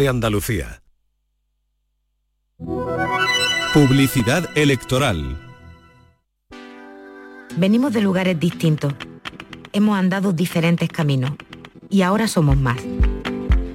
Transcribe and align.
de 0.00 0.08
Andalucía. 0.08 0.82
Publicidad 3.74 4.48
electoral. 4.56 5.38
Venimos 7.58 7.92
de 7.92 8.00
lugares 8.00 8.40
distintos. 8.40 8.94
Hemos 9.74 9.98
andado 9.98 10.32
diferentes 10.32 10.88
caminos. 10.88 11.32
Y 11.90 12.00
ahora 12.00 12.28
somos 12.28 12.56
más. 12.56 12.78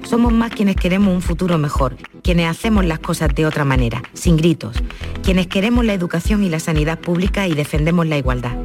Somos 0.02 0.32
más 0.32 0.50
quienes 0.50 0.74
queremos 0.74 1.14
un 1.14 1.22
futuro 1.22 1.58
mejor, 1.58 1.96
quienes 2.24 2.50
hacemos 2.50 2.84
las 2.84 2.98
cosas 2.98 3.32
de 3.32 3.46
otra 3.46 3.64
manera, 3.64 4.02
sin 4.12 4.36
gritos, 4.36 4.76
quienes 5.22 5.46
queremos 5.46 5.84
la 5.84 5.94
educación 5.94 6.42
y 6.42 6.48
la 6.48 6.58
sanidad 6.58 6.98
pública 6.98 7.46
y 7.46 7.54
defendemos 7.54 8.04
la 8.04 8.18
igualdad, 8.18 8.56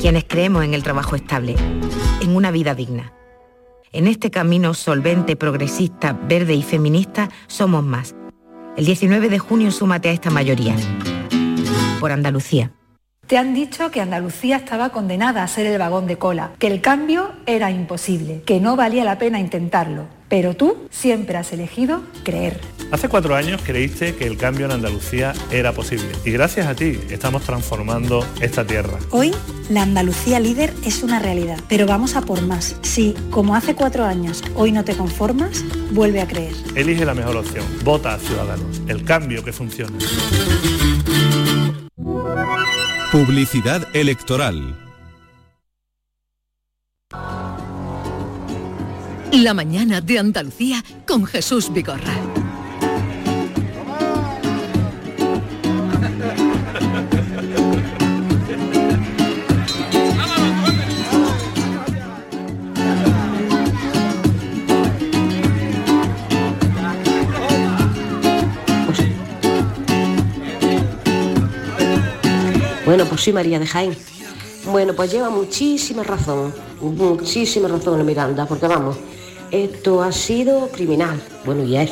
quienes 0.00 0.24
creemos 0.24 0.64
en 0.64 0.74
el 0.74 0.82
trabajo 0.82 1.14
estable, 1.14 1.54
en 2.20 2.34
una 2.34 2.50
vida 2.50 2.74
digna. 2.74 3.15
En 3.96 4.08
este 4.08 4.30
camino 4.30 4.74
solvente, 4.74 5.36
progresista, 5.36 6.12
verde 6.12 6.52
y 6.52 6.62
feminista 6.62 7.30
somos 7.46 7.82
más. 7.82 8.14
El 8.76 8.84
19 8.84 9.30
de 9.30 9.38
junio 9.38 9.70
súmate 9.70 10.10
a 10.10 10.12
esta 10.12 10.28
mayoría. 10.28 10.76
Por 11.98 12.12
Andalucía. 12.12 12.72
Te 13.26 13.38
han 13.38 13.54
dicho 13.54 13.90
que 13.90 14.02
Andalucía 14.02 14.56
estaba 14.56 14.90
condenada 14.90 15.42
a 15.42 15.48
ser 15.48 15.64
el 15.64 15.78
vagón 15.78 16.06
de 16.06 16.18
cola, 16.18 16.52
que 16.58 16.66
el 16.66 16.82
cambio 16.82 17.32
era 17.46 17.70
imposible, 17.70 18.42
que 18.44 18.60
no 18.60 18.76
valía 18.76 19.02
la 19.02 19.16
pena 19.16 19.40
intentarlo. 19.40 20.08
Pero 20.28 20.54
tú 20.54 20.76
siempre 20.90 21.38
has 21.38 21.50
elegido 21.54 22.02
creer. 22.22 22.60
Hace 22.92 23.08
cuatro 23.08 23.34
años 23.34 23.60
creíste 23.64 24.14
que 24.14 24.26
el 24.26 24.36
cambio 24.36 24.66
en 24.66 24.72
Andalucía 24.72 25.32
era 25.50 25.72
posible 25.72 26.06
y 26.24 26.30
gracias 26.30 26.68
a 26.68 26.74
ti 26.74 26.98
estamos 27.10 27.42
transformando 27.42 28.24
esta 28.40 28.64
tierra. 28.64 28.98
Hoy 29.10 29.32
la 29.68 29.82
Andalucía 29.82 30.38
líder 30.38 30.72
es 30.84 31.02
una 31.02 31.18
realidad, 31.18 31.58
pero 31.68 31.86
vamos 31.86 32.14
a 32.14 32.22
por 32.22 32.42
más. 32.42 32.76
Si, 32.82 33.14
como 33.30 33.56
hace 33.56 33.74
cuatro 33.74 34.04
años, 34.04 34.44
hoy 34.54 34.70
no 34.70 34.84
te 34.84 34.94
conformas, 34.94 35.64
vuelve 35.90 36.20
a 36.20 36.28
creer. 36.28 36.52
Elige 36.76 37.04
la 37.04 37.14
mejor 37.14 37.36
opción. 37.36 37.64
Vota 37.82 38.14
a 38.14 38.18
Ciudadanos. 38.18 38.80
El 38.86 39.04
cambio 39.04 39.42
que 39.42 39.52
funciona. 39.52 39.98
Publicidad 43.10 43.88
electoral. 43.94 44.76
La 49.32 49.54
mañana 49.54 50.00
de 50.00 50.18
Andalucía 50.18 50.84
con 51.06 51.26
Jesús 51.26 51.72
Vigorra. 51.72 52.14
Bueno, 72.86 73.04
pues 73.04 73.20
sí, 73.22 73.32
María 73.32 73.58
de 73.58 73.66
Jaén. 73.66 73.96
Bueno, 74.70 74.94
pues 74.94 75.10
lleva 75.10 75.28
muchísima 75.28 76.04
razón, 76.04 76.54
muchísima 76.80 77.66
razón 77.66 78.06
Miranda, 78.06 78.46
porque 78.46 78.68
vamos, 78.68 78.96
esto 79.50 80.00
ha 80.04 80.12
sido 80.12 80.68
criminal. 80.68 81.20
Bueno, 81.44 81.64
y 81.64 81.76
es. 81.76 81.90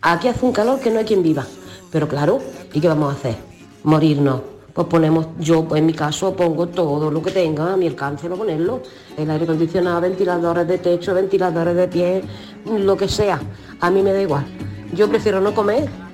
Aquí 0.00 0.28
hace 0.28 0.46
un 0.46 0.52
calor 0.52 0.80
que 0.80 0.90
no 0.90 0.98
hay 0.98 1.04
quien 1.04 1.22
viva. 1.22 1.46
Pero 1.92 2.08
claro, 2.08 2.40
¿y 2.72 2.80
qué 2.80 2.88
vamos 2.88 3.12
a 3.12 3.18
hacer? 3.18 3.36
Morirnos. 3.84 4.40
Pues 4.72 4.86
ponemos, 4.86 5.26
yo 5.40 5.68
en 5.74 5.84
mi 5.84 5.92
caso 5.92 6.34
pongo 6.34 6.68
todo 6.68 7.10
lo 7.10 7.20
que 7.20 7.30
tenga 7.30 7.74
a 7.74 7.76
mi 7.76 7.86
alcance 7.86 8.28
para 8.28 8.36
ponerlo. 8.36 8.80
El 9.14 9.30
aire 9.30 9.44
acondicionado, 9.44 10.00
ventiladores 10.00 10.66
de 10.66 10.78
techo, 10.78 11.12
ventiladores 11.12 11.76
de 11.76 11.86
pie, 11.86 12.24
lo 12.64 12.96
que 12.96 13.08
sea. 13.08 13.38
A 13.80 13.90
mí 13.90 14.00
me 14.00 14.14
da 14.14 14.22
igual. 14.22 14.46
Yo 14.94 15.06
prefiero 15.06 15.38
no 15.42 15.54
comer 15.54 16.07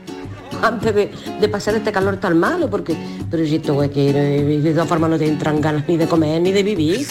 antes 0.65 0.95
de, 0.95 1.49
pasar 1.49 1.75
este 1.77 1.93
calor 1.93 2.17
tan 2.17 2.39
malo, 2.39 2.69
porque, 2.71 2.97
pero 3.31 3.45
si 3.45 3.57
esto 3.57 3.83
es 3.83 3.91
que 3.91 4.13
de 4.13 4.73
todas 4.73 4.89
formas 4.89 5.11
no 5.11 5.19
te 5.19 5.27
entran 5.27 5.61
ganas 5.61 5.87
ni 5.87 5.97
de 5.97 6.09
comer 6.09 6.41
ni 6.41 6.53
de 6.53 6.63
vivir. 6.63 7.07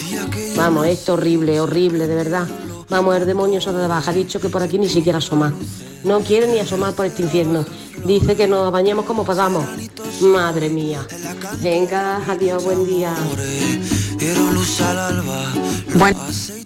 Vamos, 0.56 0.86
esto 0.86 1.14
horrible, 1.14 1.60
horrible, 1.60 2.06
de 2.06 2.14
verdad. 2.14 2.46
Vamos, 2.88 3.16
el 3.16 3.26
demonio 3.26 3.60
se 3.60 3.72
de 3.72 3.86
baja, 3.86 4.10
ha 4.10 4.14
dicho 4.14 4.40
que 4.40 4.48
por 4.48 4.62
aquí 4.62 4.78
ni 4.78 4.88
siquiera 4.88 5.18
asoma. 5.18 5.52
No 6.02 6.20
quiere 6.20 6.46
ni 6.48 6.58
asomar 6.58 6.92
por 6.94 7.06
este 7.06 7.22
infierno. 7.22 7.64
Dice 8.04 8.36
que 8.36 8.46
nos 8.46 8.70
bañemos 8.70 9.06
como 9.06 9.24
podamos. 9.24 9.64
Madre 10.20 10.68
mía. 10.68 11.06
Venga, 11.62 12.20
adiós, 12.28 12.62
buen 12.62 12.86
día. 12.86 13.14
Bueno, 15.94 16.18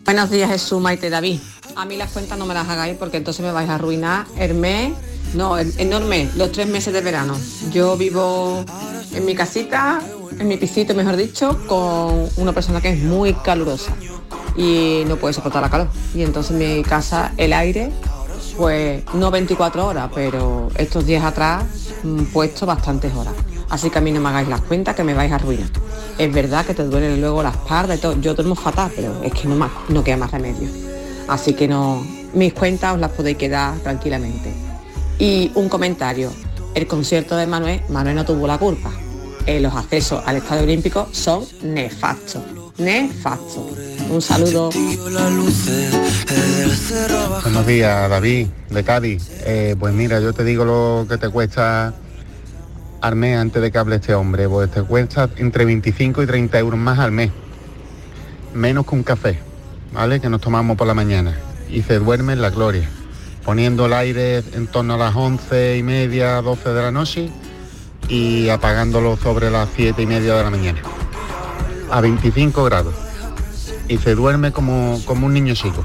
buenos 0.04 0.30
días 0.30 0.50
Jesús, 0.50 0.80
Maite 0.80 1.08
David. 1.08 1.38
A 1.76 1.84
mí 1.84 1.96
las 1.96 2.10
cuentas 2.10 2.36
no 2.36 2.46
me 2.46 2.54
las 2.54 2.68
hagáis 2.68 2.96
porque 2.96 3.18
entonces 3.18 3.44
me 3.44 3.52
vais 3.52 3.68
a 3.68 3.76
arruinar 3.76 4.26
el 4.36 4.54
mes, 4.54 4.92
no, 5.34 5.58
enorme, 5.58 6.28
los 6.36 6.52
tres 6.52 6.66
meses 6.68 6.92
de 6.92 7.00
verano. 7.00 7.36
Yo 7.70 7.96
vivo 7.96 8.64
en 9.12 9.24
mi 9.24 9.34
casita, 9.34 10.00
en 10.38 10.48
mi 10.48 10.56
pisito 10.56 10.94
mejor 10.94 11.16
dicho, 11.16 11.58
con 11.66 12.28
una 12.36 12.52
persona 12.52 12.80
que 12.80 12.90
es 12.90 12.98
muy 13.02 13.34
calurosa 13.34 13.94
y 14.56 15.04
no 15.06 15.16
puede 15.16 15.34
soportar 15.34 15.62
la 15.62 15.70
calor. 15.70 15.88
Y 16.14 16.22
entonces 16.22 16.52
en 16.52 16.76
mi 16.76 16.82
casa 16.82 17.32
el 17.36 17.52
aire, 17.52 17.90
pues 18.56 19.02
no 19.14 19.30
24 19.30 19.86
horas, 19.86 20.10
pero 20.14 20.68
estos 20.76 21.06
días 21.06 21.24
atrás 21.24 21.64
mm, 22.02 22.24
puesto 22.24 22.66
bastantes 22.66 23.14
horas. 23.14 23.34
Así 23.70 23.90
que 23.90 23.98
a 23.98 24.00
mí 24.00 24.12
no 24.12 24.20
me 24.20 24.30
hagáis 24.30 24.48
las 24.48 24.62
cuentas 24.62 24.94
que 24.96 25.04
me 25.04 25.14
vais 25.14 25.30
a 25.30 25.36
arruinar. 25.36 25.68
Es 26.16 26.32
verdad 26.32 26.64
que 26.64 26.74
te 26.74 26.84
duele 26.84 27.16
luego 27.18 27.42
la 27.42 27.50
espalda 27.50 27.94
y 27.94 27.98
todo. 27.98 28.18
Yo 28.20 28.34
duermo 28.34 28.54
fatal, 28.54 28.90
pero 28.96 29.22
es 29.22 29.32
que 29.32 29.46
no, 29.46 29.70
no 29.88 30.04
queda 30.04 30.16
más 30.16 30.30
remedio. 30.30 30.68
Así 31.28 31.52
que 31.52 31.68
no, 31.68 32.02
mis 32.32 32.54
cuentas 32.54 32.94
os 32.94 33.00
las 33.00 33.10
podéis 33.10 33.36
quedar 33.36 33.78
tranquilamente. 33.80 34.67
Y 35.18 35.50
un 35.54 35.68
comentario. 35.68 36.32
El 36.74 36.86
concierto 36.86 37.36
de 37.36 37.46
Manuel, 37.46 37.82
Manuel 37.88 38.14
no 38.14 38.24
tuvo 38.24 38.46
la 38.46 38.58
culpa. 38.58 38.92
Eh, 39.46 39.60
los 39.60 39.74
accesos 39.74 40.22
al 40.26 40.36
Estadio 40.36 40.62
Olímpico 40.62 41.08
son 41.10 41.44
nefastos. 41.62 42.42
Nefastos. 42.76 43.72
Un 44.10 44.22
saludo. 44.22 44.70
Buenos 47.42 47.66
días, 47.66 48.10
David, 48.10 48.46
de 48.70 48.84
Cádiz. 48.84 49.28
Eh, 49.44 49.74
pues 49.78 49.92
mira, 49.92 50.20
yo 50.20 50.32
te 50.32 50.44
digo 50.44 50.64
lo 50.64 51.06
que 51.08 51.18
te 51.18 51.28
cuesta 51.30 51.94
mes 53.14 53.38
antes 53.38 53.62
de 53.62 53.72
que 53.72 53.78
hable 53.78 53.96
este 53.96 54.14
hombre. 54.14 54.48
Pues 54.48 54.70
te 54.70 54.82
cuesta 54.82 55.28
entre 55.36 55.64
25 55.64 56.22
y 56.22 56.26
30 56.26 56.58
euros 56.58 56.78
más 56.78 56.98
al 56.98 57.10
mes. 57.10 57.32
Menos 58.54 58.86
que 58.86 58.94
un 58.94 59.02
café, 59.02 59.38
¿vale? 59.92 60.20
Que 60.20 60.28
nos 60.28 60.40
tomamos 60.40 60.76
por 60.76 60.86
la 60.86 60.94
mañana. 60.94 61.36
Y 61.68 61.82
se 61.82 61.98
duerme 61.98 62.34
en 62.34 62.42
la 62.42 62.50
gloria. 62.50 62.88
Poniendo 63.48 63.86
el 63.86 63.94
aire 63.94 64.44
en 64.52 64.66
torno 64.66 64.92
a 64.92 64.96
las 64.98 65.16
11 65.16 65.78
y 65.78 65.82
media, 65.82 66.42
12 66.42 66.68
de 66.68 66.82
la 66.82 66.90
noche 66.90 67.30
y 68.06 68.50
apagándolo 68.50 69.16
sobre 69.16 69.50
las 69.50 69.70
7 69.74 70.02
y 70.02 70.04
media 70.04 70.34
de 70.34 70.42
la 70.44 70.50
mañana. 70.50 70.82
A 71.90 72.02
25 72.02 72.62
grados. 72.64 72.94
Y 73.88 73.96
se 73.96 74.14
duerme 74.14 74.52
como, 74.52 75.00
como 75.06 75.24
un 75.24 75.32
niño 75.32 75.54
chico. 75.54 75.82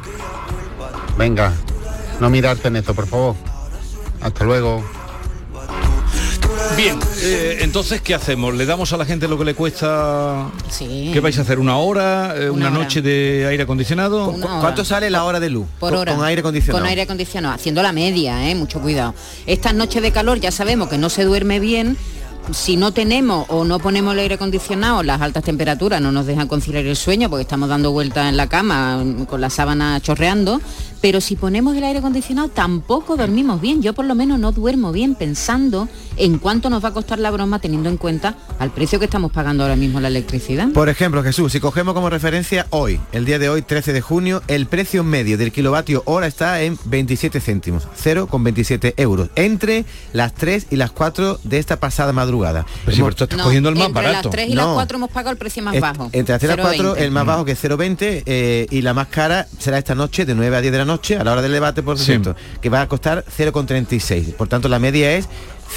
Venga, 1.18 1.53
no 2.19 2.29
mirarte 2.29 2.68
en 2.68 2.75
esto, 2.75 2.94
por 2.94 3.07
favor. 3.07 3.35
Hasta 4.19 4.44
luego. 4.44 4.84
Bien, 6.75 7.00
eh, 7.22 7.59
entonces, 7.61 8.01
¿qué 8.01 8.16
hacemos? 8.16 8.53
¿Le 8.56 8.66
damos 8.66 8.91
a 8.94 8.97
la 8.97 9.06
gente 9.06 9.28
lo 9.28 9.38
que 9.38 9.45
le 9.45 9.53
cuesta? 9.53 10.50
Sí. 10.69 11.11
¿Qué 11.13 11.19
vais 11.19 11.38
a 11.38 11.44
hacer? 11.44 11.59
¿Una 11.59 11.78
hora? 11.78 12.34
Eh, 12.35 12.50
¿Una, 12.50 12.67
Una 12.67 12.78
hora. 12.78 12.84
noche 12.85 13.01
de 13.03 13.45
aire 13.47 13.63
acondicionado? 13.63 14.34
¿Cuánto 14.59 14.84
sale 14.84 15.09
la 15.11 15.23
hora 15.23 15.39
de 15.39 15.50
luz? 15.51 15.67
Por 15.79 15.91
Con- 15.91 16.00
hora. 16.00 16.16
Con 16.16 16.25
aire 16.25 16.39
acondicionado. 16.39 16.79
Con 16.81 16.89
aire 16.89 17.03
acondicionado, 17.03 17.53
haciendo 17.56 17.84
la 17.84 17.91
media, 17.94 18.50
¿eh? 18.50 18.56
mucho 18.56 18.81
cuidado. 18.81 19.13
Estas 19.45 19.75
noches 19.75 20.01
de 20.01 20.11
calor 20.11 20.39
ya 20.39 20.51
sabemos 20.51 20.89
que 20.89 20.97
no 20.97 21.09
se 21.09 21.23
duerme 21.23 21.59
bien. 21.59 21.95
Si 22.51 22.75
no 22.75 22.91
tenemos 22.91 23.45
o 23.50 23.63
no 23.63 23.79
ponemos 23.79 24.13
el 24.13 24.19
aire 24.19 24.35
acondicionado, 24.35 25.01
las 25.03 25.22
altas 25.22 25.44
temperaturas 25.45 26.01
no 26.01 26.11
nos 26.11 26.25
dejan 26.25 26.47
conciliar 26.50 26.85
el 26.85 26.95
sueño 26.97 27.29
porque 27.29 27.44
estamos 27.44 27.69
dando 27.69 27.91
vueltas 27.91 28.28
en 28.28 28.35
la 28.35 28.47
cama 28.47 28.97
mm, 28.97 29.25
con 29.25 29.40
la 29.40 29.50
sábana 29.50 30.01
chorreando. 30.01 30.59
Pero 31.03 31.19
si 31.19 31.36
ponemos 31.36 31.75
el 31.75 31.84
aire 31.84 32.00
acondicionado 32.00 32.47
tampoco 32.47 33.18
dormimos 33.18 33.59
bien. 33.59 33.81
Yo 33.81 33.91
por 33.91 34.06
lo 34.06 34.16
menos 34.16 34.40
no 34.40 34.53
duermo 34.53 34.94
bien 34.94 35.16
pensando 35.16 35.90
en 36.16 36.38
cuánto 36.40 36.70
nos 36.70 36.82
va 36.82 36.90
a 36.90 36.94
costar 36.94 37.20
la 37.20 37.29
broma 37.29 37.59
teniendo 37.59 37.90
en 37.90 37.97
cuenta 37.97 38.38
al 38.58 38.72
precio 38.72 39.00
que 39.00 39.05
estamos 39.05 39.34
pagando 39.34 39.64
ahora 39.64 39.76
mismo 39.76 40.00
la 40.00 40.08
electricidad. 40.08 40.70
Por 40.70 40.88
ejemplo, 40.88 41.22
Jesús, 41.22 41.52
si 41.52 41.59
cogemos 41.59 41.94
como 41.94 42.09
referencia 42.09 42.67
hoy, 42.70 43.02
el 43.11 43.26
día 43.26 43.38
de 43.38 43.50
hoy, 43.50 43.64
13 43.64 43.91
de 43.91 44.00
junio, 44.00 44.41
el 44.47 44.66
precio 44.67 45.03
medio 45.03 45.38
del 45.38 45.52
kilovatio 45.52 46.03
hora 46.05 46.26
está 46.26 46.61
en 46.61 46.79
27 46.85 47.41
céntimos, 47.41 47.85
0,27 48.02 48.94
euros, 48.96 49.29
entre 49.35 49.84
las 50.14 50.34
3 50.34 50.67
y 50.70 50.78
las 50.78 50.91
4 50.91 51.41
de 51.44 51.58
esta 51.59 51.82
pasada 51.82 52.14
madrugada. 52.14 52.66
Pero 52.85 53.14
tú 53.14 53.26
estás 53.26 53.41
cogiendo 53.41 53.67
el 53.67 53.76
más 53.76 53.88
entre 53.88 54.03
barato. 54.03 54.29
las 54.29 54.35
3 54.35 54.50
y 54.52 54.55
No. 54.55 54.67
las 54.67 54.73
4 54.76 54.97
hemos 54.97 55.09
pagado 55.11 55.32
el 55.32 55.38
precio 55.38 55.64
más 55.64 55.78
bajo. 55.82 56.09
Entre 56.14 56.32
las 56.34 56.40
3 56.40 56.53
y 56.53 56.55
las 56.55 56.66
4, 56.66 56.96
0,20. 56.96 57.02
el 57.02 57.11
más 57.11 57.26
bajo 57.26 57.44
que 57.44 57.52
es 57.52 57.61
0,20 57.61 58.23
eh, 58.26 58.67
y 58.70 58.82
la 58.84 58.94
más 58.94 59.08
cara 59.08 59.47
será 59.59 59.78
esta 59.78 59.96
noche 59.96 60.26
de 60.26 60.34
9 60.35 60.55
a 60.55 60.61
10 60.61 60.72
de 60.72 60.78
la 60.78 60.85
noche, 60.85 60.92
a 60.93 61.23
la 61.23 61.31
hora 61.34 61.41
del 61.41 61.51
debate, 61.51 61.84
por 61.84 61.97
Sí. 61.97 62.05
cierto, 62.05 62.35
que 62.61 62.69
va 62.69 62.81
a 62.81 62.87
costar 62.87 63.23
0,36. 63.29 64.34
Por 64.34 64.47
tanto, 64.47 64.69
la 64.69 64.79
media 64.79 65.13
es 65.16 65.28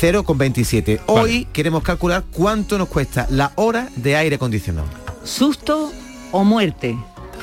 0,27. 0.00 1.00
Hoy 1.06 1.46
queremos 1.52 1.82
calcular 1.82 2.24
cuánto 2.32 2.78
nos 2.78 2.88
cuesta 2.88 3.26
la 3.30 3.52
hora 3.56 3.88
de 3.96 4.16
aire 4.16 4.36
acondicionado. 4.36 4.88
¿Susto 5.24 5.92
o 6.32 6.44
muerte? 6.44 6.96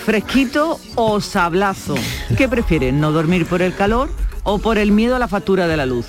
¿Fresquito 0.06 0.80
o 0.96 1.22
sablazo? 1.22 1.96
¿Qué 2.38 2.48
prefieren? 2.50 3.00
¿No 3.00 3.12
dormir 3.12 3.46
por 3.46 3.62
el 3.62 3.76
calor 3.76 4.10
o 4.44 4.60
por 4.60 4.78
el 4.78 4.92
miedo 4.92 5.16
a 5.16 5.20
la 5.20 5.28
factura 5.28 5.68
de 5.68 5.78
la 5.78 5.86
luz. 5.86 6.08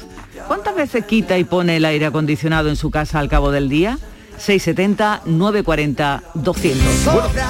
¿Cuántas 0.48 0.74
veces 0.74 1.04
quita 1.06 1.38
y 1.38 1.44
pone 1.44 1.76
el 1.76 1.84
aire 1.84 2.06
acondicionado 2.06 2.68
en 2.68 2.76
su 2.76 2.90
casa 2.90 3.18
al 3.18 3.28
cabo 3.28 3.50
del 3.50 3.68
día? 3.68 3.98
670 4.36 5.22
940 5.24 6.22
200. 6.34 6.94
Sobra 7.04 7.48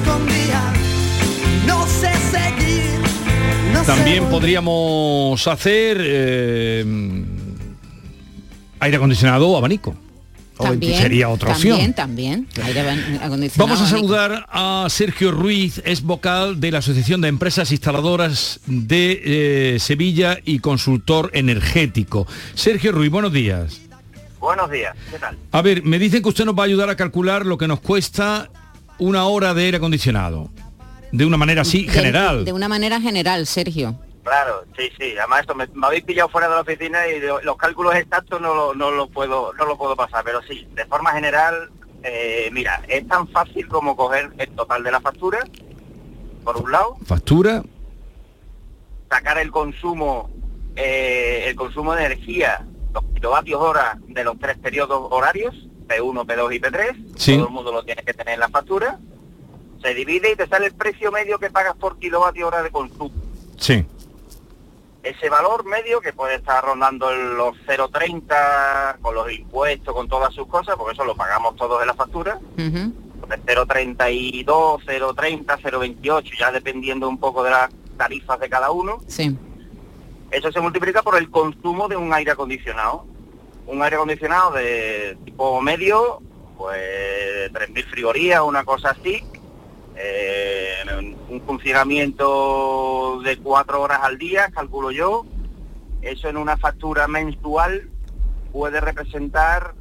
escondía. 0.00 0.72
No 1.66 1.86
sé 1.86 2.12
seguir, 2.30 3.00
no 3.72 3.80
sé 3.80 3.86
También 3.86 4.24
podríamos 4.26 5.46
hacer 5.46 5.98
eh, 6.00 6.84
aire 8.80 8.96
acondicionado 8.96 9.48
o 9.48 9.56
abanico. 9.56 9.96
También, 10.58 11.02
Sería 11.02 11.28
otra 11.28 11.52
también, 11.52 11.74
opción. 11.74 11.92
También, 11.92 12.48
Vamos 13.56 13.78
a 13.78 13.84
abanico. 13.84 13.86
saludar 13.86 14.46
a 14.48 14.86
Sergio 14.88 15.30
Ruiz, 15.30 15.82
es 15.84 16.02
vocal 16.02 16.60
de 16.60 16.70
la 16.70 16.78
Asociación 16.78 17.20
de 17.20 17.28
Empresas 17.28 17.70
Instaladoras 17.72 18.60
de 18.66 19.74
eh, 19.74 19.78
Sevilla 19.80 20.38
y 20.46 20.60
consultor 20.60 21.30
energético. 21.34 22.26
Sergio 22.54 22.92
Ruiz, 22.92 23.10
buenos 23.10 23.34
días. 23.34 23.82
Buenos 24.40 24.70
días, 24.70 24.94
¿qué 25.10 25.18
tal? 25.18 25.36
A 25.52 25.60
ver, 25.60 25.82
me 25.82 25.98
dicen 25.98 26.22
que 26.22 26.28
usted 26.28 26.44
nos 26.46 26.54
va 26.54 26.62
a 26.62 26.66
ayudar 26.66 26.88
a 26.88 26.96
calcular 26.96 27.44
lo 27.44 27.58
que 27.58 27.66
nos 27.68 27.80
cuesta 27.80 28.48
una 28.98 29.26
hora 29.26 29.54
de 29.54 29.64
aire 29.64 29.76
acondicionado. 29.78 30.48
De 31.12 31.24
una 31.24 31.36
manera 31.36 31.62
así 31.62 31.84
De- 31.86 31.92
general. 31.92 32.44
De, 32.44 32.52
una 32.52 32.68
manera 32.68 33.00
general, 33.00 33.46
Sergio. 33.46 33.98
Claro, 34.24 34.64
sí, 34.76 34.88
sí. 34.98 35.14
Además 35.18 35.40
esto 35.42 35.54
me, 35.54 35.66
me 35.74 35.86
habéis 35.86 36.02
pillado 36.04 36.28
fuera 36.28 36.48
de 36.48 36.54
la 36.56 36.60
oficina 36.62 37.06
y 37.06 37.20
lo- 37.20 37.40
los 37.42 37.56
cálculos 37.56 37.94
exactos 37.94 38.40
no 38.40 38.54
lo, 38.54 38.74
no 38.74 38.90
lo 38.90 39.08
puedo 39.08 39.52
no 39.54 39.64
lo 39.66 39.78
puedo 39.78 39.94
pasar, 39.94 40.24
pero 40.24 40.42
sí, 40.42 40.66
de 40.74 40.84
forma 40.86 41.12
general, 41.12 41.70
eh, 42.02 42.48
mira, 42.52 42.82
es 42.88 43.06
tan 43.06 43.28
fácil 43.28 43.68
como 43.68 43.96
coger 43.96 44.30
el 44.38 44.48
total 44.50 44.82
de 44.82 44.90
la 44.90 45.00
factura, 45.00 45.38
por 46.42 46.56
un 46.56 46.72
lado, 46.72 46.96
Factura. 47.06 47.62
sacar 49.08 49.38
el 49.38 49.50
consumo, 49.52 50.28
eh, 50.74 51.44
el 51.46 51.54
consumo 51.54 51.94
de 51.94 52.06
energía, 52.06 52.66
los 52.92 53.04
kilovatios 53.14 53.60
hora 53.60 53.96
de 54.08 54.24
los 54.24 54.38
tres 54.40 54.58
periodos 54.58 55.06
horarios, 55.10 55.54
P1, 55.86 56.24
P2 56.26 56.54
y 56.54 56.60
P3, 56.60 56.96
Sí. 57.16 57.36
todo 57.36 57.46
el 57.48 57.52
mundo 57.52 57.72
lo 57.72 57.84
tiene 57.84 58.02
que 58.02 58.12
tener 58.14 58.34
en 58.34 58.40
la 58.40 58.48
factura, 58.48 58.98
se 59.82 59.94
divide 59.94 60.32
y 60.32 60.36
te 60.36 60.46
sale 60.48 60.66
el 60.66 60.74
precio 60.74 61.12
medio 61.12 61.38
que 61.38 61.50
pagas 61.50 61.76
por 61.76 61.98
kilovatio 61.98 62.48
hora 62.48 62.62
de 62.62 62.70
consumo. 62.70 63.10
Sí. 63.58 63.84
ese 65.02 65.28
valor 65.30 65.64
medio 65.64 66.00
que 66.00 66.12
puede 66.12 66.34
estar 66.34 66.64
rondando 66.64 67.14
los 67.14 67.54
0,30 67.64 68.96
con 69.00 69.14
los 69.14 69.30
impuestos, 69.30 69.94
con 69.94 70.08
todas 70.08 70.34
sus 70.34 70.48
cosas, 70.48 70.74
porque 70.76 70.94
eso 70.94 71.04
lo 71.04 71.14
pagamos 71.14 71.54
todos 71.54 71.80
en 71.80 71.86
la 71.86 71.94
factura, 71.94 72.40
Ujú. 72.58 72.92
de 73.28 73.38
0,32, 73.46 74.82
0,30, 74.84 75.58
0,28, 75.62 76.32
ya 76.36 76.50
dependiendo 76.50 77.08
un 77.08 77.18
poco 77.18 77.44
de 77.44 77.50
las 77.50 77.70
tarifas 77.96 78.40
de 78.40 78.48
cada 78.48 78.72
uno. 78.72 78.98
Sí. 79.06 79.36
Eso 80.32 80.50
se 80.50 80.60
multiplica 80.60 81.02
por 81.04 81.16
el 81.16 81.30
consumo 81.30 81.86
de 81.86 81.96
un 81.96 82.12
aire 82.12 82.32
acondicionado. 82.32 83.06
Un 83.66 83.82
aire 83.82 83.96
acondicionado 83.96 84.52
de 84.52 85.16
tipo 85.24 85.60
medio, 85.60 86.22
pues 86.56 87.52
3.000 87.52 87.84
frigorías, 87.86 88.42
una 88.42 88.64
cosa 88.64 88.90
así, 88.90 89.22
eh, 89.96 91.16
un 91.28 91.40
funcionamiento 91.42 93.20
de 93.24 93.38
cuatro 93.38 93.82
horas 93.82 94.00
al 94.02 94.18
día, 94.18 94.50
calculo 94.50 94.90
yo, 94.90 95.26
eso 96.02 96.28
en 96.28 96.36
una 96.36 96.56
factura 96.56 97.08
mensual 97.08 97.88
puede 98.52 98.80
representar 98.80 99.74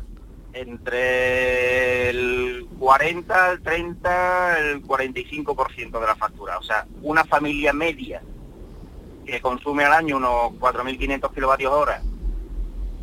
entre 0.54 2.10
el 2.10 2.68
40, 2.80 3.52
el 3.52 3.62
30, 3.62 4.60
el 4.60 4.84
45% 4.84 6.00
de 6.00 6.06
la 6.06 6.16
factura. 6.16 6.58
O 6.58 6.64
sea, 6.64 6.86
una 7.02 7.26
familia 7.26 7.74
media 7.74 8.22
que 9.26 9.42
consume 9.42 9.84
al 9.84 9.94
año 9.94 10.18
unos 10.18 10.54
4.500 10.54 11.34
kilovatios 11.34 11.74
hora, 11.74 12.02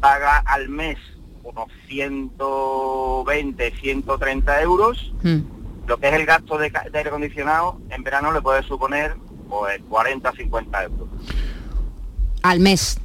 paga 0.03 0.39
al 0.45 0.69
mes 0.69 0.99
unos 1.45 1.67
120, 1.89 3.71
130 3.81 4.63
euros, 4.63 5.13
Mm. 5.23 5.39
lo 5.87 5.97
que 5.99 6.09
es 6.09 6.15
el 6.15 6.27
gasto 6.27 6.59
de, 6.59 6.73
aire 6.93 7.09
acondicionado 7.09 7.79
en 7.91 8.03
verano 8.03 8.33
le 8.33 8.43
puede 8.43 8.63
suponer 8.65 9.15
pues 9.49 9.81
40, 9.89 10.33
50 10.33 10.83
euros 10.85 11.09
Al 12.43 12.59
mes. 12.61 12.99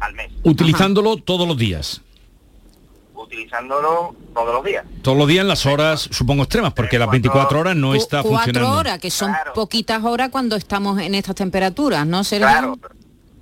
al 0.00 0.14
mes, 0.14 0.30
Utilizándolo 0.42 1.16
todos 1.16 1.46
los 1.46 1.56
días. 1.56 2.00
utilizándolo 3.14 4.14
todos 4.34 4.54
los 4.54 4.64
días. 4.64 4.84
Todos 5.02 5.16
los 5.18 5.26
días 5.26 5.42
en 5.42 5.48
las 5.48 5.64
horas, 5.66 6.08
supongo, 6.12 6.42
extremas, 6.44 6.72
porque 6.74 6.98
las 6.98 7.10
24 7.10 7.60
horas 7.60 7.74
no 7.76 7.94
está 7.94 8.22
Cuatro 8.22 8.44
funcionando. 8.44 8.78
horas, 8.78 8.98
que 8.98 9.10
son 9.10 9.32
poquitas 9.54 10.04
horas 10.04 10.28
cuando 10.30 10.54
estamos 10.56 11.00
en 11.00 11.14
estas 11.14 11.34
temperaturas, 11.34 12.06
¿no, 12.06 12.22
Sergio? 12.24 12.46
Claro, 12.48 12.78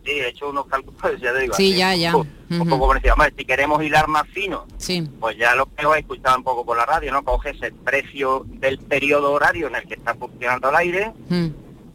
sí, 0.04 0.10
he 0.10 0.28
hecho 0.28 0.50
unos 0.50 0.66
cálculos, 0.66 1.00
ya 1.20 1.32
te 1.32 1.40
digo. 1.40 1.54
Sí, 1.54 1.70
así, 1.72 1.78
ya, 1.78 1.94
ya. 1.96 2.14
Un, 2.16 2.22
poco- 2.24 2.62
un 2.62 2.68
poco 2.68 2.86
por 2.86 2.96
encima. 2.96 3.14
Hombre, 3.14 3.32
si 3.36 3.44
queremos 3.44 3.82
hilar 3.82 4.06
más 4.08 4.26
fino, 4.28 4.66
Sí. 4.76 5.08
pues 5.20 5.36
ya 5.36 5.54
lo 5.54 5.66
que 5.66 5.86
os 5.86 5.96
he 5.96 6.00
escuchado 6.00 6.36
un 6.38 6.44
poco 6.44 6.64
por 6.64 6.76
la 6.76 6.86
radio, 6.86 7.10
¿no? 7.12 7.22
Coges 7.24 7.60
el 7.62 7.72
precio 7.74 8.44
del 8.46 8.78
periodo 8.78 9.32
horario 9.32 9.66
en 9.68 9.76
el 9.76 9.84
que 9.86 9.94
está 9.94 10.14
funcionando 10.14 10.68
el 10.70 10.76
aire, 10.76 11.12
Mm. 11.28 11.46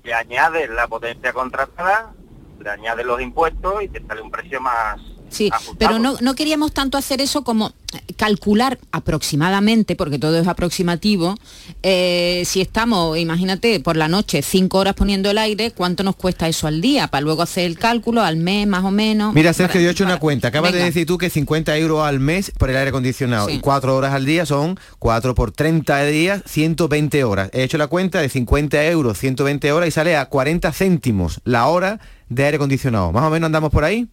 le 0.03 0.13
añades 0.13 0.69
la 0.69 0.87
potencia 0.87 1.31
contratada, 1.33 2.13
le 2.59 2.69
añades 2.69 3.05
los 3.05 3.21
impuestos 3.21 3.83
y 3.83 3.87
te 3.89 4.05
sale 4.05 4.21
un 4.21 4.31
precio 4.31 4.59
más 4.59 4.99
Sí, 5.29 5.49
pero 5.77 5.99
no, 5.99 6.15
no 6.21 6.35
queríamos 6.35 6.71
tanto 6.73 6.97
hacer 6.97 7.21
eso 7.21 7.43
como 7.43 7.73
calcular 8.17 8.77
aproximadamente, 8.91 9.95
porque 9.95 10.19
todo 10.19 10.37
es 10.39 10.47
aproximativo, 10.47 11.35
eh, 11.83 12.43
si 12.45 12.61
estamos, 12.61 13.17
imagínate, 13.17 13.79
por 13.79 13.97
la 13.97 14.07
noche 14.07 14.41
cinco 14.41 14.77
horas 14.79 14.93
poniendo 14.95 15.29
el 15.31 15.37
aire, 15.37 15.71
¿cuánto 15.71 16.03
nos 16.03 16.15
cuesta 16.15 16.47
eso 16.47 16.67
al 16.67 16.81
día? 16.81 17.07
Para 17.07 17.21
luego 17.21 17.41
hacer 17.41 17.65
el 17.65 17.77
cálculo 17.77 18.21
al 18.21 18.37
mes 18.37 18.67
más 18.67 18.83
o 18.83 18.91
menos. 18.91 19.33
Mira, 19.33 19.53
Sergio, 19.53 19.81
yo 19.81 19.89
he 19.89 19.91
hecho 19.91 20.03
una 20.03 20.19
cuenta. 20.19 20.49
Acabas 20.49 20.71
de 20.73 20.83
decir 20.83 21.05
tú 21.05 21.17
que 21.17 21.29
50 21.29 21.77
euros 21.77 22.03
al 22.03 22.19
mes 22.19 22.51
por 22.57 22.69
el 22.69 22.77
aire 22.77 22.89
acondicionado 22.89 23.47
Sí. 23.47 23.55
y 23.55 23.59
4 23.59 23.95
horas 23.95 24.13
al 24.13 24.25
día 24.25 24.45
son 24.45 24.79
4 24.99 25.35
por 25.35 25.51
30 25.51 26.03
días, 26.05 26.41
120 26.45 27.23
horas. 27.23 27.49
He 27.53 27.63
hecho 27.63 27.77
la 27.77 27.87
cuenta 27.87 28.21
de 28.21 28.29
50 28.29 28.85
euros, 28.85 29.17
120 29.17 29.71
horas 29.71 29.87
y 29.87 29.91
sale 29.91 30.15
a 30.15 30.25
40 30.25 30.71
céntimos 30.71 31.41
la 31.43 31.67
hora 31.67 31.99
de 32.29 32.45
aire 32.45 32.55
acondicionado. 32.57 33.11
Más 33.11 33.23
o 33.23 33.29
menos 33.29 33.47
andamos 33.47 33.71
por 33.71 33.83
ahí. 33.83 34.07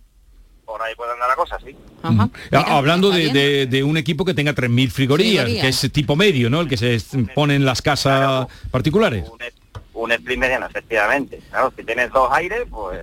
Por 0.67 0.83
ahí 0.83 0.95
puede 0.97 1.13
andar 1.13 1.29
la 1.29 1.37
cosa, 1.37 1.57
sí. 1.65 1.75
Ah, 2.03 2.29
Hablando 2.77 3.11
de, 3.11 3.33
de- 3.33 3.67
de 3.67 3.83
un 3.85 3.97
equipo 3.97 4.25
que 4.25 4.35
tenga 4.35 4.53
3.000 4.53 4.91
frigorías, 4.91 5.45
Frigorías. 5.45 5.63
que 5.81 5.87
es 5.87 5.93
tipo 5.93 6.17
medio, 6.17 6.51
¿no? 6.51 6.61
El 6.61 6.69
que 6.69 6.77
se 6.77 6.99
pone 7.35 7.55
en 7.55 7.65
las 7.65 7.81
casas 7.83 8.47
particulares. 8.71 9.25
Un 9.95 10.13
split 10.13 10.39
mediano, 10.39 10.67
efectivamente. 10.67 11.41
Claro, 11.49 11.73
si 11.77 11.83
tienes 11.85 12.11
dos 12.13 12.29
aires, 12.33 12.65
pues 12.71 13.01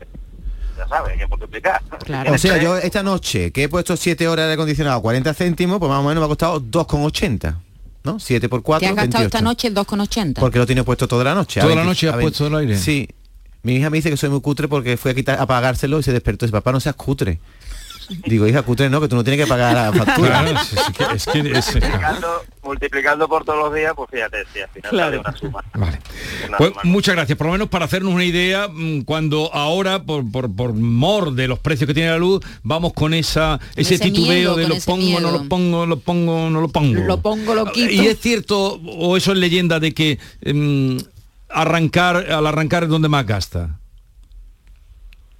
ya 0.77 0.87
sabes, 0.87 1.13
hay 1.13 1.17
que 1.19 1.27
multiplicar. 1.27 1.81
Si 1.81 1.95
O 1.95 2.21
tienes 2.21 2.41
sea, 2.41 2.51
tres, 2.53 2.63
yo 2.63 2.77
esta 2.77 3.01
noche 3.01 3.51
que 3.51 3.63
he 3.63 3.69
puesto 3.69 3.95
7 3.97 4.27
horas 4.27 4.43
de 4.45 4.51
aire 4.51 4.53
acondicionado, 4.55 5.01
40 5.01 5.33
céntimos, 5.33 5.79
pues 5.79 5.89
más 5.89 5.99
o 5.99 6.03
menos 6.07 6.21
me 6.21 6.25
ha 6.25 6.27
costado 6.27 6.61
2,80. 6.61 7.55
¿No? 8.03 8.19
7 8.19 8.49
por 8.49 8.61
4, 8.61 8.79
¿Te 8.81 8.85
has 8.87 8.95
gastado 8.97 9.23
28. 9.23 9.25
esta 9.37 9.41
noche 9.41 9.71
2,80? 9.73 10.39
Porque 10.39 10.59
lo 10.59 10.65
tiene 10.65 10.83
puesto 10.83 11.07
toda 11.07 11.23
la 11.23 11.33
noche. 11.33 11.61
¿Toda 11.61 11.69
la 11.73 11.81
20 11.83 11.89
noche 11.89 12.07
has 12.09 12.13
a 12.13 12.17
20. 12.17 12.29
puesto 12.31 12.47
el 12.47 12.55
aire? 12.61 12.77
Sí. 12.77 13.07
Mi 13.63 13.75
hija 13.77 13.89
me 13.89 13.97
dice 13.97 14.09
que 14.09 14.17
soy 14.17 14.29
muy 14.29 14.41
cutre 14.41 14.67
porque 14.67 14.97
fue 14.97 15.11
a 15.11 15.13
quitar, 15.15 15.39
a 15.39 15.45
pagárselo 15.47 15.99
y 15.99 16.03
se 16.03 16.11
despertó. 16.11 16.45
Y 16.45 16.47
dice, 16.47 16.51
papá, 16.57 16.71
no 16.71 16.79
seas 16.79 16.95
cutre. 16.95 17.39
Digo, 18.27 18.45
hija, 18.45 18.61
cutre 18.63 18.89
no, 18.89 18.99
que 18.99 19.07
tú 19.07 19.15
no 19.15 19.23
tienes 19.23 19.45
que 19.45 19.47
pagar 19.49 19.73
la 19.73 19.93
factura. 19.93 20.41
Claro, 20.43 20.59
es- 20.59 20.73
es 20.73 20.83
que- 20.97 21.15
es 21.15 21.25
que 21.25 21.39
es- 21.57 21.73
multiplicando, 21.73 22.27
multiplicando 22.61 23.27
por 23.29 23.45
todos 23.45 23.59
los 23.59 23.73
días, 23.73 23.93
pues 23.95 24.09
fíjate, 24.11 24.37
si 24.53 24.59
al 24.59 24.69
final 24.69 24.91
sale 24.91 25.17
una 25.19 25.37
suma. 25.37 25.63
Una 25.73 26.57
Pues 26.57 26.71
suma. 26.71 26.81
muchas 26.83 27.15
gracias, 27.15 27.37
por 27.37 27.47
lo 27.47 27.53
menos 27.53 27.69
para 27.69 27.85
hacernos 27.85 28.13
una 28.13 28.25
idea, 28.25 28.67
mm, 28.67 29.03
cuando 29.03 29.49
ahora, 29.53 30.03
por, 30.03 30.29
por, 30.29 30.53
por 30.53 30.73
mor 30.73 31.31
de 31.33 31.47
los 31.47 31.59
precios 31.59 31.87
que 31.87 31.93
tiene 31.93 32.09
la 32.09 32.17
luz, 32.17 32.41
vamos 32.61 32.91
con 32.91 33.13
esa 33.13 33.61
ese, 33.77 33.95
ese 33.95 34.03
titubeo 34.03 34.27
miedo, 34.33 34.55
de 34.57 34.67
lo 34.67 34.75
pongo, 34.81 35.19
no 35.21 35.31
lo 35.31 35.47
pongo, 35.47 35.85
lo 35.85 35.97
pongo, 35.99 36.49
no 36.49 36.59
lo 36.59 36.67
pongo. 36.67 36.99
Lo 37.05 37.21
pongo, 37.21 37.55
lo 37.55 37.71
quito. 37.71 37.89
Y 37.89 38.07
es 38.07 38.19
cierto, 38.19 38.81
o 38.85 39.15
eso 39.15 39.31
es 39.31 39.37
leyenda, 39.37 39.79
de 39.79 39.93
que 39.93 40.19
mm, 40.45 40.97
arrancar, 41.53 42.17
al 42.31 42.45
arrancar 42.47 42.83
es 42.83 42.89
donde 42.89 43.09
más 43.09 43.25
gasta. 43.25 43.79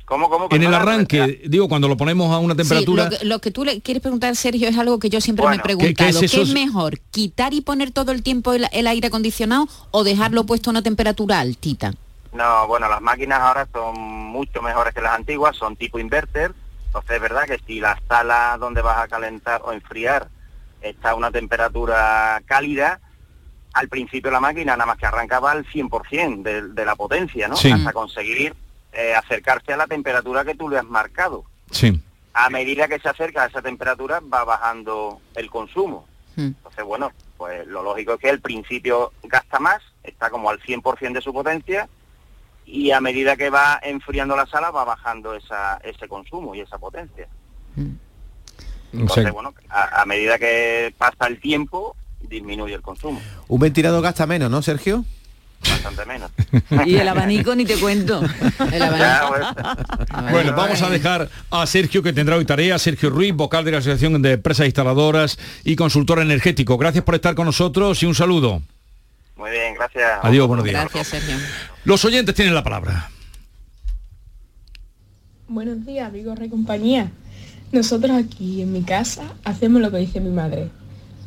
¿Cómo, 0.06 0.30
cómo? 0.30 0.48
En 0.52 0.62
el 0.62 0.74
arranque, 0.74 1.42
digo, 1.48 1.70
cuando 1.70 1.88
lo 1.88 1.96
ponemos 1.96 2.32
a 2.34 2.38
una 2.38 2.54
Sí, 2.54 2.58
temperatura... 2.58 3.06
lo, 3.06 3.10
que, 3.18 3.26
lo 3.26 3.40
que 3.40 3.52
tú 3.52 3.64
le 3.64 3.80
quieres 3.82 4.02
preguntar, 4.02 4.36
Sergio, 4.36 4.68
es 4.68 4.78
algo 4.78 5.00
que 5.00 5.10
yo 5.10 5.22
siempre 5.22 5.44
Bueno, 5.44 5.64
me 5.66 5.74
he 5.74 5.78
¿qué- 5.78 5.88
qué 5.88 5.94
preguntado. 5.94 6.26
es 6.26 6.32
¿Qué 6.32 6.42
es 6.42 6.50
mejor, 6.54 7.00
quitar 7.12 7.54
y 7.54 7.62
poner 7.62 7.92
todo 7.92 8.12
el 8.12 8.22
tiempo 8.22 8.54
el, 8.54 8.68
el 8.74 8.86
aire 8.88 9.08
acondicionado 9.08 9.68
o 9.92 10.04
dejarlo 10.04 10.44
puesto 10.46 10.70
a 10.70 10.72
una 10.72 10.82
temperatura 10.82 11.40
altita? 11.40 11.94
No, 12.34 12.68
bueno, 12.68 12.90
las 12.90 13.02
máquinas 13.02 13.40
ahora 13.40 13.68
son 13.72 13.98
mucho 14.00 14.62
mejores 14.62 14.94
que 14.94 15.02
las 15.02 15.14
antiguas, 15.14 15.56
son 15.56 15.76
tipo 15.78 15.98
inverter. 16.00 16.52
Entonces 16.88 17.16
es 17.16 17.22
verdad 17.22 17.44
que 17.46 17.60
si 17.66 17.80
la 17.80 17.98
sala 18.08 18.58
donde 18.60 18.82
vas 18.82 18.98
a 19.00 19.08
calentar 19.08 19.62
o 19.64 19.72
enfriar 19.72 20.28
está 20.82 21.12
a 21.12 21.16
una 21.16 21.32
temperatura 21.32 22.42
cálida, 22.46 23.00
al 23.74 23.90
principio 23.90 24.32
la 24.32 24.40
máquina 24.40 24.74
nada 24.74 24.86
más 24.86 24.98
que 24.98 25.06
arrancaba 25.06 25.52
al 25.52 25.66
100% 25.66 26.44
de, 26.44 26.62
de 26.70 26.86
la 26.86 26.96
potencia, 26.96 27.48
¿no? 27.48 27.56
Sí. 27.56 27.72
Hasta 27.72 27.92
conseguir 27.92 28.56
eh, 28.94 29.16
acercarse 29.16 29.74
a 29.74 29.78
la 29.78 29.88
temperatura 29.88 30.46
que 30.46 30.56
tú 30.56 30.70
le 30.70 30.78
has 30.78 30.86
marcado. 30.86 31.44
Sí. 31.72 32.00
A 32.34 32.50
medida 32.50 32.88
que 32.88 33.00
se 33.00 33.10
acerca 33.10 33.44
a 33.44 33.48
esa 33.48 33.62
temperatura 33.62 34.22
va 34.22 34.44
bajando 34.44 35.20
el 35.36 35.50
consumo. 35.50 36.08
Hmm. 36.36 36.54
Entonces, 36.58 36.86
bueno, 36.86 37.12
pues 37.38 37.66
lo 37.68 37.84
lógico 37.84 38.14
es 38.14 38.20
que 38.20 38.30
al 38.30 38.40
principio 38.40 39.12
gasta 39.24 39.60
más 39.60 39.82
está 40.04 40.30
como 40.30 40.50
al 40.50 40.60
100% 40.60 41.14
de 41.14 41.22
su 41.22 41.34
potencia 41.34 41.90
y 42.66 42.92
a 42.92 43.02
medida 43.02 43.36
que 43.36 43.50
va 43.50 43.80
enfriando 43.82 44.36
la 44.36 44.46
sala 44.46 44.72
va 44.72 44.84
bajando 44.84 45.34
esa, 45.34 45.78
ese 45.78 46.08
consumo 46.08 46.54
y 46.56 46.62
esa 46.62 46.78
potencia. 46.78 47.28
Entonces, 48.94 49.32
bueno, 49.32 49.54
a, 49.70 50.02
a 50.02 50.06
medida 50.06 50.38
que 50.38 50.94
pasa 50.98 51.28
el 51.28 51.40
tiempo, 51.40 51.96
disminuye 52.28 52.76
el 52.76 52.82
consumo. 52.82 53.22
Un 53.48 53.60
ventilador 53.60 54.02
gasta 54.02 54.26
menos, 54.26 54.50
¿no, 54.50 54.62
Sergio? 54.62 55.06
Bastante 55.70 56.06
menos. 56.06 56.32
Y 56.86 56.96
el 56.96 57.08
abanico 57.08 57.56
ni 57.56 57.66
te 57.66 57.78
cuento. 57.78 58.22
El 58.72 58.82
abanico. 58.82 59.36
Bueno, 60.32 60.54
vamos 60.54 60.82
a 60.82 60.90
dejar 60.90 61.30
a 61.52 61.66
Sergio 61.66 62.04
que 62.04 62.14
tendrá 62.14 62.36
hoy 62.36 62.46
tarea, 62.46 62.78
Sergio 62.80 63.10
Ruiz, 63.10 63.34
vocal 63.34 63.64
de 63.64 63.72
la 63.72 63.78
Asociación 63.78 64.22
de 64.22 64.34
Empresas 64.34 64.66
Instaladoras 64.66 65.40
y 65.64 65.76
consultor 65.76 66.20
energético. 66.20 66.78
Gracias 66.78 67.04
por 67.04 67.16
estar 67.16 67.36
con 67.36 67.46
nosotros 67.46 68.02
y 68.04 68.06
un 68.06 68.16
saludo. 68.16 68.62
Muy 69.36 69.52
bien, 69.52 69.74
gracias. 69.76 70.20
Adiós, 70.22 70.48
buenos 70.48 70.66
días. 70.66 70.82
Gracias, 70.82 71.08
Sergio. 71.08 71.36
Los 71.86 72.04
oyentes 72.06 72.36
tienen 72.36 72.54
la 72.54 72.64
palabra. 72.64 73.10
Buenos 75.48 75.86
días, 75.86 76.08
amigos 76.08 76.40
de 76.40 76.50
compañía. 76.50 77.12
Nosotros 77.72 78.12
aquí 78.12 78.62
en 78.62 78.72
mi 78.72 78.84
casa 78.84 79.34
hacemos 79.44 79.82
lo 79.82 79.92
que 79.92 79.98
dice 79.98 80.20
mi 80.20 80.30
madre. 80.30 80.70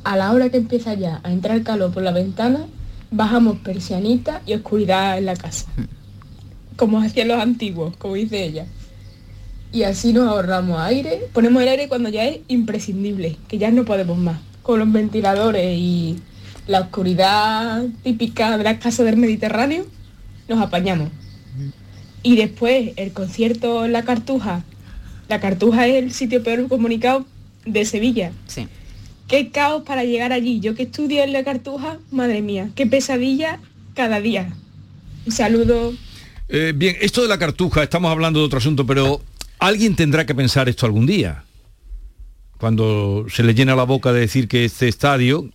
A 0.07 0.17
la 0.17 0.31
hora 0.31 0.51
que 0.51 0.59
empieza 0.59 0.95
ya 0.95 1.19
a 1.25 1.33
entrar 1.33 1.65
calor 1.65 1.93
por 1.93 2.05
la 2.05 2.13
ventana, 2.13 2.67
bajamos 3.11 3.59
persianita 3.59 4.41
y 4.47 4.55
oscuridad 4.55 5.19
en 5.19 5.27
la 5.27 5.35
casa. 5.35 5.67
Como 6.77 7.01
hacían 7.01 7.27
los 7.27 7.41
antiguos, 7.41 7.97
como 7.97 8.15
dice 8.15 8.45
ella. 8.45 8.67
Y 9.73 9.83
así 9.83 10.13
nos 10.13 10.29
ahorramos 10.29 10.79
aire. 10.79 11.23
Ponemos 11.33 11.61
el 11.61 11.71
aire 11.71 11.89
cuando 11.89 12.09
ya 12.09 12.25
es 12.25 12.39
imprescindible, 12.47 13.37
que 13.49 13.59
ya 13.59 13.73
no 13.73 13.85
podemos 13.85 14.17
más. 14.17 14.39
Con 14.63 14.79
los 14.79 14.93
ventiladores 14.93 15.77
y 15.77 16.21
la 16.69 16.83
oscuridad 16.83 17.83
típica 18.05 18.57
de 18.57 18.63
las 18.63 18.79
casas 18.79 19.07
del 19.07 19.17
Mediterráneo, 19.17 19.87
nos 20.49 20.61
apañamos. 20.61 21.09
Y 22.23 22.37
después 22.37 22.93
el 22.95 23.13
concierto 23.13 23.85
en 23.85 23.93
la 23.93 24.05
Cartuja. 24.05 24.63
La 25.29 25.41
Cartuja 25.41 25.89
es 25.89 25.97
el 25.97 26.13
sitio 26.13 26.45
peor 26.45 26.69
comunicado 26.69 27.27
de 27.65 27.85
Sevilla. 27.85 28.31
Sí. 28.47 28.69
Qué 29.29 29.51
caos 29.51 29.83
para 29.85 30.05
llegar 30.05 30.33
allí. 30.33 30.61
Yo 30.61 30.75
que 30.75 30.85
estudio 30.85 31.25
en 31.25 31.33
la 31.33 31.43
Cartuja, 31.45 31.99
madre 32.11 32.43
mía, 32.43 32.71
qué 32.75 32.87
pesadilla 32.87 33.61
cada 33.95 34.21
día. 34.21 34.53
Un 35.27 35.33
saludo. 35.33 35.95
Eh, 36.49 36.73
bien, 36.77 36.97
esto 37.01 37.23
de 37.23 37.29
la 37.29 37.39
cartuja, 37.39 37.83
estamos 37.83 38.11
hablando 38.13 38.39
de 38.39 38.47
otro 38.47 38.59
asunto, 38.59 38.87
pero 38.87 39.21
alguien 39.59 39.97
tendrá 39.97 40.25
que 40.27 40.35
pensar 40.35 40.69
esto 40.69 40.87
algún 40.87 41.07
día. 41.07 41.43
Cuando 42.59 43.27
se 43.29 43.43
le 43.43 43.55
llena 43.55 43.75
la 43.75 43.83
boca 43.83 44.13
de 44.13 44.21
decir 44.21 44.47
que 44.47 44.65
este 44.65 44.87
estadio, 44.87 45.51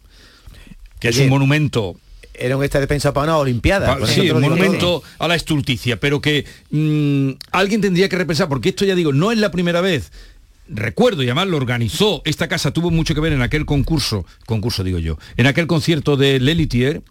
que 1.00 1.10
es 1.10 1.18
un 1.18 1.30
monumento 1.30 1.96
Era 2.34 2.58
un 2.58 2.63
estadio 2.63 2.88
pensado 2.88 3.13
para 3.13 3.32
una 3.32 3.38
olimpiada. 3.38 3.94
Ah, 3.94 4.06
sí, 4.06 4.30
un 4.30 4.42
monumento 4.42 4.80
todo. 4.80 5.04
a 5.20 5.28
la 5.28 5.36
estulticia, 5.36 6.00
pero 6.00 6.20
que 6.22 6.46
mm, 6.72 7.32
alguien 7.51 7.82
tendría 7.82 8.10
que 8.10 8.18
repensar, 8.18 8.50
porque 8.50 8.70
esto 8.70 8.84
ya 8.84 8.96
digo, 8.96 9.13
no 9.13 9.32
es 9.32 9.38
la 9.38 9.51
primera 9.51 9.80
vez. 9.80 10.12
Recuerdo, 10.74 11.22
y 11.22 11.25
además 11.25 11.48
lo 11.48 11.58
organizó, 11.58 12.22
esta 12.24 12.48
casa 12.48 12.72
tuvo 12.72 12.92
mucho 12.92 13.13
que 13.13 13.20
ver 13.20 13.34
en 13.34 13.42
aquel 13.42 13.66
concurso, 13.66 14.25
concurso 14.46 14.86
digo 14.86 15.00
yo, 15.00 15.18
en 15.36 15.46
aquel 15.46 15.68
concierto 15.68 16.16
de 16.16 16.40
Lelitier, 16.40 17.01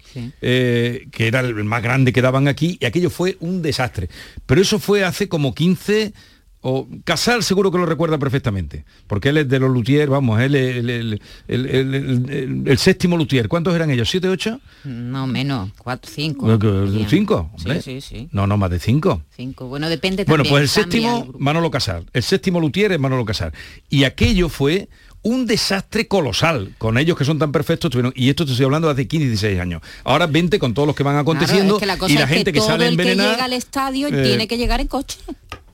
eh, 0.40 1.06
que 1.12 1.26
era 1.26 1.40
el 1.40 1.64
más 1.64 1.82
grande 1.82 2.14
que 2.14 2.22
daban 2.22 2.48
aquí, 2.48 2.78
y 2.80 2.86
aquello 2.86 3.10
fue 3.10 3.36
un 3.40 3.60
desastre. 3.60 4.08
Pero 4.46 4.62
eso 4.62 4.78
fue 4.78 5.04
hace 5.04 5.28
como 5.28 5.54
15, 5.54 6.14
o 6.62 6.86
Casal 7.04 7.42
seguro 7.42 7.70
que 7.70 7.78
lo 7.78 7.86
recuerda 7.86 8.18
perfectamente, 8.18 8.84
porque 9.06 9.30
él 9.30 9.38
es 9.38 9.48
de 9.48 9.58
los 9.58 9.70
Luthier, 9.70 10.08
vamos, 10.08 10.40
él 10.40 10.54
es 10.54 11.20
el, 11.48 12.78
séptimo 12.78 13.16
Luthier. 13.16 13.48
¿Cuántos 13.48 13.74
eran 13.74 13.90
ellos? 13.90 14.10
¿Siete, 14.10 14.28
ocho? 14.28 14.60
No, 14.84 15.26
menos, 15.26 15.70
cuatro, 15.78 16.10
cinco. 16.12 16.46
Bueno, 16.46 16.58
que-. 16.58 17.06
¿Cinco? 17.08 17.50
Sí, 17.56 17.80
sí, 17.82 18.00
sí. 18.00 18.28
No, 18.32 18.46
no, 18.46 18.56
más 18.56 18.70
de 18.70 18.78
cinco. 18.78 19.22
Cinco. 19.34 19.68
Bueno, 19.68 19.88
depende 19.88 20.24
Bueno, 20.24 20.44
también. 20.44 20.52
pues 20.52 20.62
el 20.62 20.68
séptimo. 20.68 21.32
Manolo 21.38 21.70
Casar. 21.70 22.04
El 22.12 22.22
séptimo 22.22 22.60
Lutier 22.60 22.92
es 22.92 23.00
Manolo 23.00 23.24
Casar. 23.24 23.52
Y 23.88 24.04
aquello 24.04 24.48
fue 24.48 24.88
un 25.22 25.46
desastre 25.46 26.08
colosal. 26.08 26.74
Con 26.78 26.98
ellos 26.98 27.16
que 27.16 27.24
son 27.24 27.38
tan 27.38 27.52
perfectos 27.52 27.90
tuvieron, 27.90 28.12
y 28.16 28.30
esto 28.30 28.44
te 28.44 28.52
estoy 28.52 28.64
hablando 28.64 28.88
de 28.88 28.94
hace 28.94 29.08
15, 29.08 29.26
16 29.26 29.60
años. 29.60 29.82
Ahora 30.04 30.26
20 30.26 30.58
con 30.58 30.74
todos 30.74 30.86
los 30.86 30.96
que 30.96 31.02
van 31.02 31.16
aconteciendo 31.16 31.76
Claro, 31.76 31.76
es 31.76 31.80
que 31.80 31.86
la 31.86 31.98
cosa 31.98 32.12
y 32.12 32.16
la 32.16 32.24
es 32.24 32.28
gente 32.28 32.52
que, 32.52 32.58
todo 32.58 32.68
sale 32.68 32.88
el 32.88 32.96
que 32.96 33.02
envenenada. 33.02 33.32
llega 33.32 33.44
al 33.44 33.52
estadio 33.52 34.08
eh, 34.08 34.22
tiene 34.22 34.48
que 34.48 34.56
llegar 34.56 34.80
en 34.80 34.88
coche. 34.88 35.18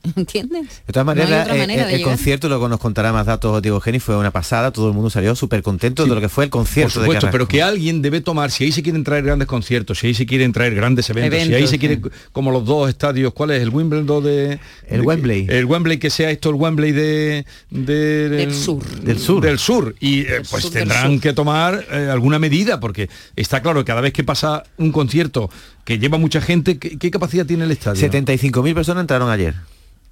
¿Entiendes? 0.15 0.81
De 0.87 0.93
todas 0.93 1.05
maneras, 1.05 1.43
otra 1.43 1.55
eh, 1.55 1.59
manera 1.59 1.83
eh, 1.83 1.85
de 1.87 1.91
el 1.93 1.97
llegar. 1.99 2.11
concierto, 2.15 2.47
luego 2.49 2.69
nos 2.69 2.79
contará 2.79 3.11
más 3.13 3.25
datos 3.25 3.61
Diego 3.61 3.79
Geni, 3.79 3.99
fue 3.99 4.15
una 4.17 4.31
pasada, 4.31 4.71
todo 4.71 4.87
el 4.87 4.93
mundo 4.93 5.09
salió 5.09 5.35
súper 5.35 5.61
contento 5.63 6.03
de 6.05 6.13
lo 6.15 6.21
que 6.21 6.29
fue 6.29 6.45
el 6.45 6.49
Por 6.49 6.61
concierto 6.61 6.99
supuesto, 7.01 7.25
de 7.27 7.31
pero 7.31 7.47
que 7.47 7.61
alguien 7.61 8.01
debe 8.01 8.21
tomar, 8.21 8.51
si 8.51 8.63
ahí 8.65 8.71
se 8.71 8.83
quieren 8.83 9.03
traer 9.03 9.23
grandes 9.23 9.47
conciertos, 9.47 9.99
si 9.99 10.07
ahí 10.07 10.13
se 10.13 10.25
quieren 10.25 10.51
traer 10.53 10.75
grandes 10.75 11.09
eventos, 11.09 11.33
si 11.39 11.41
ahí 11.41 11.47
Eventos, 11.49 11.69
se 11.69 11.79
quiere, 11.79 12.01
como 12.31 12.51
los 12.51 12.65
dos 12.65 12.89
estadios, 12.89 13.33
¿cuál 13.33 13.51
es? 13.51 13.61
El 13.61 13.69
Wimbledon 13.69 14.23
de... 14.23 14.59
El 14.87 15.01
de- 15.01 15.05
Wembley. 15.07 15.47
El 15.49 15.65
Wembley, 15.65 15.97
que 15.99 16.09
sea 16.09 16.29
esto 16.31 16.49
el 16.49 16.55
Wembley 16.55 16.91
de... 16.91 17.45
de- 17.69 18.29
Del 18.29 18.53
sur. 18.53 18.83
Del 19.01 19.19
sur. 19.19 19.41
Del 19.43 19.59
sur. 19.59 19.95
Y 19.99 20.21
eh, 20.21 20.41
pues 20.49 20.63
sur 20.63 20.71
tendrán 20.71 21.19
que 21.19 21.33
tomar 21.33 21.85
eh, 21.91 22.09
alguna 22.11 22.39
medida, 22.39 22.79
porque 22.79 23.09
está 23.35 23.61
claro 23.61 23.79
que 23.81 23.85
cada 23.85 24.01
vez 24.01 24.13
que 24.13 24.23
pasa 24.23 24.63
un 24.77 24.91
concierto 24.91 25.49
que 25.83 25.99
lleva 25.99 26.17
mucha 26.17 26.41
gente, 26.41 26.77
¿qué, 26.77 26.97
qué 26.97 27.11
capacidad 27.11 27.45
tiene 27.45 27.63
el 27.63 27.71
estadio? 27.71 28.01
75.000 28.09 28.73
personas 28.73 29.01
entraron 29.01 29.29
ayer, 29.29 29.55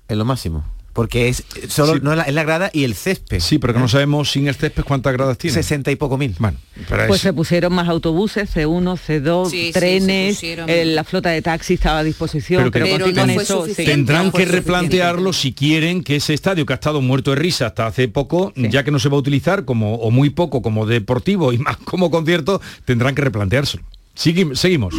en 0.07 0.17
lo 0.17 0.25
máximo. 0.25 0.63
Porque 0.93 1.27
es 1.27 1.43
solo 1.67 1.95
Sí. 1.95 1.99
no 2.03 2.11
es 2.13 2.17
la, 2.19 2.23
es 2.23 2.33
la 2.33 2.43
grada 2.45 2.69
y 2.71 2.85
el 2.85 2.95
césped. 2.95 3.41
Sí, 3.41 3.59
pero 3.59 3.73
que 3.73 3.79
no 3.81 3.89
sabemos 3.89 4.31
sin 4.31 4.47
el 4.47 4.55
césped 4.55 4.83
cuántas 4.85 5.11
gradas 5.11 5.37
tiene. 5.37 5.53
60 5.53 5.91
y 5.91 5.97
poco 5.97 6.17
mil. 6.17 6.33
Bueno, 6.39 6.57
pero 6.87 7.07
Pues 7.07 7.17
es- 7.19 7.23
se 7.23 7.33
pusieron 7.33 7.73
más 7.73 7.89
autobuses, 7.89 8.49
C1, 8.49 8.95
C2, 8.95 9.49
Sí, 9.49 9.71
trenes, 9.73 10.41
eh, 10.41 10.85
la 10.85 11.03
flota 11.03 11.31
de 11.31 11.41
taxis 11.41 11.79
estaba 11.81 11.99
a 11.99 12.03
disposición, 12.05 12.59
Pero 12.61 12.71
que 12.71 12.79
pero, 12.79 13.05
Pero 13.07 13.25
no 13.27 13.33
fue 13.33 13.43
eso. 13.43 13.65
Tendrán 13.75 14.27
no 14.27 14.31
fue 14.31 14.45
que 14.45 14.51
replantearlo 14.53 15.33
si 15.33 15.51
quieren 15.51 16.01
que 16.01 16.15
ese 16.15 16.33
estadio 16.33 16.65
que 16.65 16.71
ha 16.71 16.75
estado 16.75 17.01
muerto 17.01 17.31
de 17.31 17.35
risa 17.37 17.65
hasta 17.65 17.87
hace 17.87 18.07
poco, 18.07 18.53
ya 18.55 18.85
que 18.85 18.91
no 18.91 18.99
se 18.99 19.09
va 19.09 19.17
a 19.17 19.19
utilizar 19.19 19.65
como 19.65 19.95
o 19.95 20.11
muy 20.11 20.29
poco 20.29 20.61
como 20.61 20.85
deportivo 20.85 21.51
y 21.51 21.57
más 21.65 21.75
como 21.75 22.09
concierto, 22.09 22.61
tendrán 22.85 23.15
que 23.15 23.21
replanteárselo. 23.21 23.83
Segui- 24.15 24.55
seguimos. 24.55 24.93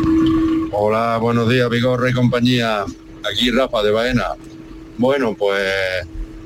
Hola, 0.72 1.16
buenos 1.16 1.48
días, 1.48 1.70
Vigorra 1.70 2.10
y 2.10 2.12
compañía. 2.12 2.84
Aquí 3.32 3.50
Rafa 3.50 3.82
de 3.82 3.92
Baena. 3.92 4.24
Bueno, 4.98 5.34
pues 5.34 5.62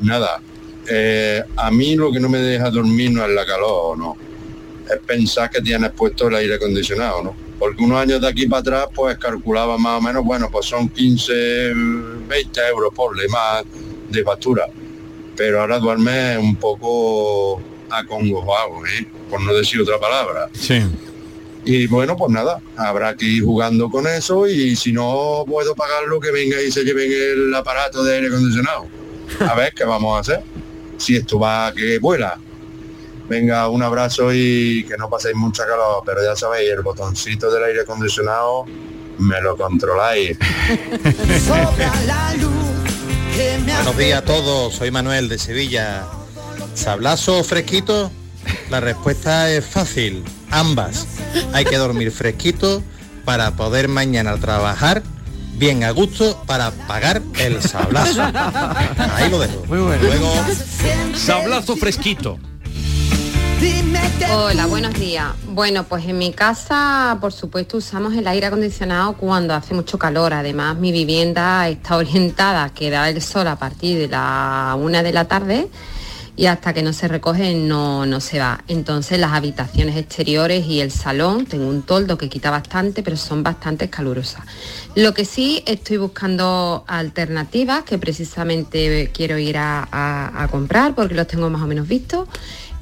nada. 0.01 0.41
eh, 0.89 1.43
a 1.57 1.71
mí 1.71 1.95
lo 1.95 2.11
que 2.11 2.19
no 2.19 2.29
me 2.29 2.39
deja 2.39 2.71
dormir 2.71 3.11
no 3.13 3.25
es 3.25 3.31
la 3.31 3.47
calor, 3.47 3.97
no. 3.99 4.17
Es 4.93 4.99
pensar 5.07 5.49
que 5.51 5.61
tienes 5.61 5.93
puesto 5.93 6.29
el 6.29 6.35
aire 6.35 6.55
acondicionado, 6.55 7.23
¿no? 7.23 7.37
Porque 7.59 7.83
unos 7.83 7.99
años 8.01 8.21
de 8.21 8.27
aquí 8.29 8.47
para 8.47 8.61
atrás, 8.61 8.87
pues 8.95 9.19
calculaba 9.19 9.77
más 9.79 9.99
o 9.99 10.03
menos, 10.03 10.25
bueno, 10.25 10.49
pues 10.51 10.67
son 10.67 10.89
15, 10.89 11.73
20 12.27 12.61
euros 12.71 12.93
por 12.95 13.17
le 13.17 13.29
más 13.29 13.63
de 14.09 14.25
factura. 14.25 14.67
Pero 15.37 15.61
ahora 15.61 15.79
duerme 15.79 16.39
un 16.39 16.57
poco 16.57 17.61
acongojado, 17.91 18.85
¿eh? 18.87 19.07
por 19.29 19.41
no 19.43 19.55
decir 19.55 19.81
otra 19.81 19.99
palabra. 20.01 20.49
Sí. 20.55 20.83
Y 21.65 21.87
bueno, 21.87 22.17
pues 22.17 22.31
nada, 22.31 22.61
habrá 22.77 23.15
que 23.15 23.27
ir 23.27 23.45
jugando 23.45 23.91
con 23.91 24.07
eso 24.07 24.47
y 24.47 24.75
si 24.77 24.93
no 24.93 25.45
puedo 25.47 25.75
pagarlo, 25.75 26.19
que 26.19 26.31
venga 26.31 26.61
y 26.61 26.71
se 26.71 26.85
lleven 26.85 27.11
el 27.13 27.55
aparato 27.55 28.03
de 28.03 28.15
aire 28.15 28.29
acondicionado. 28.29 28.87
A 29.41 29.55
ver 29.55 29.73
qué 29.75 29.85
vamos 29.85 30.17
a 30.17 30.21
hacer. 30.21 30.43
Si 30.97 31.17
esto 31.17 31.39
va 31.39 31.73
que 31.75 31.99
vuela. 31.99 32.39
Venga, 33.29 33.69
un 33.69 33.83
abrazo 33.83 34.33
y 34.33 34.85
que 34.89 34.97
no 34.97 35.09
paséis 35.09 35.37
mucha 35.37 35.65
calor, 35.65 36.03
pero 36.05 36.23
ya 36.23 36.35
sabéis, 36.35 36.71
el 36.71 36.83
botoncito 36.83 37.51
del 37.51 37.63
aire 37.63 37.83
acondicionado 37.83 38.65
me 39.19 39.41
lo 39.41 39.57
controláis. 39.57 40.37
Buenos 43.77 43.97
días 43.97 44.19
a 44.19 44.25
todos, 44.25 44.75
soy 44.75 44.91
Manuel 44.91 45.29
de 45.29 45.39
Sevilla. 45.39 46.07
¿Sablazo 46.75 47.45
fresquito? 47.45 48.11
La 48.69 48.81
respuesta 48.81 49.51
es 49.51 49.65
fácil, 49.65 50.25
ambas. 50.51 51.07
Hay 51.53 51.65
que 51.65 51.77
dormir 51.77 52.11
fresquito 52.11 52.83
para 53.25 53.53
poder 53.53 53.89
mañana 53.89 54.37
trabajar 54.37 55.03
bien 55.55 55.85
a 55.85 55.91
gusto 55.91 56.43
para 56.47 56.71
pagar 56.71 57.23
el 57.39 57.63
sablazo. 57.63 58.23
Ahí 59.15 59.31
lo 59.31 59.39
dejo. 59.39 59.65
Muy 59.67 59.79
bueno. 59.79 60.03
Luego 60.03 60.33
Sablazo 61.15 61.77
fresquito. 61.77 62.39
Hola, 64.33 64.67
buenos 64.67 64.95
días. 64.95 65.27
Bueno, 65.49 65.85
pues 65.85 66.07
en 66.07 66.17
mi 66.17 66.33
casa, 66.33 67.19
por 67.21 67.33
supuesto, 67.33 67.77
usamos 67.77 68.15
el 68.15 68.27
aire 68.27 68.47
acondicionado 68.47 69.15
cuando 69.15 69.55
hace 69.55 69.75
mucho 69.75 69.99
calor. 69.99 70.33
Además, 70.33 70.79
mi 70.79 70.93
vivienda 70.93 71.69
está 71.69 71.97
orientada 71.97 72.65
a 72.65 72.69
que 72.73 72.89
da 72.89 73.11
el 73.11 73.21
sol 73.21 73.47
a 73.49 73.57
partir 73.57 73.99
de 73.99 74.09
la 74.09 74.77
una 74.81 75.03
de 75.03 75.13
la 75.13 75.27
tarde 75.27 75.69
y 76.37 76.47
hasta 76.47 76.73
que 76.73 76.83
no 76.83 76.93
se 76.93 77.09
recoge 77.09 77.55
no, 77.55 78.07
no 78.07 78.21
se 78.21 78.39
va. 78.39 78.63
Entonces 78.69 79.19
las 79.19 79.33
habitaciones 79.33 79.97
exteriores 79.97 80.67
y 80.67 80.81
el 80.81 80.91
salón, 80.91 81.47
tengo 81.47 81.69
un 81.69 81.83
toldo 81.83 82.17
que 82.17 82.29
quita 82.29 82.51
bastante, 82.51 83.03
pero 83.03 83.17
son 83.17 83.43
bastante 83.43 83.91
calurosas. 83.91 84.43
Lo 84.95 85.13
que 85.15 85.25
sí 85.25 85.63
estoy 85.67 85.99
buscando 85.99 86.85
alternativas 86.87 87.85
que 87.85 87.99
precisamente 87.99 89.11
quiero 89.13 89.39
ir 89.39 89.59
a, 89.59 89.87
a- 89.91 90.49
comprar 90.49 90.95
porque 90.95 91.15
los 91.15 91.27
tengo 91.27 91.51
más 91.51 91.63
o 91.63 91.67
menos 91.67 91.87
vistos. 91.89 92.29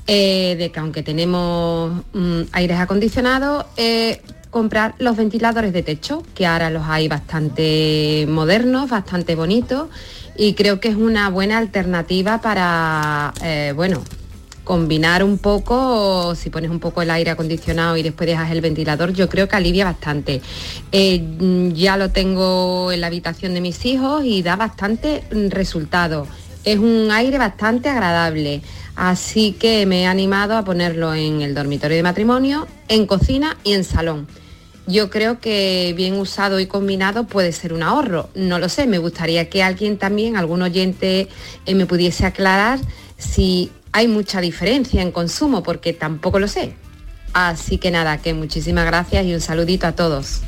eh, 0.07 0.57
de 0.59 0.71
que 0.73 0.81
aunque 0.81 1.03
tenemos 1.03 1.93
mm, 2.15 2.43
aires 2.53 2.79
acondicionados, 2.81 3.67
eh, 3.77 4.23
comprar 4.51 4.95
los 4.99 5.17
ventiladores 5.17 5.73
de 5.75 5.83
techo, 5.83 6.23
que 6.35 6.47
ahora 6.47 6.71
los 6.71 6.85
hay 6.87 7.09
bastante 7.09 8.25
modernos, 8.29 8.89
bastante 8.89 9.35
bonitos 9.35 9.89
y 10.39 10.55
creo 10.55 10.79
que 10.81 10.89
es 10.89 10.97
una 10.97 11.29
buena 11.29 11.59
alternativa 11.59 12.41
para, 12.41 13.35
eh, 13.43 13.73
bueno, 13.75 14.03
combinar 14.63 15.25
un 15.25 15.39
poco, 15.39 16.35
si 16.37 16.49
pones 16.49 16.71
un 16.71 16.79
poco 16.79 17.03
el 17.03 17.11
aire 17.11 17.31
acondicionado 17.31 17.97
y 17.97 18.03
después 18.03 18.29
dejas 18.29 18.53
el 18.53 18.61
ventilador, 18.61 19.13
yo 19.13 19.29
creo 19.29 19.49
que 19.49 19.57
alivia 19.57 19.85
bastante. 19.85 20.41
Eh, 20.93 21.73
ya 21.75 21.97
lo 21.97 22.11
tengo 22.11 22.93
en 22.93 23.01
la 23.01 23.09
habitación 23.09 23.53
de 23.55 23.61
mis 23.61 23.85
hijos 23.85 24.25
y 24.25 24.43
da 24.43 24.55
bastante 24.55 25.25
resultado. 25.31 26.29
Es 26.65 26.79
un 26.79 27.09
aire 27.11 27.39
bastante 27.39 27.89
agradable, 27.89 28.63
así 28.95 29.53
que 29.53 29.87
me 29.87 30.03
he 30.03 30.07
animado 30.07 30.57
a 30.57 30.65
ponerlo 30.65 31.15
en 31.15 31.41
el 31.41 31.55
dormitorio 31.55 31.97
de 31.97 32.03
matrimonio, 32.03 32.69
en 32.89 33.07
cocina 33.07 33.57
y 33.65 33.73
en 33.73 33.85
salón. 33.85 34.29
Yo 34.89 35.11
creo 35.11 35.39
que 35.39 35.93
bien 35.95 36.15
usado 36.15 36.61
y 36.61 36.67
combinado 36.67 37.25
puede 37.25 37.53
ser 37.53 37.75
un 37.75 37.83
ahorro. 37.83 38.31
No 38.35 38.59
lo 38.59 38.71
sé, 38.71 38.87
me 38.87 38.97
gustaría 38.97 39.51
que 39.51 39.63
alguien 39.63 39.99
también, 39.99 40.39
algún 40.39 40.63
oyente, 40.63 41.29
eh, 41.67 41.75
me 41.75 41.85
pudiese 41.85 42.25
aclarar 42.25 42.79
si 43.19 43.71
hay 43.93 44.09
mucha 44.09 44.41
diferencia 44.41 45.03
en 45.03 45.13
consumo, 45.13 45.63
porque 45.63 45.93
tampoco 45.93 46.39
lo 46.39 46.49
sé. 46.49 46.73
Así 47.35 47.77
que 47.77 47.91
nada, 47.91 48.17
que 48.17 48.33
muchísimas 48.33 48.87
gracias 48.87 49.27
y 49.27 49.35
un 49.35 49.43
saludito 49.43 49.87
a 49.87 49.93
todos. 49.93 50.41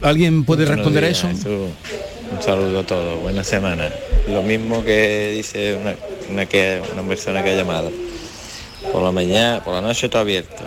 ¿Alguien 0.00 0.44
puede 0.44 0.64
Buenos 0.64 0.76
responder 0.76 1.04
a 1.04 1.08
eso? 1.08 1.26
Jesús. 1.26 1.70
Un 2.30 2.42
saludo 2.42 2.78
a 2.78 2.86
todos, 2.86 3.20
buena 3.20 3.42
semana. 3.42 3.90
Lo 4.28 4.44
mismo 4.44 4.84
que 4.84 5.32
dice 5.34 5.74
una, 5.74 5.96
una 6.30 6.46
que, 6.46 6.80
una 6.92 7.02
persona 7.02 7.42
que 7.42 7.50
ha 7.50 7.56
llamado. 7.56 7.90
Por 8.92 9.02
la 9.02 9.10
mañana, 9.10 9.64
por 9.64 9.74
la 9.74 9.80
noche 9.80 10.08
todo 10.08 10.22
abierto, 10.22 10.62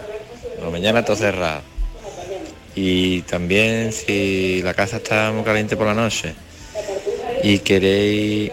por 0.58 0.66
la 0.66 0.72
mañana 0.72 1.06
todo 1.06 1.16
cerrado. 1.16 1.71
Y 2.76 3.22
también 3.24 3.92
si 3.92 4.62
la 4.64 4.74
casa 4.74 4.98
está 4.98 5.32
muy 5.32 5.44
caliente 5.44 5.76
por 5.76 5.88
la 5.88 5.94
noche 5.94 6.34
y 7.44 7.60
queréis 7.60 8.52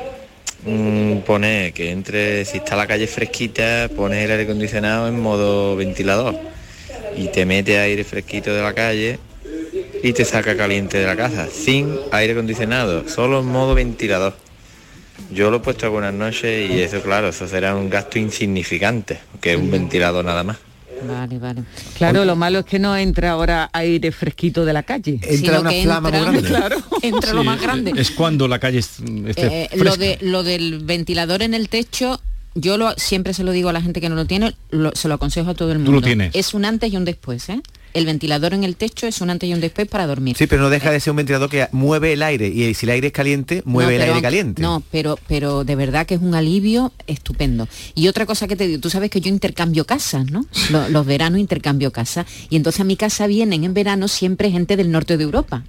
mm, 0.65 1.19
poner 1.19 1.73
que 1.73 1.91
entre, 1.91 2.45
si 2.45 2.59
está 2.59 2.77
la 2.77 2.87
calle 2.87 3.07
fresquita, 3.07 3.89
poner 3.95 4.25
el 4.25 4.31
aire 4.33 4.43
acondicionado 4.45 5.09
en 5.09 5.21
modo 5.21 5.77
ventilador 5.77 6.35
y 7.17 7.29
te 7.29 7.45
mete 7.47 7.79
aire 7.79 8.05
fresquito 8.05 8.53
de 8.55 8.63
la 8.63 8.75
calle 8.75 9.19
y 10.03 10.13
te 10.13 10.25
saca 10.25 10.57
caliente 10.57 10.99
de 10.99 11.07
la 11.07 11.17
casa, 11.17 11.49
sin 11.49 11.97
aire 12.13 12.33
acondicionado, 12.33 13.09
solo 13.09 13.41
en 13.41 13.47
modo 13.47 13.75
ventilador. 13.75 14.35
Yo 15.31 15.51
lo 15.51 15.59
he 15.59 15.61
puesto 15.61 15.87
algunas 15.87 16.15
noches 16.15 16.71
y 16.71 16.81
eso, 16.81 17.03
claro, 17.03 17.29
eso 17.29 17.49
será 17.49 17.75
un 17.75 17.91
gasto 17.91 18.19
insignificante, 18.19 19.19
que 19.41 19.53
es 19.53 19.59
un 19.59 19.71
ventilador 19.71 20.25
nada 20.25 20.45
más. 20.45 20.68
Vale, 21.07 21.39
vale. 21.39 21.63
Claro, 21.97 22.25
lo 22.25 22.35
malo 22.37 22.61
es 22.61 22.65
que 22.65 22.79
no 22.79 22.97
entra 22.97 23.31
ahora 23.33 23.71
aire 23.73 24.11
fresquito 24.13 24.65
de 24.65 24.73
la 24.73 24.83
calle. 24.83 25.21
Sino 25.37 25.53
que 25.71 25.83
entra- 25.83 26.41
Claro, 26.49 26.77
entra 27.03 27.33
lo 27.33 27.45
más 27.45 27.61
grande. 27.61 27.93
Es 27.97 28.11
cuando 28.11 28.49
la 28.49 28.59
calle 28.59 28.79
es- 28.79 29.01
esté 29.27 29.65
Eh, 29.65 29.71
lo, 29.77 29.97
de, 29.97 30.19
lo 30.21 30.43
del 30.43 30.81
ventilador 30.81 31.43
en 31.43 31.55
el 31.55 31.69
techo, 31.69 32.21
yo 32.55 32.77
lo, 32.79 32.93
siempre 32.97 33.33
se 33.35 33.45
lo 33.45 33.53
digo 33.53 33.69
a 33.69 33.73
la 33.73 33.81
gente 33.83 34.01
que 34.01 34.09
no 34.09 34.17
lo 34.17 34.25
tiene, 34.27 34.55
lo- 34.71 34.95
se 34.95 35.07
lo 35.09 35.15
aconsejo 35.15 35.51
a 35.51 35.55
todo 35.55 35.71
el 35.71 35.79
Tú 35.79 35.85
mundo. 35.85 36.01
lo 36.01 36.03
tienes. 36.03 36.35
Es 36.35 36.55
un 36.55 36.65
antes 36.65 36.93
y 36.93 36.97
un 36.97 37.05
después, 37.05 37.49
¿eh? 37.49 37.61
El 37.95 38.07
ventilador 38.07 38.55
en 38.55 38.65
el 38.65 38.77
techo 38.77 39.07
es 39.07 39.21
un 39.21 39.31
antes 39.31 39.49
y 39.49 39.55
un 39.55 39.61
después 39.61 39.89
para 39.89 40.07
dormir. 40.07 40.37
Sí, 40.37 40.47
pero 40.47 40.63
no 40.63 40.71
deja 40.71 40.91
de 40.91 41.01
ser 41.01 41.11
un 41.13 41.17
ventilador 41.19 41.49
que 41.49 41.69
mueve 41.73 42.13
el 42.13 42.23
aire 42.23 42.49
y 42.49 42.75
si 42.75 42.87
el 42.87 42.91
aire 42.91 43.09
es 43.09 43.13
caliente, 43.13 43.63
mueve 43.65 43.93
No, 43.93 43.97
el 43.97 44.01
pero- 44.03 44.13
aire 44.15 44.23
caliente. 44.23 44.63
No, 44.63 44.83
pero, 44.91 45.19
pero 45.27 45.65
de 45.65 45.75
verdad 45.77 46.07
que 46.07 46.15
es 46.15 46.21
un 46.21 46.35
alivio 46.35 46.93
estupendo. 47.07 47.69
Y 47.95 48.09
otra 48.09 48.27
cosa 48.27 48.47
que 48.47 48.57
te 48.57 48.67
digo, 48.67 48.81
tú 48.81 48.91
sabes 48.91 49.11
que 49.11 49.21
yo 49.21 49.29
intercambio 49.29 49.85
casas, 49.87 50.31
¿no? 50.31 50.47
Lo- 50.71 50.89
Los, 50.89 51.07
veranos 51.07 51.41
intercambio 51.41 51.91
casas. 51.93 52.27
Y 52.51 52.57
entonces 52.57 52.81
a 52.81 52.85
mi 52.85 52.97
casa 52.97 53.27
vienen 53.27 53.65
en 53.65 53.75
verano 53.75 54.09
siempre 54.09 54.51
gente 54.51 54.77
del 54.77 54.91
norte 54.91 55.17
de 55.17 55.25
Europa. 55.25 55.65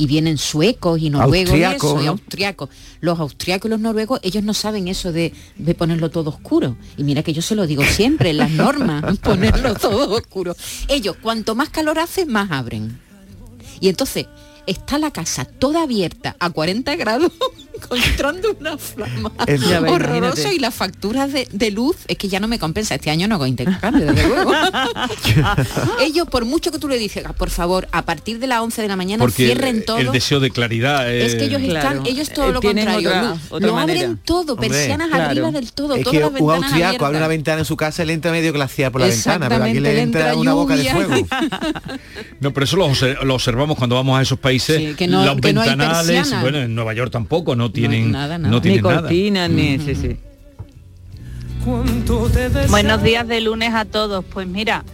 Y 0.00 0.06
vienen 0.06 0.38
suecos 0.38 0.98
y 0.98 1.10
noruegos 1.10 1.58
y 1.58 1.62
Austriacos, 1.62 2.00
eso, 2.00 2.10
austriacos. 2.10 2.70
Los 3.00 3.20
austriacos 3.20 3.68
y 3.68 3.70
los 3.70 3.80
noruegos, 3.80 4.18
ellos 4.22 4.42
no 4.42 4.54
saben 4.54 4.88
eso 4.88 5.12
de, 5.12 5.34
de 5.56 5.74
ponerlo 5.74 6.10
todo 6.10 6.30
oscuro. 6.30 6.78
Y 6.96 7.04
mira 7.04 7.22
que 7.22 7.34
yo 7.34 7.42
se 7.42 7.54
lo 7.54 7.66
digo 7.66 7.84
siempre, 7.84 8.32
las 8.32 8.50
normas, 8.50 9.18
ponerlo 9.22 9.74
todo 9.74 10.16
oscuro. 10.16 10.56
Ellos, 10.88 11.16
cuanto 11.20 11.54
más 11.54 11.68
calor 11.68 11.98
hace, 11.98 12.24
más 12.24 12.50
abren. 12.50 12.98
Y 13.78 13.88
entonces 13.88 14.26
está 14.66 14.98
la 14.98 15.10
casa 15.10 15.44
toda 15.44 15.82
abierta 15.82 16.36
a 16.38 16.50
40 16.50 16.96
grados 16.96 17.32
encontrando 17.74 18.56
una 18.60 18.76
flama 18.78 19.32
Es- 19.46 19.60
Ya 19.62 19.78
imagínate. 19.78 20.54
y 20.54 20.58
las 20.58 20.74
facturas 20.74 21.32
de, 21.32 21.48
de 21.50 21.70
luz 21.70 21.96
es 22.08 22.16
que 22.18 22.28
ya 22.28 22.40
no 22.40 22.48
me 22.48 22.58
compensa. 22.58 22.94
Este 22.94 23.10
año 23.10 23.26
no 23.28 23.36
hago 23.36 23.46
intercambio, 23.46 24.06
desde 24.12 24.28
luego. 24.28 24.52
Ellos, 26.00 26.28
por 26.28 26.44
mucho 26.44 26.70
que 26.70 26.78
tú 26.78 26.88
le 26.88 26.98
dices, 26.98 27.24
"Ah, 27.26 27.32
por 27.32 27.50
favor, 27.50 27.88
a 27.92 28.02
partir 28.04 28.38
de 28.38 28.46
las 28.46 28.60
11 28.60 28.82
de 28.82 28.88
la 28.88 28.96
mañana 28.96 29.22
Porque 29.24 29.46
cierren 29.46 29.84
todo. 29.84 29.98
el 29.98 30.10
deseo 30.12 30.40
de 30.40 30.50
claridad 30.50 31.10
Es 31.12 31.34
que 31.34 31.44
ellos 31.44 31.62
eh, 31.62 31.68
están, 31.68 32.06
ellos 32.06 32.30
todo 32.30 32.50
Eh, 32.50 32.52
lo 32.52 32.60
tienen 32.60 32.84
contrario. 32.84 33.08
otra- 33.10 33.30
Luz. 33.30 33.40
otra 33.50 33.66
lo 33.68 33.74
manera. 33.74 34.00
abren 34.00 34.18
todo, 34.24 34.52
Hombre, 34.54 34.68
persianas 34.68 35.08
claro. 35.08 35.24
arriba 35.30 35.50
del 35.50 35.72
todo, 35.72 35.94
es 35.94 36.02
todas 36.02 36.12
que 36.12 36.20
las 36.20 36.28
un 36.28 36.34
ventanas 36.34 36.62
austriaco 36.64 36.86
abiertas. 36.86 37.06
abre 37.06 37.18
una 37.18 37.28
ventana 37.28 37.58
en 37.60 37.64
su 37.64 37.76
casa 37.76 38.02
y 38.02 38.06
le 38.06 38.12
entra 38.12 38.30
medio 38.32 38.52
glaciar 38.52 38.92
por 38.92 39.00
la 39.00 39.06
ventana, 39.08 39.48
pero 39.48 39.64
aquí 39.64 39.74
le 39.74 39.80
le 39.94 40.00
entra, 40.02 40.20
entra 40.32 40.36
una 40.36 40.54
boca 40.54 40.76
de 40.76 40.84
fuego. 40.90 41.26
No, 42.40 42.52
pero 42.52 42.64
eso 42.64 42.76
lo, 42.76 42.90
lo 43.24 43.34
observamos 43.34 43.76
cuando 43.78 43.96
vamos 43.96 44.18
a 44.18 44.22
esos 44.22 44.38
países. 44.38 44.49
Sí, 44.58 44.94
que 44.96 45.06
no- 45.06 45.24
los 45.24 45.36
que 45.40 45.52
no 45.52 45.60
hay 45.62 45.68
ventanales, 45.70 46.06
persianas. 46.16 46.42
bueno, 46.42 46.58
en 46.58 46.74
Nueva 46.74 46.92
York 46.94 47.10
tampoco, 47.12 47.54
no 47.56 47.70
tienen 47.70 48.10
nada, 48.10 48.38
nada. 48.38 48.50
no 48.50 48.56
Ni 48.56 48.62
tienen 48.62 48.82
nada. 48.82 49.00
cortinas, 49.02 49.50
ni... 49.50 49.78
Sí, 49.78 49.94
sí. 49.94 50.16
Buenos 52.68 53.02
días 53.02 53.28
de 53.28 53.40
lunes 53.40 53.74
a 53.74 53.84
todos. 53.84 54.24
Pues 54.24 54.46
mira, 54.46 54.84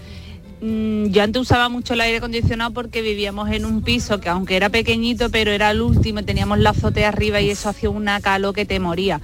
mm, 0.60 1.06
yo 1.06 1.22
antes 1.22 1.40
usaba 1.42 1.68
mucho 1.68 1.94
el 1.94 2.00
aire 2.00 2.18
acondicionado 2.18 2.72
porque 2.72 3.02
vivíamos 3.02 3.50
en 3.50 3.64
un 3.64 3.82
piso 3.82 4.20
que 4.20 4.28
aunque 4.28 4.56
era 4.56 4.68
pequeñito, 4.68 5.30
pero 5.30 5.52
era 5.52 5.70
el 5.70 5.80
último, 5.80 6.24
teníamos 6.24 6.58
la 6.58 6.70
azotea 6.70 7.08
arriba 7.08 7.40
y 7.40 7.50
eso 7.50 7.68
hacía 7.68 7.90
una 7.90 8.20
calor 8.20 8.54
que 8.54 8.64
te 8.66 8.80
moría. 8.80 9.20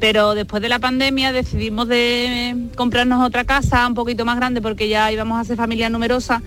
Pero 0.00 0.34
después 0.34 0.62
de 0.62 0.68
la 0.70 0.78
pandemia 0.78 1.30
decidimos 1.32 1.86
de 1.86 2.56
comprarnos 2.74 3.24
otra 3.24 3.44
casa 3.44 3.86
un 3.86 3.94
poquito 3.94 4.24
más 4.24 4.36
grande 4.36 4.60
porque 4.62 4.88
ya 4.88 5.12
íbamos 5.12 5.38
a 5.38 5.44
ser 5.44 5.56
familia 5.56 5.90
numerosa 5.90 6.42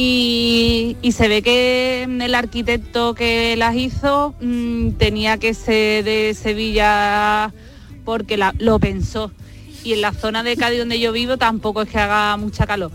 y, 0.00 1.10
se 1.10 1.26
ve 1.26 1.42
que 1.42 2.04
el 2.04 2.34
arquitecto 2.36 3.14
que 3.14 3.56
las 3.56 3.74
hizo 3.74 4.32
mm, 4.40 4.90
tenía 4.92 5.38
que 5.38 5.54
ser 5.54 6.04
de 6.04 6.34
Sevilla 6.34 7.52
porque 8.04 8.38
lo 8.58 8.78
pensó. 8.78 9.32
Y 9.82 9.94
en 9.94 10.02
la 10.02 10.12
zona 10.12 10.44
de 10.44 10.56
Cádiz 10.56 10.78
donde 10.78 11.00
yo 11.00 11.10
vivo 11.10 11.36
tampoco 11.36 11.82
es 11.82 11.88
que 11.88 11.98
haga 11.98 12.36
mucha 12.36 12.64
calor. 12.64 12.92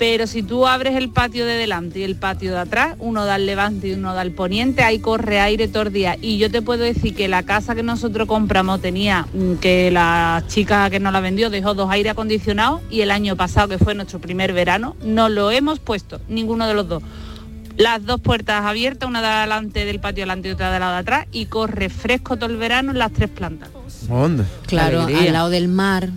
Pero 0.00 0.26
si 0.26 0.42
tú 0.42 0.66
abres 0.66 0.96
el 0.96 1.10
patio 1.10 1.44
de 1.44 1.56
delante 1.56 1.98
y 1.98 2.04
el 2.04 2.16
patio 2.16 2.52
de 2.52 2.60
atrás, 2.60 2.96
uno 3.00 3.26
da 3.26 3.34
al 3.34 3.44
levante 3.44 3.88
y 3.88 3.92
uno 3.92 4.14
da 4.14 4.22
al 4.22 4.30
poniente, 4.30 4.82
ahí 4.82 4.98
corre 4.98 5.40
aire 5.40 5.68
todo 5.68 5.82
el 5.82 5.92
día. 5.92 6.16
Y 6.22 6.38
yo 6.38 6.50
te 6.50 6.62
puedo 6.62 6.82
decir 6.82 7.14
que 7.14 7.28
la 7.28 7.42
casa 7.42 7.74
que 7.74 7.82
nosotros 7.82 8.26
compramos 8.26 8.80
tenía, 8.80 9.26
mm, 9.34 9.56
que 9.56 9.90
la 9.90 10.42
chica 10.48 10.88
que 10.88 11.00
nos 11.00 11.12
la 11.12 11.20
vendió 11.20 11.50
dejó 11.50 11.74
dos 11.74 11.90
aire 11.90 12.08
acondicionados 12.08 12.80
y 12.90 13.02
el 13.02 13.10
año 13.10 13.36
pasado, 13.36 13.68
que 13.68 13.76
fue 13.76 13.94
nuestro 13.94 14.20
primer 14.20 14.54
verano, 14.54 14.96
no 15.04 15.28
lo 15.28 15.50
hemos 15.50 15.80
puesto, 15.80 16.18
ninguno 16.28 16.66
de 16.66 16.72
los 16.72 16.88
dos. 16.88 17.02
Las 17.76 18.02
dos 18.02 18.22
puertas 18.22 18.64
abiertas, 18.64 19.06
una 19.06 19.20
de 19.20 19.28
adelante 19.28 19.84
del 19.84 20.00
patio 20.00 20.22
delante 20.22 20.48
y 20.48 20.52
otra 20.52 20.72
de 20.72 20.80
lado 20.80 20.94
de 20.94 20.98
atrás, 21.00 21.26
y 21.30 21.44
corre 21.44 21.90
fresco 21.90 22.38
todo 22.38 22.48
el 22.48 22.56
verano 22.56 22.92
en 22.92 22.98
las 22.98 23.12
tres 23.12 23.28
plantas. 23.28 23.68
Onda. 24.08 24.46
Claro, 24.66 25.02
Alegría. 25.02 25.26
al 25.26 25.32
lado 25.34 25.50
del 25.50 25.68
mar. 25.68 26.08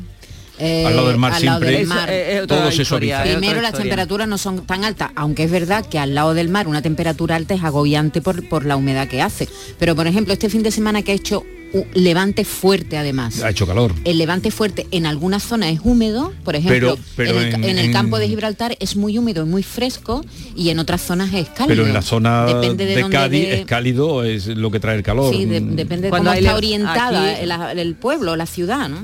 Eh, 0.63 0.85
Al 0.87 0.95
lado 0.95 1.07
del 1.09 1.17
mar 1.17 1.35
siempre. 1.39 1.71
del 1.71 1.87
mar. 1.87 2.09
Eso, 2.09 2.31
es 2.31 2.41
otra 2.43 2.57
Todo 2.57 2.71
se 2.71 2.85
suaviza. 2.85 3.25
es 3.25 3.35
Primero 3.37 3.61
las 3.61 3.73
temperaturas 3.73 4.27
no 4.27 4.37
son 4.37 4.65
tan 4.65 4.83
altas, 4.83 5.11
aunque 5.15 5.43
es 5.43 5.51
verdad 5.51 5.85
que 5.85 5.99
al 5.99 6.15
lado 6.15 6.33
del 6.33 6.49
mar 6.49 6.67
una 6.67 6.81
temperatura 6.81 7.35
alta 7.35 7.53
es 7.53 7.63
agobiante 7.63 8.21
por, 8.21 8.47
por 8.47 8.65
la 8.65 8.75
humedad 8.75 9.07
que 9.07 9.21
hace. 9.21 9.47
Pero 9.79 9.95
por 9.95 10.07
ejemplo, 10.07 10.33
este 10.33 10.49
fin 10.49 10.63
de 10.63 10.71
semana 10.71 11.01
que 11.01 11.11
ha 11.11 11.15
hecho 11.15 11.43
un 11.73 11.87
levante 11.95 12.45
fuerte 12.45 12.97
además. 12.97 13.41
Ha 13.41 13.49
hecho 13.49 13.65
calor. 13.65 13.95
El 14.03 14.19
levante 14.19 14.51
fuerte 14.51 14.85
en 14.91 15.07
algunas 15.07 15.41
zonas 15.41 15.71
es 15.73 15.79
húmedo, 15.83 16.31
por 16.43 16.55
ejemplo, 16.55 16.97
Pero- 16.97 17.07
pero 17.15 17.31
en, 17.39 17.45
el, 17.47 17.49
ca- 17.51 17.57
en- 17.57 17.63
en 17.63 17.77
el 17.79 17.85
en- 17.85 17.91
campo 17.93 18.19
de 18.19 18.27
Gibraltar 18.27 18.77
es 18.79 18.95
muy 18.95 19.17
húmedo 19.17 19.43
y 19.43 19.49
muy 19.49 19.63
fresco 19.63 20.23
y 20.55 20.69
en 20.69 20.77
otras 20.77 21.01
zonas 21.01 21.33
es 21.33 21.47
cálido. 21.49 21.67
Pero 21.69 21.87
en 21.87 21.93
la 21.95 22.03
zona 22.03 22.45
Depende 22.45 22.85
de, 22.85 23.09
Cádiz 23.09 23.41
de- 23.47 23.59
es 23.61 23.65
cálido, 23.65 24.23
es 24.23 24.45
lo 24.45 24.69
que 24.69 24.79
trae 24.79 24.95
el 24.97 25.01
calor. 25.01 25.33
Sí, 25.33 25.45
de- 25.45 25.61
Mm. 25.61 25.75
depende 25.75 26.03
de 26.03 26.09
cómo 26.11 26.31
está 26.31 26.41
le- 26.51 26.53
orientada 26.53 27.31
aquí- 27.31 27.41
el, 27.41 27.79
el 27.79 27.95
pueblo, 27.95 28.35
la 28.35 28.45
ciudad, 28.45 28.87
¿no? 28.87 28.97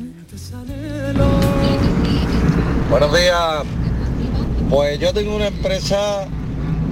Buenos 2.89 3.15
días. 3.15 3.65
Pues 4.67 4.99
yo 4.99 5.13
tengo 5.13 5.36
una 5.36 5.47
empresa 5.47 6.28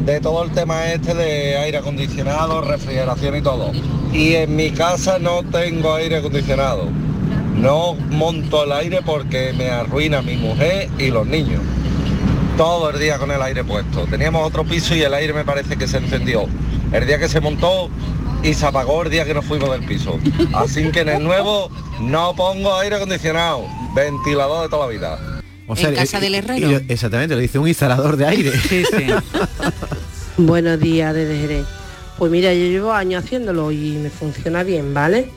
de 0.06 0.20
todo 0.20 0.44
el 0.44 0.52
tema 0.52 0.94
este 0.94 1.16
de 1.16 1.58
aire 1.58 1.80
acondicionado, 1.80 2.62
refrigeración 2.62 3.36
y 3.36 3.42
todo. 3.42 3.72
Y 4.14 4.36
en 4.36 4.56
mi 4.56 4.70
casa 4.70 5.18
no 5.18 5.42
tengo 5.42 5.96
aire 5.96 6.18
acondicionado. 6.18 6.88
No 7.56 7.96
monto 7.96 8.64
el 8.64 8.74
aire 8.74 9.00
porque 9.04 9.54
me 9.58 9.72
arruina 9.72 10.22
mi 10.22 10.38
mujer 10.38 10.88
y 11.00 11.10
los 11.10 11.26
niños. 11.26 11.62
Todo 12.58 12.92
el 12.92 13.00
día 13.00 13.18
con 13.18 13.32
el 13.32 13.42
aire 13.42 13.64
puesto. 13.64 14.06
Teníamos 14.06 14.46
otro 14.48 14.64
piso 14.66 14.96
y 14.96 15.02
el 15.02 15.16
aire 15.16 15.34
me 15.34 15.46
parece 15.46 15.78
que 15.78 15.88
se 15.88 15.98
encendió. 15.98 16.46
El 16.92 17.08
día 17.08 17.18
que 17.18 17.28
se 17.28 17.42
montó 17.42 17.90
y 18.44 18.54
se 18.54 18.68
apagó 18.68 19.02
el 19.02 19.10
día 19.10 19.26
que 19.26 19.34
nos 19.34 19.46
fuimos 19.46 19.72
del 19.72 19.84
piso. 19.84 20.20
Así 20.54 20.92
que 20.92 21.00
en 21.02 21.10
el 21.10 21.24
nuevo 21.24 21.72
no 22.00 22.36
pongo 22.36 22.76
aire 22.76 22.98
acondicionado, 22.98 23.66
ventilador 23.96 24.62
de 24.62 24.70
toda 24.70 24.86
la 24.86 24.92
vida. 24.92 25.37
En 25.76 25.96
casa 25.96 26.18
y- 26.18 26.22
del 26.22 26.36
herrero. 26.36 26.72
y- 26.72 26.86
exactamente, 26.88 27.36
lo 27.36 27.42
dice 27.42 27.60
un 27.60 27.68
instalador 27.68 28.16
de 28.18 28.26
aire. 28.28 28.52
Buenos 30.38 30.80
días 30.80 31.14
desde 31.14 31.38
Jerez. 31.40 31.66
Pues 32.18 32.32
mira, 32.32 32.54
yo 32.54 32.66
llevo 32.66 32.94
años 32.94 33.24
haciéndolo 33.24 33.72
y 33.72 33.98
me 34.02 34.10
funciona 34.10 34.64
bien, 34.64 34.94
¿vale? 34.94 35.30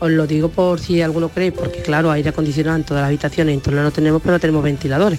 Os 0.00 0.10
lo 0.10 0.26
digo 0.26 0.48
por 0.48 0.78
si 0.78 1.02
alguno 1.02 1.28
cree, 1.28 1.50
porque 1.52 1.82
claro, 1.82 2.10
aire 2.10 2.28
acondicionado 2.30 2.76
en 2.76 2.84
todas 2.84 3.00
las 3.02 3.08
habitaciones, 3.08 3.54
en 3.54 3.60
torno 3.60 3.82
no 3.82 3.90
tenemos, 3.90 4.22
pero 4.22 4.38
tenemos 4.38 4.62
ventiladores. 4.62 5.18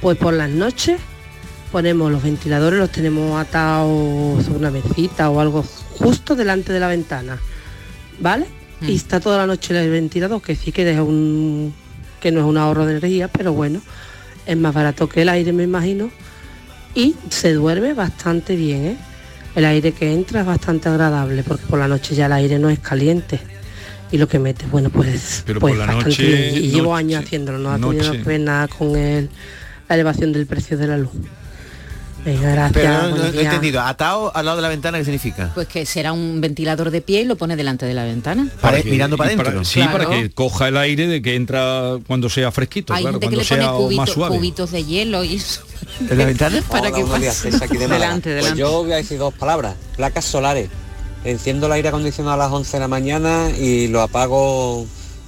Pues 0.00 0.16
por 0.18 0.34
las 0.34 0.50
noches 0.50 0.98
ponemos 1.70 2.10
los 2.10 2.22
ventiladores, 2.22 2.78
los 2.78 2.90
tenemos 2.90 3.40
atados 3.40 4.44
sobre 4.44 4.58
una 4.58 4.70
mesita 4.70 5.30
o 5.30 5.40
algo 5.40 5.62
justo 5.98 6.34
delante 6.34 6.72
de 6.72 6.80
la 6.80 6.88
ventana, 6.88 7.38
¿vale? 8.20 8.46
Y 8.80 8.94
está 8.96 9.20
toda 9.20 9.38
la 9.38 9.46
noche 9.46 9.78
el 9.80 9.90
ventilador, 9.90 10.42
que 10.42 10.54
sí 10.54 10.70
que 10.72 10.90
es 10.90 10.98
un 10.98 11.72
que 12.26 12.32
no 12.32 12.40
es 12.40 12.46
un 12.46 12.58
ahorro 12.58 12.86
de 12.86 12.96
energía, 12.96 13.28
pero 13.28 13.52
bueno, 13.52 13.80
es 14.46 14.56
más 14.56 14.74
barato 14.74 15.08
que 15.08 15.22
el 15.22 15.28
aire, 15.28 15.52
me 15.52 15.62
imagino, 15.62 16.10
y 16.92 17.14
se 17.30 17.52
duerme 17.52 17.94
bastante 17.94 18.56
bien, 18.56 18.84
¿eh? 18.84 18.96
El 19.54 19.64
aire 19.64 19.92
que 19.92 20.12
entra 20.12 20.40
es 20.40 20.46
bastante 20.46 20.88
agradable, 20.88 21.44
porque 21.44 21.64
por 21.66 21.78
la 21.78 21.86
noche 21.86 22.16
ya 22.16 22.26
el 22.26 22.32
aire 22.32 22.58
no 22.58 22.68
es 22.68 22.80
caliente. 22.80 23.38
Y 24.10 24.18
lo 24.18 24.26
que 24.26 24.40
mete, 24.40 24.66
bueno, 24.66 24.90
pues, 24.90 25.44
Pero 25.46 25.60
pues 25.60 25.74
por 25.76 25.78
la 25.78 25.86
bastante 25.94 26.10
noche- 26.10 26.26
bien. 26.50 26.64
Y 26.64 26.68
llevo 26.70 26.96
años 26.96 27.22
haciéndolo, 27.24 27.58
no 27.60 27.70
ha 27.70 27.78
tenido 27.78 28.10
que 28.12 28.18
ver 28.24 28.40
nada 28.40 28.66
con 28.66 28.96
el, 28.96 29.30
la 29.88 29.94
elevación 29.94 30.32
del 30.32 30.46
precio 30.46 30.76
de 30.76 30.88
la 30.88 30.98
luz. 30.98 31.12
Venga, 32.26 32.50
gracias. 32.50 32.72
Pero 32.72 32.92
no, 32.92 33.02
no- 33.02 33.10
buenos 33.16 33.34
no 33.34 33.40
he 33.40 33.44
entendido. 33.44 33.80
Atado 33.80 34.36
al 34.36 34.44
lado 34.44 34.56
de 34.56 34.62
la 34.62 34.68
ventana, 34.68 34.98
¿qué 34.98 35.04
significa? 35.04 35.52
Pues 35.54 35.68
que 35.68 35.86
será 35.86 36.12
un 36.12 36.40
ventilador 36.40 36.90
de 36.90 37.00
pie 37.00 37.22
y 37.22 37.24
lo 37.24 37.36
pone 37.36 37.54
delante 37.56 37.86
de 37.86 37.94
la 37.94 38.04
ventana. 38.04 38.48
Para- 38.60 38.82
que- 38.82 38.90
mirando 38.90 39.16
para 39.16 39.28
adentro. 39.30 39.64
sí, 39.64 39.80
para 39.80 40.04
Claro. 40.06 40.10
que 40.10 40.30
coja 40.30 40.68
el 40.68 40.76
aire 40.76 41.06
de 41.06 41.22
que 41.22 41.36
entra 41.36 41.98
cuando 42.06 42.28
sea 42.28 42.50
fresquito, 42.50 42.92
Hay 42.92 43.02
claro, 43.04 43.14
gente 43.20 43.26
que 43.28 43.36
cuando 43.36 43.54
le 43.54 43.64
pone 43.78 43.90
sea 43.90 43.96
más 43.96 44.10
suave. 44.10 44.36
cubitos 44.36 44.72
de 44.72 44.84
hielo 44.84 45.22
y 45.24 45.36
eso. 45.36 45.62
¿En 46.10 46.18
la 46.18 46.24
ventana? 46.26 46.60
Para 46.68 46.90
que 46.92 47.04
pase. 47.04 47.48
Aquí 47.62 47.76
de. 47.78 47.86
Delante, 47.86 48.30
Pues 48.32 48.36
delante. 48.42 48.58
yo 48.60 48.82
voy 48.82 48.92
a 48.92 48.96
decir 48.96 49.18
dos 49.18 49.32
palabras. 49.32 49.76
Placas 49.96 50.24
solares. 50.24 50.68
Enciendo 51.24 51.66
el 51.66 51.72
aire 51.72 51.88
acondicionado 51.88 52.34
a 52.34 52.36
las 52.38 52.52
11 52.52 52.72
de 52.76 52.80
la 52.80 52.88
mañana 52.88 53.50
y 53.50 53.88
lo 53.88 54.02
apago 54.02 54.84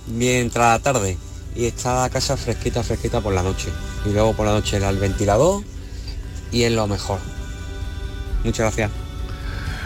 mientras 0.08 0.66
la 0.66 0.78
tarde. 0.92 1.16
Y 1.56 1.66
está 1.66 2.02
la 2.02 2.10
casa 2.10 2.36
fresquita, 2.36 2.82
fresquita 2.82 3.20
por 3.20 3.32
la 3.32 3.42
noche. 3.42 3.68
Y 4.04 4.10
luego 4.12 4.32
por 4.34 4.46
la 4.46 4.52
noche 4.52 4.76
el 4.76 4.96
ventilador 4.98 5.62
y 6.52 6.62
es 6.62 6.72
lo 6.72 6.86
mejor. 6.86 7.18
Muchas 8.44 8.58
gracias. 8.66 8.90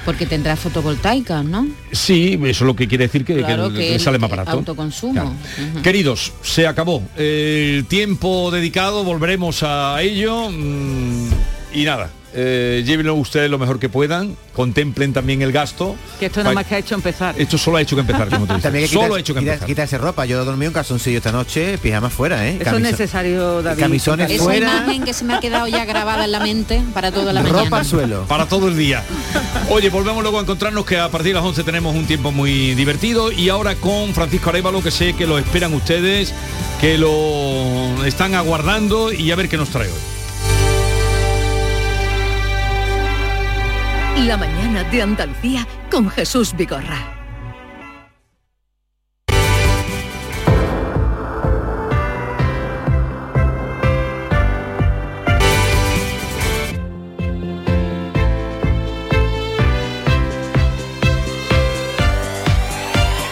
Porque 0.05 0.27
tendrá 0.27 0.57
fotovoltaicas, 0.57 1.44
¿no? 1.44 1.64
Sí, 1.92 2.33
eso 2.35 2.48
es 2.48 2.61
lo 2.62 2.75
que 2.75 2.88
quiere 2.88 3.05
decir 3.07 3.25
que, 3.25 3.37
Claro 3.37 3.70
que 3.72 3.79
que, 3.79 3.94
el- 3.94 4.01
sale 4.01 4.18
más 4.18 4.31
el 4.31 4.37
barato. 4.37 4.57
autoconsumo. 4.59 5.12
Claro. 5.12 5.33
Queridos, 5.83 6.33
se 6.42 6.66
acabó. 6.66 7.03
El 7.16 7.87
tiempo 7.88 8.51
dedicado, 8.51 9.05
volveremos 9.05 9.62
a 9.62 10.03
ello. 10.03 10.51
mm, 10.51 11.29
y 11.75 11.85
nada, 11.85 12.11
eh, 12.35 12.83
llévenlo 12.87 13.14
ustedes 13.14 13.51
lo 13.51 13.59
mejor 13.59 13.79
que 13.79 13.88
puedan. 13.88 14.37
Contemplen 14.53 15.12
también 15.12 15.42
el 15.42 15.53
gasto. 15.53 15.97
Que 16.21 16.27
esto 16.27 16.42
nada 16.42 16.55
más 16.55 16.66
que 16.66 16.75
ha 16.75 16.79
hecho 16.79 16.95
empezar. 16.95 17.35
Esto 17.38 17.57
solo 17.59 17.77
ha 17.79 17.81
hecho 17.83 17.97
que 17.97 18.01
empezar, 18.01 18.29
como 18.29 18.47
te 18.47 18.53
dices. 18.55 18.62
También 18.62 18.85
hay 18.85 18.88
que 18.88 18.95
Solo 18.95 19.05
quitar- 19.07 19.16
ha 19.16 19.21
hecho 19.21 19.35
que 19.35 19.40
quitar- 19.40 19.53
empezar. 19.55 19.66
quitarse 19.68 19.99
ropa. 19.99 20.25
Yo 20.27 20.40
he 20.40 20.45
dormido 20.45 20.68
en 20.68 20.75
calzoncillo 20.75 21.16
esta 21.18 21.33
noche, 21.33 21.79
pijama 21.79 22.11
fuera, 22.11 22.47
¿eh? 22.49 22.59
Eso 22.61 22.77
es 22.77 22.83
necesario, 22.83 23.62
David. 23.62 23.81
Camisones 23.81 24.31
Esa 24.31 24.45
fuera. 24.45 24.66
imagen 24.85 25.05
que 25.05 25.12
se 25.14 25.25
me 25.25 25.35
ha 25.35 25.40
quedado 25.40 25.66
ya 25.68 25.85
grabada 25.85 26.25
en 26.25 26.33
la 26.33 26.40
mente 26.40 26.83
para 26.95 27.11
toda 27.12 27.33
la 27.33 27.42
mañana. 27.42 27.62
Ropa 27.64 27.79
al 27.79 27.87
suelo. 27.87 28.25
Para 28.29 28.47
todo 28.47 28.68
el 28.68 28.77
día. 28.77 29.03
Oye, 29.71 29.90
volvemos 29.90 30.23
luego 30.23 30.38
a 30.38 30.42
encontrarnos 30.42 30.85
que 30.85 30.99
a 30.99 31.09
partir 31.09 31.29
de 31.33 31.35
las 31.40 31.45
11 31.45 31.64
tenemos 31.64 31.95
un 31.95 32.07
tiempo 32.07 32.31
muy 32.33 32.75
divertido 32.75 33.33
y 33.33 33.49
ahora 33.49 33.75
con 33.77 34.12
Francisco 34.14 34.51
Arevalo 34.51 34.83
que 34.83 34.90
sé 34.90 35.14
que 35.14 35.27
lo 35.27 35.38
esperan 35.38 35.73
ustedes, 35.75 36.35
que 36.81 36.99
lo 36.99 38.05
están 38.05 38.35
aguardando 38.35 39.12
y 39.12 39.31
a 39.31 39.37
ver 39.37 39.49
qué 39.49 39.57
nos 39.57 39.71
trae 39.71 39.88
hoy. 39.88 39.95
La 44.18 44.37
mañana 44.37 44.85
de 44.85 45.03
Andalucía 45.03 45.66
con 45.90 46.09
Jesús 46.09 46.55
Vigorra. 46.55 47.18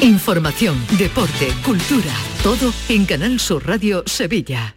Información, 0.00 0.76
deporte, 0.98 1.48
cultura, 1.64 2.12
todo 2.42 2.70
en 2.90 3.06
Canal 3.06 3.40
Sur 3.40 3.66
Radio 3.66 4.02
Sevilla. 4.06 4.76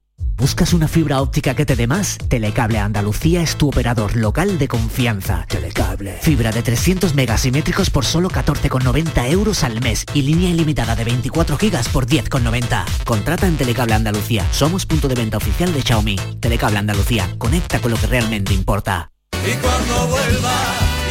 ¿Buscas 0.41 0.73
una 0.73 0.87
fibra 0.87 1.21
óptica 1.21 1.53
que 1.53 1.65
te 1.67 1.75
dé 1.75 1.85
más? 1.85 2.17
Telecable 2.27 2.79
Andalucía 2.79 3.43
es 3.43 3.57
tu 3.57 3.69
operador 3.69 4.15
local 4.15 4.57
de 4.57 4.67
confianza. 4.67 5.45
Telecable. 5.47 6.17
Fibra 6.21 6.51
de 6.51 6.63
300 6.63 7.13
megasimétricos 7.13 7.91
por 7.91 8.05
solo 8.05 8.29
14,90 8.29 9.29
euros 9.29 9.63
al 9.63 9.79
mes 9.81 10.03
y 10.13 10.23
línea 10.23 10.49
ilimitada 10.49 10.95
de 10.95 11.03
24 11.03 11.57
gigas 11.57 11.89
por 11.89 12.07
10,90. 12.07 12.85
Contrata 13.05 13.47
en 13.47 13.57
Telecable 13.57 13.93
Andalucía. 13.93 14.45
Somos 14.51 14.87
punto 14.87 15.07
de 15.07 15.15
venta 15.15 15.37
oficial 15.37 15.71
de 15.73 15.83
Xiaomi. 15.83 16.15
Telecable 16.39 16.79
Andalucía. 16.79 17.29
Conecta 17.37 17.79
con 17.79 17.91
lo 17.91 17.97
que 17.97 18.07
realmente 18.07 18.53
importa. 18.53 19.11
Y 19.45 19.53
cuando 19.57 20.07
vuelva 20.07 20.53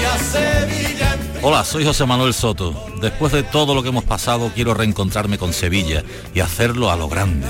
y 0.03 0.05
a 0.05 0.18
Sevilla 0.18 1.16
Hola, 1.42 1.64
soy 1.64 1.87
José 1.87 2.05
Manuel 2.05 2.35
Soto. 2.35 2.85
Después 3.01 3.33
de 3.33 3.42
todo 3.42 3.75
lo 3.75 3.83
que 3.83 3.88
hemos 3.88 4.05
pasado, 4.05 4.51
quiero 4.55 4.75
reencontrarme 4.75 5.38
con 5.38 5.55
Sevilla 5.55 6.05
y 6.35 6.40
hacerlo 6.40 6.90
a 6.90 6.96
lo 6.96 7.09
grande. 7.09 7.46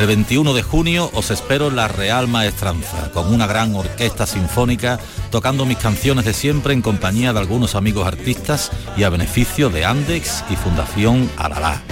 El 0.00 0.06
21 0.06 0.54
de 0.54 0.62
junio 0.62 1.10
os 1.12 1.30
espero 1.30 1.68
en 1.68 1.76
la 1.76 1.86
Real 1.86 2.26
Maestranza, 2.26 3.10
con 3.12 3.30
una 3.30 3.46
gran 3.46 3.74
orquesta 3.74 4.26
sinfónica, 4.26 4.98
tocando 5.30 5.66
mis 5.66 5.76
canciones 5.76 6.24
de 6.24 6.32
siempre 6.32 6.72
en 6.72 6.80
compañía 6.80 7.34
de 7.34 7.38
algunos 7.38 7.74
amigos 7.74 8.06
artistas 8.06 8.70
y 8.96 9.02
a 9.02 9.10
beneficio 9.10 9.68
de 9.68 9.84
Andex 9.84 10.42
y 10.48 10.56
Fundación 10.56 11.30
Alalá. 11.36 11.82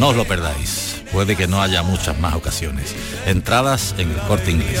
No 0.00 0.08
os 0.08 0.16
lo 0.16 0.24
perdáis, 0.24 1.04
puede 1.12 1.36
que 1.36 1.46
no 1.46 1.62
haya 1.62 1.84
muchas 1.84 2.18
más 2.18 2.34
ocasiones. 2.34 2.96
Entradas 3.26 3.94
en 3.96 4.10
el 4.10 4.18
corte 4.22 4.50
inglés. 4.50 4.80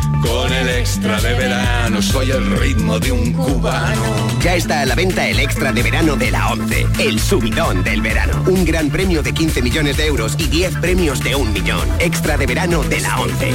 con 0.21 0.53
el 0.53 0.69
extra 0.69 1.19
de 1.21 1.33
verano, 1.33 2.01
soy 2.01 2.31
el 2.31 2.59
ritmo 2.59 2.99
de 2.99 3.11
un 3.11 3.33
cubano. 3.33 4.01
Ya 4.41 4.55
está 4.55 4.81
a 4.81 4.85
la 4.85 4.95
venta 4.95 5.27
el 5.27 5.39
extra 5.39 5.71
de 5.71 5.83
verano 5.83 6.15
de 6.15 6.31
la 6.31 6.51
11, 6.51 6.87
el 6.99 7.19
subidón 7.19 7.83
del 7.83 8.01
verano. 8.01 8.43
Un 8.47 8.65
gran 8.65 8.89
premio 8.89 9.21
de 9.23 9.33
15 9.33 9.61
millones 9.61 9.97
de 9.97 10.07
euros 10.07 10.35
y 10.37 10.47
10 10.47 10.77
premios 10.77 11.23
de 11.23 11.35
un 11.35 11.51
millón. 11.53 11.87
Extra 11.99 12.37
de 12.37 12.45
verano 12.45 12.83
de 12.83 13.01
la 13.01 13.19
11. 13.19 13.51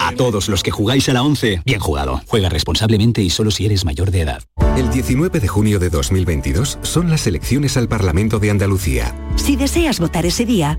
A 0.00 0.12
todos 0.12 0.48
los 0.48 0.62
que 0.62 0.70
jugáis 0.70 1.08
a 1.08 1.12
la 1.12 1.22
11, 1.22 1.62
bien 1.64 1.80
jugado. 1.80 2.22
Juega 2.26 2.48
responsablemente 2.48 3.22
y 3.22 3.30
solo 3.30 3.50
si 3.50 3.66
eres 3.66 3.84
mayor 3.84 4.10
de 4.10 4.22
edad. 4.22 4.42
El 4.76 4.90
19 4.90 5.40
de 5.40 5.48
junio 5.48 5.78
de 5.78 5.90
2022 5.90 6.78
son 6.82 7.10
las 7.10 7.26
elecciones 7.26 7.76
al 7.76 7.88
Parlamento 7.88 8.38
de 8.38 8.50
Andalucía. 8.50 9.14
Si 9.36 9.56
deseas 9.56 10.00
votar 10.00 10.26
ese 10.26 10.44
día, 10.44 10.78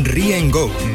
Ria 0.00 0.40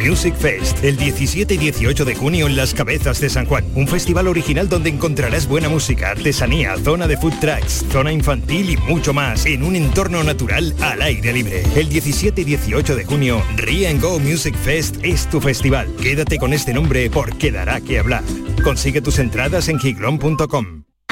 Music 0.03 0.36
Fest, 0.36 0.83
el 0.83 0.97
17 0.97 1.53
y 1.53 1.57
18 1.57 2.03
de 2.03 2.15
junio 2.15 2.47
en 2.47 2.55
Las 2.55 2.73
Cabezas 2.73 3.21
de 3.21 3.29
San 3.29 3.45
Juan. 3.45 3.63
Un 3.75 3.88
festival 3.88 4.27
original 4.27 4.67
donde 4.67 4.89
encontrarás 4.89 5.47
buena 5.47 5.69
música, 5.69 6.10
artesanía, 6.10 6.75
zona 6.83 7.07
de 7.07 7.15
food 7.15 7.33
trucks, 7.39 7.86
zona 7.91 8.12
infantil 8.12 8.71
y 8.71 8.77
mucho 8.77 9.13
más 9.13 9.45
en 9.45 9.63
un 9.63 9.75
entorno 9.75 10.23
natural 10.23 10.73
al 10.81 11.03
aire 11.03 11.31
libre. 11.31 11.63
El 11.75 11.89
17 11.89 12.41
y 12.41 12.45
18 12.45 12.95
de 12.95 13.05
junio, 13.05 13.43
Ria 13.55 13.91
and 13.91 14.01
Go 14.01 14.19
Music 14.19 14.55
Fest 14.55 14.95
es 15.03 15.29
tu 15.29 15.39
festival. 15.39 15.88
Quédate 16.01 16.39
con 16.39 16.53
este 16.53 16.73
nombre 16.73 17.10
porque 17.12 17.51
dará 17.51 17.79
que 17.79 17.99
hablar. 17.99 18.23
Consigue 18.63 19.01
tus 19.01 19.19
entradas 19.19 19.69
en 19.69 19.79
giglon.com. 19.79 20.87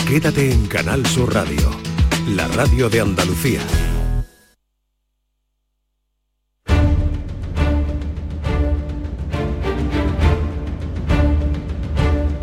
Quédate 0.08 0.52
en 0.52 0.68
Canal 0.68 1.06
Sur 1.06 1.34
Radio, 1.34 1.72
la 2.28 2.48
radio 2.50 2.90
de 2.90 3.00
Andalucía. 3.02 3.62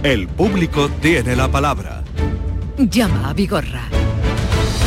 El 0.07 0.29
público 0.29 0.88
tiene 1.03 1.35
la 1.35 1.49
palabra. 1.51 2.05
Llama 2.79 3.31
a 3.31 3.33
Vigorra. 3.33 3.88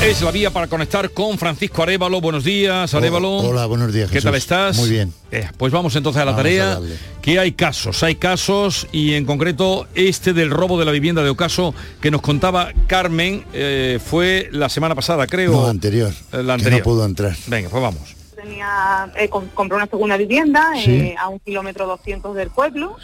Es 0.01 0.21
la 0.21 0.31
vía 0.31 0.49
para 0.49 0.67
conectar 0.67 1.09
con 1.11 1.37
Francisco 1.37 1.83
Arevalo. 1.83 2.21
Buenos 2.21 2.45
días, 2.45 2.93
Arevalo. 2.93 3.29
Hola, 3.39 3.65
buenos 3.65 3.91
días. 3.93 4.09
¿Qué 4.09 4.21
tal 4.21 4.35
estás? 4.35 4.77
Muy 4.77 4.89
bien. 4.89 5.13
Eh, 5.29 5.45
pues 5.57 5.73
vamos 5.73 5.93
entonces 5.97 6.21
a 6.21 6.25
la 6.25 6.31
Vamos 6.31 6.39
a 6.39 6.43
tarea. 6.43 6.65
darle. 6.67 6.95
que 7.21 7.37
hay 7.37 7.51
casos, 7.51 8.01
hay 8.01 8.15
casos 8.15 8.87
y 8.93 9.15
en 9.15 9.25
concreto 9.25 9.87
este 9.95 10.31
del 10.31 10.51
robo 10.51 10.79
de 10.79 10.85
la 10.85 10.91
vivienda 10.93 11.21
de 11.21 11.29
Ocaso 11.29 11.75
que 12.01 12.11
nos 12.11 12.21
contaba 12.21 12.71
Carmen 12.87 13.43
eh, 13.51 13.99
fue 14.03 14.47
la 14.53 14.69
semana 14.69 14.95
pasada, 14.95 15.27
creo. 15.27 15.51
No, 15.51 15.67
anterior. 15.67 16.11
Eh, 16.31 16.37
La 16.37 16.43
que 16.45 16.51
anterior. 16.53 16.79
no 16.79 16.83
pudo 16.85 17.05
entrar. 17.05 17.35
Venga, 17.47 17.67
pues 17.69 17.83
vamos. 17.83 18.15
Tenía, 18.41 19.11
eh, 19.19 19.27
com- 19.27 19.49
compré 19.53 19.75
una 19.75 19.87
segunda 19.87 20.15
vivienda 20.15 20.69
Sí. 20.81 20.91
eh, 20.91 21.15
a 21.19 21.27
un 21.27 21.39
kilómetro 21.39 21.85
200 21.87 22.33
del 22.37 22.49
pueblo. 22.51 22.95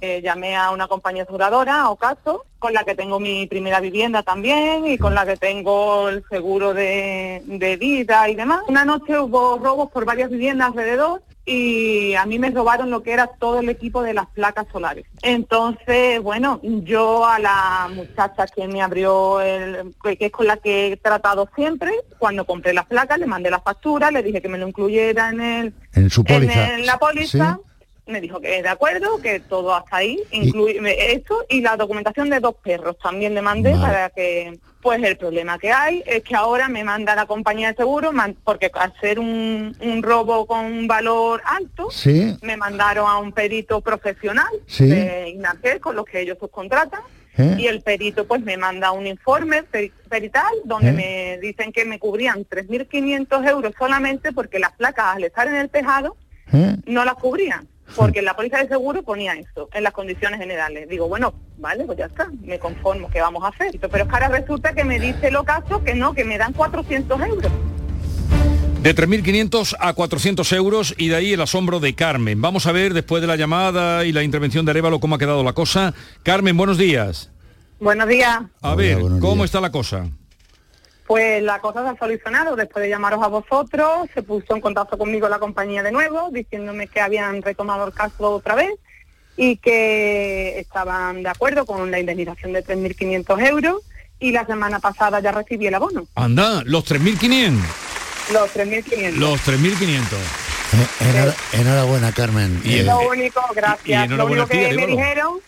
Eh, 0.00 0.20
llamé 0.22 0.56
a 0.56 0.70
una 0.70 0.88
compañía 0.88 1.24
aseguradora, 1.24 1.82
a 1.82 1.90
Ocaso, 1.90 2.44
con 2.58 2.72
la 2.72 2.84
que 2.84 2.94
tengo 2.94 3.20
mi 3.20 3.46
primera 3.46 3.80
vivienda 3.80 4.22
también 4.22 4.86
y 4.86 4.98
con 4.98 5.14
la 5.14 5.26
que 5.26 5.36
tengo 5.36 6.08
el 6.08 6.24
seguro 6.28 6.72
de, 6.74 7.42
de 7.46 7.76
vida 7.76 8.28
y 8.28 8.34
demás. 8.34 8.62
Una 8.68 8.84
noche 8.84 9.18
hubo 9.18 9.58
robos 9.58 9.90
por 9.90 10.04
varias 10.04 10.30
viviendas 10.30 10.68
alrededor 10.68 11.22
y 11.44 12.14
a 12.14 12.26
mí 12.26 12.38
me 12.38 12.50
robaron 12.50 12.90
lo 12.90 13.02
que 13.02 13.12
era 13.12 13.26
todo 13.26 13.60
el 13.60 13.68
equipo 13.68 14.02
de 14.02 14.14
las 14.14 14.26
placas 14.28 14.66
solares. 14.70 15.06
Entonces, 15.22 16.22
bueno, 16.22 16.60
yo 16.62 17.26
a 17.26 17.38
la 17.38 17.88
muchacha 17.92 18.46
que 18.46 18.68
me 18.68 18.82
abrió, 18.82 19.40
el, 19.40 19.94
que 20.02 20.26
es 20.26 20.32
con 20.32 20.46
la 20.46 20.58
que 20.58 20.92
he 20.92 20.96
tratado 20.96 21.48
siempre, 21.56 21.92
cuando 22.18 22.44
compré 22.44 22.72
las 22.72 22.86
placas 22.86 23.18
le 23.18 23.26
mandé 23.26 23.50
la 23.50 23.60
factura, 23.60 24.10
le 24.10 24.22
dije 24.22 24.40
que 24.40 24.48
me 24.48 24.58
lo 24.58 24.68
incluyera 24.68 25.30
en 25.30 25.40
el 25.40 25.74
En 25.92 26.10
su 26.10 26.24
póliza. 26.24 26.74
en 26.74 26.86
la 26.86 26.98
póliza. 26.98 27.58
Sí. 27.60 27.69
Me 28.10 28.20
dijo 28.20 28.40
que 28.40 28.62
de 28.62 28.68
acuerdo, 28.68 29.20
que 29.22 29.40
todo 29.40 29.74
hasta 29.74 29.98
ahí, 29.98 30.20
incluye 30.32 30.80
esto 31.12 31.44
y 31.48 31.60
la 31.60 31.76
documentación 31.76 32.28
de 32.28 32.40
dos 32.40 32.56
perros 32.56 32.96
también 33.02 33.34
le 33.34 33.40
mandé 33.42 33.70
Vale. 33.72 33.82
para 33.82 34.10
que, 34.10 34.58
pues 34.82 35.02
el 35.02 35.16
problema 35.16 35.58
que 35.58 35.70
hay 35.70 36.02
es 36.06 36.22
que 36.24 36.34
ahora 36.34 36.68
me 36.68 36.82
manda 36.82 37.14
la 37.14 37.26
compañía 37.26 37.68
de 37.68 37.76
seguro, 37.76 38.10
porque 38.44 38.70
al 38.74 38.92
ser 39.00 39.18
un, 39.20 39.76
un 39.80 40.02
robo 40.02 40.46
con 40.46 40.64
un 40.64 40.86
valor 40.88 41.40
alto, 41.44 41.88
Sí. 41.90 42.36
me 42.42 42.56
mandaron 42.56 43.08
a 43.08 43.18
un 43.18 43.32
perito 43.32 43.80
profesional 43.80 44.48
Sí. 44.66 44.86
de 44.88 45.28
INAPER 45.30 45.80
con 45.80 45.94
los 45.94 46.04
que 46.04 46.20
ellos 46.20 46.36
subcontratan 46.40 47.00
¿Eh? 47.38 47.56
y 47.58 47.66
el 47.68 47.80
perito 47.82 48.26
pues 48.26 48.42
me 48.42 48.56
manda 48.56 48.90
un 48.90 49.06
informe 49.06 49.62
peri- 49.62 49.92
perital 50.08 50.52
donde 50.64 50.88
¿Eh? 50.88 50.92
me 50.92 51.38
dicen 51.46 51.72
que 51.72 51.84
me 51.84 52.00
cubrían 52.00 52.44
3.500 52.44 53.48
euros 53.48 53.72
solamente 53.78 54.32
porque 54.32 54.58
las 54.58 54.72
placas 54.72 55.14
al 55.16 55.22
estar 55.24 55.46
en 55.46 55.54
el 55.54 55.70
tejado 55.70 56.16
¿Eh? 56.52 56.76
no 56.86 57.04
las 57.04 57.14
cubrían 57.14 57.68
porque 57.96 58.20
en 58.20 58.24
la 58.24 58.34
póliza 58.34 58.58
de 58.58 58.68
seguro 58.68 59.02
ponía 59.02 59.34
eso 59.34 59.68
en 59.72 59.82
las 59.82 59.92
condiciones 59.92 60.40
generales 60.40 60.88
digo 60.88 61.08
bueno 61.08 61.34
vale 61.58 61.84
pues 61.84 61.98
ya 61.98 62.06
está 62.06 62.28
me 62.42 62.58
conformo 62.58 63.10
¿qué 63.10 63.20
vamos 63.20 63.44
a 63.44 63.48
hacer? 63.48 63.78
pero 63.80 64.04
es 64.04 64.08
que 64.08 64.14
ahora 64.14 64.28
resulta 64.28 64.72
que 64.72 64.84
me 64.84 64.98
dice 64.98 65.28
el 65.28 65.36
ocaso 65.36 65.82
que 65.82 65.94
no 65.94 66.14
que 66.14 66.24
me 66.24 66.38
dan 66.38 66.52
400 66.52 67.20
euros 67.20 67.52
De 68.82 68.94
3.500 68.94 69.76
a 69.78 69.92
400 69.92 70.52
euros 70.52 70.94
y 70.96 71.08
de 71.08 71.16
ahí 71.16 71.32
el 71.34 71.40
asombro 71.42 71.80
de 71.80 71.94
Carmen. 71.94 72.40
Vamos 72.40 72.66
a 72.66 72.72
ver 72.72 72.94
después 72.94 73.20
de 73.20 73.26
la 73.26 73.36
llamada 73.36 74.06
y 74.06 74.12
la 74.12 74.22
intervención 74.22 74.64
de 74.64 74.70
Arevalo 74.70 75.00
cómo 75.00 75.16
ha 75.16 75.18
quedado 75.18 75.44
la 75.44 75.52
cosa. 75.52 75.92
Carmen, 76.22 76.56
buenos 76.56 76.78
días. 76.78 77.30
buenos 77.78 78.08
días 78.08 78.40
A 78.62 78.74
ver, 78.74 78.96
¿cómo 79.20 79.44
está 79.44 79.60
la 79.60 79.70
cosa? 79.70 80.08
Pues 81.10 81.42
la 81.42 81.58
cosa 81.60 81.82
se 81.82 81.88
ha 81.88 81.96
solucionado. 81.98 82.54
Después 82.54 82.84
de 82.84 82.88
llamaros 82.88 83.20
a 83.20 83.26
vosotros, 83.26 84.08
se 84.14 84.22
puso 84.22 84.54
en 84.54 84.60
contacto 84.60 84.96
conmigo 84.96 85.28
la 85.28 85.40
compañía 85.40 85.82
de 85.82 85.90
nuevo, 85.90 86.30
diciéndome 86.30 86.86
que 86.86 87.00
habían 87.00 87.42
retomado 87.42 87.84
el 87.84 87.92
caso 87.92 88.30
otra 88.30 88.54
vez 88.54 88.70
y 89.36 89.56
que 89.56 90.56
estaban 90.60 91.24
de 91.24 91.28
acuerdo 91.30 91.66
con 91.66 91.90
la 91.90 91.98
indemnización 91.98 92.52
de 92.52 92.64
3.500 92.64 93.44
euros 93.48 93.82
y 94.20 94.30
la 94.30 94.46
semana 94.46 94.78
pasada 94.78 95.18
ya 95.18 95.32
recibí 95.32 95.66
el 95.66 95.74
abono, 95.74 96.06
Anda, 96.14 96.62
los 96.64 96.84
3.500. 96.88 97.58
los 98.32 98.54
3.500. 98.54 99.10
Los 99.16 99.40
3.500. 99.40 100.16
Eh, 100.72 100.86
enhora- 101.00 101.34
enhorabuena, 101.54 102.12
Carmen. 102.12 102.62
Y 102.64 102.74
Eh, 102.78 102.82
lo 102.84 103.00
único, 103.00 103.40
y 103.50 103.54
gracias. 103.56 104.08
Lo 104.10 104.26
único 104.26 104.46
que 104.46 104.72
me 104.76 104.86
dijeron, 104.86 105.38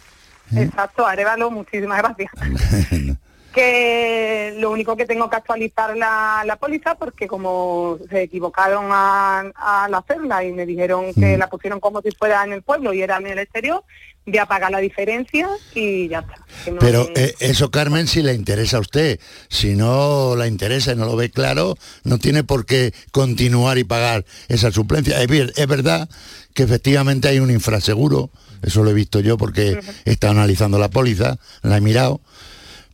exacto, 0.57 1.07
Arevalo, 1.07 1.53
muchísimas 1.53 1.99
gracias. 1.99 2.33
que 3.53 4.55
lo 4.59 4.71
único 4.71 4.97
que 4.97 5.07
tengo 5.07 5.29
que 5.31 5.37
actualizar 5.37 5.97
la, 5.97 6.43
la 6.47 6.57
póliza 6.57 6.95
porque 6.97 7.27
como 7.27 7.99
se 8.11 8.23
equivocaron 8.23 8.87
a- 8.91 9.51
al 9.57 9.95
hacerla 9.95 10.45
y 10.45 10.53
me 10.53 10.67
dijeron 10.67 11.13
que 11.15 11.37
la 11.37 11.49
pusieron 11.49 11.81
como 11.81 12.01
si 12.03 12.11
fuera 12.13 12.43
en 12.45 12.53
el 12.53 12.63
pueblo 12.63 12.93
y 12.93 13.03
era 13.03 13.17
en 13.19 13.27
el 13.29 13.39
exterior, 13.39 13.85
voy 14.25 14.39
a 14.39 14.47
pagar 14.47 14.71
la 14.71 14.79
diferencia 14.79 15.49
y 15.75 16.09
ya 16.09 16.21
está. 16.21 16.71
No- 16.71 16.79
Pero 16.79 17.09
eh, 17.17 17.35
eso, 17.41 17.71
Carmen, 17.71 18.07
si 18.07 18.23
le 18.23 18.35
interesa 18.35 18.77
a 18.77 18.81
usted. 18.81 19.19
Si 19.49 19.75
no 19.75 20.35
la 20.37 20.47
interesa 20.47 20.93
y 20.93 20.97
no 20.97 21.07
lo 21.07 21.17
ve 21.17 21.31
claro, 21.31 21.77
no 22.05 22.19
tiene 22.19 22.45
por 22.45 22.65
qué 22.67 22.93
continuar 23.11 23.79
y 23.79 23.85
pagar 23.85 24.25
esa 24.49 24.71
suplencia. 24.71 25.21
Es, 25.23 25.31
es 25.57 25.67
verdad 25.67 26.09
que 26.55 26.63
efectivamente 26.63 27.29
hay 27.29 27.39
un 27.41 27.51
infraseguro, 27.51 28.31
eso 28.63 28.83
lo 28.85 28.91
he 28.91 28.95
visto 28.95 29.19
yo 29.21 29.37
porque 29.37 29.81
he 30.05 30.11
estado 30.13 30.33
analizando 30.35 30.79
la 30.79 30.89
póliza, 30.89 31.37
la 31.63 31.79
he 31.79 31.81
mirado, 31.81 32.21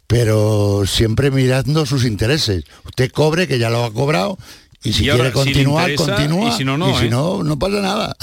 pero 0.09 0.83
siempre 0.87 1.31
mirando 1.31 1.87
sus 1.87 2.05
intereses. 2.05 2.65
Usted 2.85 3.13
cobre, 3.13 3.47
que 3.47 3.59
ya 3.61 3.71
lo 3.71 3.85
ha 3.85 3.93
cobrado, 3.93 4.39
y 4.83 4.95
si 4.95 5.05
Y 5.05 5.11
ahora, 5.11 5.31
quiere 5.31 5.39
si 5.39 5.53
continuar, 5.53 5.91
interesa, 5.91 6.17
continúa. 6.17 6.49
y 6.49 6.53
si 6.53 6.65
no, 6.65 6.77
no, 6.79 6.91
Y 6.91 6.95
si 6.99 7.07
¿eh? 7.07 7.11
no, 7.11 7.45
no 7.45 7.59
pasa 7.59 7.81
nada. 7.83 8.17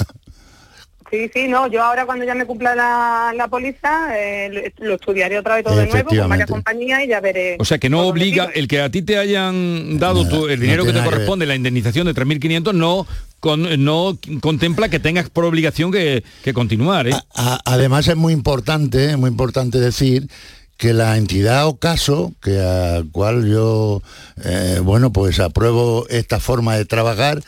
Sí, 1.08 1.30
sí, 1.32 1.46
no, 1.46 1.68
yo 1.68 1.84
ahora 1.84 2.04
cuando 2.04 2.24
ya 2.24 2.34
me 2.34 2.44
cumpla 2.44 2.74
la, 2.74 3.32
la 3.36 3.46
póliza 3.46 4.08
eh, 4.18 4.72
lo, 4.80 4.86
lo 4.88 4.94
estudiaré 4.96 5.38
otra 5.38 5.54
vez 5.54 5.64
todo 5.64 5.76
de 5.76 5.86
nuevo 5.86 6.08
con 6.10 6.28
varias 6.28 6.50
compañías 6.50 7.04
y 7.04 7.06
ya 7.06 7.20
veré. 7.20 7.56
O 7.60 7.64
sea, 7.64 7.78
que 7.78 7.88
no 7.88 8.00
obliga, 8.08 8.50
el 8.52 8.66
que 8.66 8.80
a 8.80 8.90
ti 8.90 9.02
te 9.02 9.16
hayan 9.16 10.00
dado 10.00 10.28
tu- 10.28 10.48
el 10.48 10.58
dinero 10.58 10.82
no 10.82 10.88
que 10.88 10.92
te 10.92 10.98
que 10.98 11.04
corresponde, 11.04 11.46
la 11.46 11.54
indemnización 11.54 12.06
de 12.08 12.14
3.500, 12.14 12.74
no, 12.74 13.06
con- 13.38 13.84
no 13.84 14.18
contempla 14.40 14.88
que 14.88 14.98
tengas 14.98 15.30
por 15.30 15.44
obligación 15.44 15.92
que, 15.92 16.24
que 16.42 16.52
continuar. 16.52 17.06
¿eh? 17.06 17.12
A- 17.36 17.60
además 17.64 18.08
es 18.08 18.16
muy 18.16 18.32
importante, 18.32 19.10
es 19.12 19.16
muy 19.16 19.30
importante 19.30 19.78
decir 19.78 20.26
que 20.76 20.92
la 20.92 21.16
entidad 21.16 21.66
o 21.66 21.76
caso, 21.78 22.32
que 22.42 22.60
a 22.60 23.02
cual 23.12 23.46
yo, 23.48 24.02
eh, 24.44 24.80
bueno, 24.82 25.12
pues 25.12 25.40
apruebo 25.40 26.06
esta 26.08 26.38
forma 26.40 26.76
de 26.76 26.84
trabajar, 26.84 27.42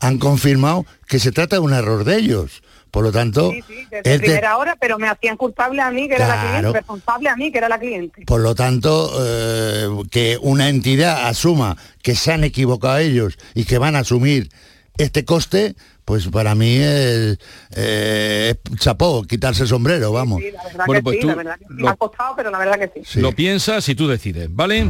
han 0.00 0.18
confirmado 0.18 0.84
que 1.08 1.18
se 1.18 1.32
trata 1.32 1.56
de 1.56 1.60
un 1.60 1.72
error 1.72 2.04
de 2.04 2.16
ellos. 2.16 2.62
Por 2.90 3.02
lo 3.02 3.10
tanto, 3.10 3.50
Desde 3.50 3.98
es 4.04 4.04
de- 4.04 4.18
primera 4.20 4.56
hora, 4.56 4.76
pero 4.80 4.98
me 4.98 5.08
hacían 5.08 5.36
culpable 5.36 5.82
a 5.82 5.90
mí, 5.90 6.06
que 6.08 6.14
era 6.14 6.28
la 6.28 6.40
cliente, 6.48 6.72
responsable 6.78 7.28
a 7.28 7.34
mí, 7.36 7.50
que 7.50 7.58
era 7.58 7.68
la 7.68 7.78
cliente. 7.80 8.22
por 8.24 8.40
lo 8.40 8.54
tanto, 8.54 9.10
eh, 9.20 9.88
que 10.12 10.38
una 10.40 10.68
entidad 10.68 11.26
asuma 11.26 11.76
que 12.02 12.14
se 12.14 12.30
han 12.32 12.44
equivocado 12.44 12.98
ellos 12.98 13.36
y 13.54 13.64
que 13.64 13.78
van 13.78 13.96
a 13.96 14.00
asumir 14.00 14.48
este 14.96 15.24
coste, 15.24 15.74
pues 16.04 16.28
para 16.28 16.54
mí 16.54 16.76
es, 16.76 17.38
eh, 17.76 18.54
es 18.70 18.78
chapó, 18.78 19.22
quitarse 19.24 19.62
el 19.62 19.68
sombrero, 19.68 20.12
vamos. 20.12 20.40
Sí, 20.42 20.50
la 20.52 20.62
verdad 20.64 20.84
Bueno, 20.86 21.00
que 21.00 21.04
pues 21.04 21.14
sí, 21.16 21.20
tú 21.22 21.26
la 21.28 21.34
verdad 21.34 21.58
que 21.58 21.64
sí. 21.66 21.74
lo- 21.74 21.84
Me 21.84 21.88
ha 21.90 21.96
costado, 21.96 22.34
pero 22.36 22.50
la 22.50 22.58
verdad 22.58 22.78
que 22.78 23.02
sí. 23.04 23.20
Lo 23.20 23.32
piensas 23.32 23.88
y 23.88 23.94
tú 23.94 24.06
decides, 24.08 24.48
¿vale? 24.54 24.86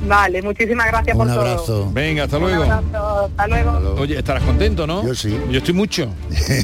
Vale, 0.00 0.40
muchísimas 0.42 0.86
gracias 0.86 1.16
Un 1.16 1.18
por 1.26 1.28
todo. 1.34 1.40
abrazo. 1.40 1.90
Venga, 1.92 2.24
hasta 2.24 2.36
Un 2.38 2.42
luego. 2.44 2.62
abrazo, 2.62 3.24
hasta 3.26 3.46
luego. 3.48 3.94
Oye, 4.00 4.18
estarás 4.18 4.42
contento, 4.44 4.86
¿no? 4.86 5.04
Yo 5.04 5.14
sí. 5.14 5.36
Yo 5.50 5.58
estoy 5.58 5.74
mucho. 5.74 6.08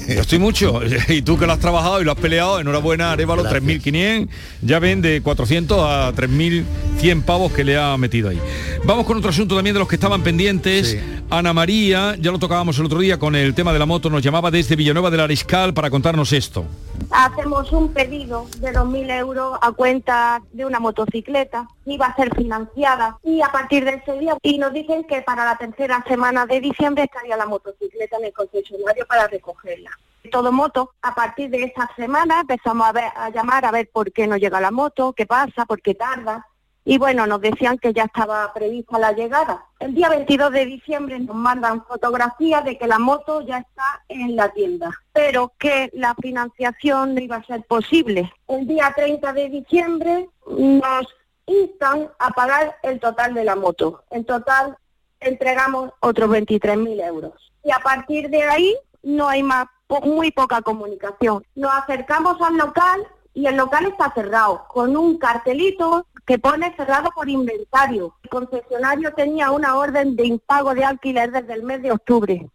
Yo 0.09 0.21
estoy 0.21 0.39
mucho. 0.39 0.81
Y 1.09 1.23
tú 1.23 1.37
que 1.39 1.47
lo 1.47 1.53
has 1.53 1.59
trabajado 1.59 2.01
y 2.01 2.05
lo 2.05 2.13
has 2.13 2.19
peleado, 2.19 2.61
enhorabuena, 2.61 3.13
Arevalo, 3.13 3.43
Gracias. 3.43 3.63
3.500. 3.65 4.29
Ya 4.63 4.79
ven 4.79 5.03
de 5.03 5.21
400 5.21 5.79
a 5.81 6.13
3.100 6.15 7.23
pavos 7.25 7.53
que 7.53 7.65
le 7.65 7.77
ha 7.77 7.97
metido 7.97 8.29
ahí. 8.29 8.41
Vamos 8.85 9.05
con 9.07 9.17
otro 9.19 9.31
asunto 9.31 9.55
también 9.57 9.75
de 9.75 9.81
los 9.81 9.89
que 9.89 9.97
estaban 9.97 10.23
pendientes. 10.23 10.91
Sí. 10.93 11.01
Ana 11.31 11.53
María, 11.53 12.15
ya 12.21 12.31
lo 12.31 12.39
tocábamos 12.39 12.79
el 12.79 12.85
otro 12.87 13.01
día 13.01 13.19
con 13.19 13.35
el 13.35 13.55
tema 13.55 13.73
de 13.73 13.79
la 13.79 13.87
moto, 13.87 14.11
nos 14.11 14.23
llamaba 14.23 14.51
desde 14.51 14.77
Villanueva 14.77 15.11
del 15.11 15.21
Ariscal 15.21 15.73
para 15.75 15.91
contarnos 15.91 16.33
esto. 16.33 16.65
Hacemos 17.11 17.73
un 17.73 17.89
pedido 17.93 18.47
de 18.61 18.73
2.000 18.73 19.19
euros 19.19 19.59
a 19.61 19.73
cuenta 19.73 20.43
de 20.53 20.65
una 20.67 20.81
motocicleta, 20.81 21.67
iba 21.87 22.07
a 22.07 22.15
ser 22.15 22.33
financiada 22.37 23.17
y 23.25 23.41
a 23.43 23.49
partir 23.49 23.85
de 23.85 23.95
ese 23.95 24.19
día 24.19 24.37
y 24.43 24.59
nos 24.59 24.73
dicen 24.73 25.03
que 25.05 25.23
para 25.23 25.45
la 25.45 25.57
tercera 25.57 26.05
semana 26.07 26.47
de 26.47 26.61
diciembre 26.61 27.05
estaría 27.05 27.37
la 27.37 27.47
motocicleta 27.47 28.19
en 28.19 28.27
el 28.27 28.33
concesionario 28.33 29.07
para 29.07 29.27
recogerla. 29.27 29.91
Todo 30.31 30.53
moto, 30.53 30.93
a 31.03 31.15
partir 31.15 31.51
de 31.51 31.65
esa 31.65 31.89
semana 31.97 32.41
empezamos 32.41 32.87
a, 32.87 32.93
ver- 32.93 33.13
a 33.17 33.31
llamar 33.31 33.65
a 33.65 33.71
ver 33.71 33.91
por 33.93 34.13
qué 34.13 34.27
no 34.27 34.37
llega 34.37 34.61
la 34.61 34.71
moto, 34.71 35.13
qué 35.15 35.27
pasa, 35.27 35.65
por 35.67 35.81
qué 35.83 35.95
tarda. 35.95 36.47
Y 36.87 36.99
bueno, 36.99 37.27
nos 37.27 37.41
decían 37.41 37.79
que 37.79 37.95
ya 37.95 38.05
estaba 38.05 38.53
prevista 38.53 38.99
la 38.99 39.13
llegada. 39.13 39.65
El 39.81 39.95
día 39.95 40.11
22 40.11 40.53
de 40.53 40.67
diciembre 40.67 41.19
nos 41.19 41.35
mandan 41.35 41.83
fotografías 41.87 42.63
de 42.63 42.77
que 42.77 42.87
la 42.87 42.99
moto 42.99 43.41
ya 43.41 43.59
está 43.59 44.03
en 44.09 44.37
la 44.37 44.51
tienda, 44.51 44.91
pero 45.13 45.53
que 45.59 45.89
la 45.95 46.15
financiación 46.15 47.15
no 47.15 47.21
iba 47.23 47.37
a 47.37 47.45
ser 47.45 47.63
posible. 47.65 48.31
El 48.49 48.67
día 48.67 48.93
30 48.95 49.33
de 49.33 49.49
diciembre 49.49 50.29
nos 50.47 51.07
instan 51.47 52.11
a 52.19 52.31
pagar 52.31 52.77
el 52.83 53.01
total 53.01 53.35
de 53.35 53.45
la 53.45 53.57
moto. 53.57 54.05
En 54.11 54.25
total 54.25 54.77
entregamos 55.21 55.91
otros 56.01 56.31
23.000 56.31 57.07
euros. 57.07 57.53
Y 57.63 57.71
a 57.71 57.79
partir 57.79 58.31
de 58.31 58.43
ahí 58.43 58.77
no 59.03 59.29
hay 59.29 59.43
más, 59.43 59.67
muy 60.03 60.31
poca 60.31 60.63
comunicación. 60.63 61.45
Nos 61.55 61.73
acercamos 61.73 62.41
al 62.41 62.57
local 62.57 63.07
y 63.33 63.47
el 63.47 63.57
local 63.57 63.87
está 63.87 64.13
cerrado, 64.13 64.65
con 64.69 64.97
un 64.97 65.19
cartelito 65.19 66.07
que 66.27 66.39
pone 66.39 66.75
cerrado 66.77 67.11
por 67.15 67.29
inventario. 67.29 68.15
El 68.23 68.31
concesionario 68.31 69.13
tenía 69.13 69.51
una 69.51 69.77
orden 69.77 70.17
de 70.17 70.27
impago 70.27 70.75
de 70.75 70.85
alquiler 70.85 71.31
desde 71.33 71.53
el 71.53 71.63
mes 71.63 71.83
de 71.83 71.93
octubre 71.93 72.51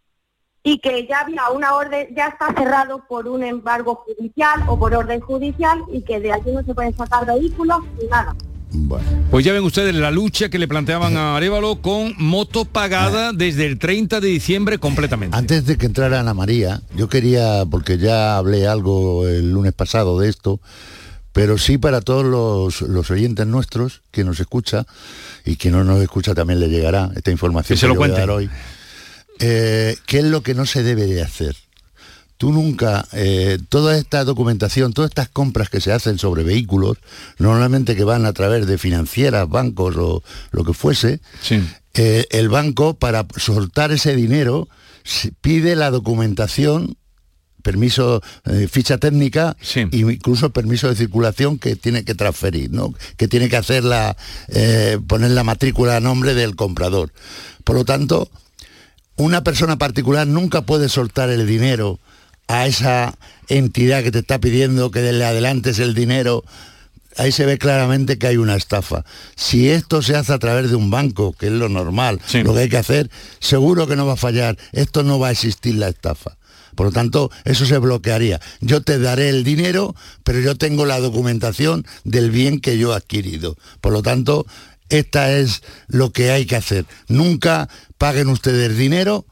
y 0.62 0.78
que 0.78 1.06
ya 1.06 1.20
había 1.20 1.48
una 1.50 1.74
orden, 1.74 2.14
ya 2.14 2.28
está 2.28 2.52
cerrado 2.52 3.04
por 3.06 3.28
un 3.28 3.42
embargo 3.42 4.04
judicial 4.06 4.62
o 4.68 4.78
por 4.78 4.94
orden 4.94 5.20
judicial 5.20 5.82
y 5.90 6.02
que 6.02 6.20
de 6.20 6.32
allí 6.32 6.52
no 6.52 6.62
se 6.62 6.74
pueden 6.74 6.94
sacar 6.94 7.26
vehículos 7.26 7.78
ni 7.98 8.08
nada. 8.08 8.34
Pues 9.30 9.44
ya 9.44 9.52
ven 9.52 9.64
ustedes 9.64 9.94
la 9.94 10.10
lucha 10.10 10.48
que 10.48 10.58
le 10.58 10.68
planteaban 10.68 11.16
a 11.16 11.36
Arevalo 11.36 11.80
con 11.82 12.14
moto 12.18 12.64
pagada 12.64 13.32
desde 13.32 13.66
el 13.66 13.78
30 13.78 14.20
de 14.20 14.28
diciembre 14.28 14.78
completamente. 14.78 15.36
Antes 15.36 15.66
de 15.66 15.76
que 15.76 15.86
entrara 15.86 16.20
Ana 16.20 16.34
María, 16.34 16.82
yo 16.94 17.08
quería, 17.08 17.64
porque 17.68 17.98
ya 17.98 18.36
hablé 18.36 18.66
algo 18.66 19.26
el 19.26 19.50
lunes 19.50 19.72
pasado 19.72 20.18
de 20.20 20.28
esto, 20.28 20.60
pero 21.32 21.58
sí 21.58 21.78
para 21.78 22.00
todos 22.00 22.24
los, 22.24 22.82
los 22.88 23.10
oyentes 23.10 23.46
nuestros, 23.46 24.02
que 24.10 24.24
nos 24.24 24.40
escucha, 24.40 24.86
y 25.44 25.56
que 25.56 25.70
no 25.70 25.84
nos 25.84 26.00
escucha 26.00 26.34
también 26.34 26.60
le 26.60 26.68
llegará 26.68 27.10
esta 27.16 27.30
información 27.30 27.76
Que 27.76 27.80
se 27.80 27.86
lo 27.88 27.94
yo 27.94 28.00
voy 28.00 28.10
a 28.10 28.14
dar 28.14 28.30
hoy. 28.30 28.50
Eh, 29.40 29.96
¿Qué 30.06 30.18
es 30.18 30.24
lo 30.24 30.42
que 30.42 30.54
no 30.54 30.66
se 30.66 30.82
debe 30.82 31.06
de 31.06 31.22
hacer? 31.22 31.56
Tú 32.40 32.54
nunca, 32.54 33.06
eh, 33.12 33.58
toda 33.68 33.98
esta 33.98 34.24
documentación, 34.24 34.94
todas 34.94 35.10
estas 35.10 35.28
compras 35.28 35.68
que 35.68 35.82
se 35.82 35.92
hacen 35.92 36.16
sobre 36.16 36.42
vehículos, 36.42 36.96
normalmente 37.36 37.94
que 37.94 38.02
van 38.02 38.24
a 38.24 38.32
través 38.32 38.66
de 38.66 38.78
financieras, 38.78 39.46
bancos 39.46 39.94
o 39.98 40.22
lo 40.50 40.64
que 40.64 40.72
fuese, 40.72 41.20
eh, 41.92 42.24
el 42.30 42.48
banco 42.48 42.94
para 42.94 43.26
soltar 43.36 43.92
ese 43.92 44.16
dinero 44.16 44.70
pide 45.42 45.76
la 45.76 45.90
documentación 45.90 46.96
permiso, 47.60 48.22
eh, 48.46 48.68
ficha 48.72 48.96
técnica 48.96 49.54
e 49.74 49.98
incluso 49.98 50.48
permiso 50.48 50.88
de 50.88 50.96
circulación 50.96 51.58
que 51.58 51.76
tiene 51.76 52.04
que 52.04 52.14
transferir, 52.14 52.70
¿no? 52.70 52.94
que 53.18 53.28
tiene 53.28 53.50
que 53.50 53.58
hacer 53.58 53.84
la, 53.84 54.16
eh, 54.48 54.98
poner 55.06 55.32
la 55.32 55.44
matrícula 55.44 55.96
a 55.96 56.00
nombre 56.00 56.32
del 56.32 56.56
comprador. 56.56 57.12
Por 57.64 57.76
lo 57.76 57.84
tanto, 57.84 58.30
una 59.16 59.44
persona 59.44 59.76
particular 59.76 60.26
nunca 60.26 60.62
puede 60.62 60.88
soltar 60.88 61.28
el 61.28 61.46
dinero 61.46 62.00
a 62.50 62.66
esa 62.66 63.16
entidad 63.46 64.02
que 64.02 64.10
te 64.10 64.18
está 64.18 64.40
pidiendo 64.40 64.90
que 64.90 65.12
le 65.12 65.24
adelantes 65.24 65.78
el 65.78 65.94
dinero. 65.94 66.44
Ahí 67.16 67.30
se 67.30 67.46
ve 67.46 67.58
claramente 67.58 68.18
que 68.18 68.26
hay 68.26 68.38
una 68.38 68.56
estafa. 68.56 69.04
Si 69.36 69.68
esto 69.68 70.02
se 70.02 70.16
hace 70.16 70.32
a 70.32 70.38
través 70.40 70.68
de 70.68 70.74
un 70.74 70.90
banco, 70.90 71.32
que 71.32 71.46
es 71.46 71.52
lo 71.52 71.68
normal, 71.68 72.20
lo 72.42 72.52
que 72.52 72.60
hay 72.60 72.68
que 72.68 72.76
hacer, 72.76 73.08
seguro 73.38 73.86
que 73.86 73.94
no 73.94 74.04
va 74.04 74.14
a 74.14 74.16
fallar. 74.16 74.58
Esto 74.72 75.04
no 75.04 75.20
va 75.20 75.28
a 75.28 75.30
existir 75.30 75.76
la 75.76 75.88
estafa. 75.88 76.38
Por 76.74 76.86
lo 76.86 76.92
tanto, 76.92 77.30
eso 77.44 77.66
se 77.66 77.78
bloquearía. 77.78 78.40
Yo 78.60 78.80
te 78.82 78.98
daré 78.98 79.28
el 79.28 79.44
dinero, 79.44 79.94
pero 80.24 80.40
yo 80.40 80.56
tengo 80.56 80.86
la 80.86 80.98
documentación 80.98 81.86
del 82.02 82.32
bien 82.32 82.60
que 82.60 82.78
yo 82.78 82.92
he 82.92 82.96
adquirido. 82.96 83.56
Por 83.80 83.92
lo 83.92 84.02
tanto, 84.02 84.44
esta 84.88 85.32
es 85.32 85.62
lo 85.86 86.10
que 86.10 86.32
hay 86.32 86.46
que 86.46 86.56
hacer. 86.56 86.84
Nunca 87.06 87.68
paguen 87.96 88.28
ustedes 88.28 88.76
dinero 88.76 89.24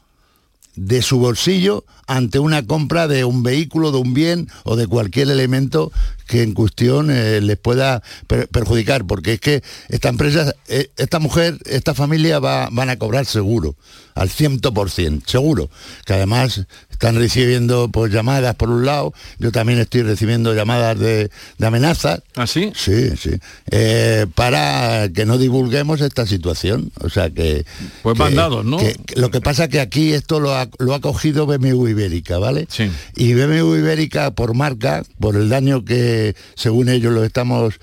de 0.79 1.01
su 1.01 1.19
bolsillo 1.19 1.83
ante 2.07 2.39
una 2.39 2.65
compra 2.65 3.07
de 3.07 3.25
un 3.25 3.43
vehículo, 3.43 3.91
de 3.91 3.97
un 3.97 4.13
bien 4.13 4.47
o 4.63 4.75
de 4.77 4.87
cualquier 4.87 5.29
elemento 5.29 5.91
que 6.25 6.41
en 6.41 6.53
cuestión 6.53 7.11
eh, 7.11 7.41
les 7.41 7.57
pueda 7.57 8.01
per- 8.27 8.47
perjudicar, 8.47 9.05
porque 9.05 9.33
es 9.33 9.39
que 9.41 9.61
esta 9.89 10.09
empresa, 10.09 10.53
eh, 10.67 10.89
esta 10.97 11.19
mujer, 11.19 11.57
esta 11.65 11.93
familia 11.93 12.39
va, 12.39 12.69
van 12.71 12.89
a 12.89 12.97
cobrar 12.97 13.25
seguro, 13.25 13.75
al 14.15 14.29
100%, 14.29 15.23
seguro, 15.25 15.69
que 16.05 16.13
además 16.13 16.65
están 16.99 17.15
recibiendo 17.15 17.87
pues 17.87 18.11
llamadas 18.11 18.55
por 18.55 18.69
un 18.69 18.85
lado, 18.85 19.13
yo 19.37 19.53
también 19.53 19.79
estoy 19.79 20.01
recibiendo 20.01 20.53
llamadas 20.53 20.99
de, 20.99 21.29
de 21.57 21.65
amenazas. 21.65 22.21
¿Ah, 22.35 22.45
sí? 22.45 22.73
Sí, 22.75 23.11
sí. 23.15 23.31
Eh, 23.71 24.25
para 24.35 25.07
que 25.07 25.25
no 25.25 25.37
divulguemos 25.37 26.01
esta 26.01 26.27
situación. 26.27 26.91
O 26.99 27.09
sea 27.09 27.29
que... 27.29 27.63
Pues 28.03 28.15
que- 28.15 28.19
van 28.23 28.35
dados, 28.35 28.65
¿no? 28.65 28.77
que- 28.79 28.97
lo 29.15 29.31
que 29.31 29.39
pasa 29.39 29.69
que 29.69 29.79
aquí 29.79 30.11
esto 30.11 30.41
lo 30.41 30.53
ha, 30.53 30.67
lo 30.77 30.93
ha 30.93 30.99
cogido 30.99 31.45
BMW 31.45 31.87
Ibérica, 31.87 32.37
¿vale? 32.37 32.67
Sí. 32.69 32.91
Y 33.15 33.33
BMW 33.33 33.75
Ibérica, 33.77 34.31
por 34.31 34.53
marca, 34.53 35.03
por 35.21 35.37
el 35.37 35.47
daño 35.47 35.85
que 35.85 36.35
según 36.55 36.89
ellos 36.89 37.13
lo 37.13 37.23
estamos 37.23 37.75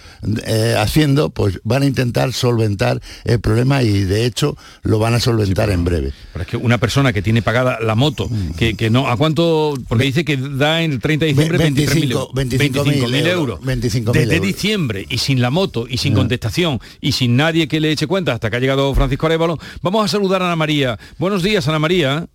eh, 0.45 0.75
haciendo, 0.79 1.31
pues 1.31 1.59
van 1.65 1.85
a 1.85 1.87
intentar 1.87 2.35
solventar 2.35 3.01
el 3.25 3.41
problema 3.41 3.83
y 3.83 4.05
de 4.05 4.27
hecho 4.27 4.59
lo 4.83 4.99
van 4.99 5.15
a 5.15 5.21
solventar 5.21 5.71
en 5.71 5.85
breve. 5.87 6.13
Pero 6.35 6.43
es 6.43 6.49
que 6.49 6.59
una 6.59 6.77
persona 6.77 7.15
que 7.15 7.23
tiene 7.23 7.41
pagada 7.41 7.79
la 7.81 7.95
moto, 7.95 8.29
que, 8.59 8.75
que 8.77 8.91
no, 8.91 9.06
¿a 9.11 9.17
cuánto? 9.17 9.75
Porque 9.89 10.05
dice 10.05 10.25
que 10.25 10.37
da 10.37 10.83
en 10.83 10.93
el 10.93 11.01
30 11.01 11.25
de 11.27 11.33
diciembre 11.33 11.59
23.000 11.71 12.11
euros. 12.13 12.29
25.000 12.33 13.27
euros. 13.27 13.61
25.000 13.61 14.13
Desde 14.13 14.35
euros. 14.37 14.47
diciembre 14.47 15.07
y 15.09 15.19
sin 15.19 15.41
la 15.41 15.51
moto 15.51 15.87
y 15.89 15.99
sin 15.99 16.15
contestación 16.15 16.81
y 17.01 17.13
sin 17.13 17.37
nadie 17.37 17.69
que 17.69 17.81
le 17.81 17.91
eche 17.91 18.07
cuenta 18.07 18.33
hasta 18.33 18.51
que 18.51 18.57
ha 18.57 18.61
llegado 18.61 18.95
Francisco 18.95 19.27
Arevalo, 19.27 19.59
vamos 19.83 20.05
a 20.05 20.09
saludar 20.09 20.43
a 20.43 20.47
Ana 20.47 20.57
María. 20.57 20.99
Buenos 21.19 21.43
días, 21.43 21.67
Ana 21.69 21.79
María. 21.79 22.27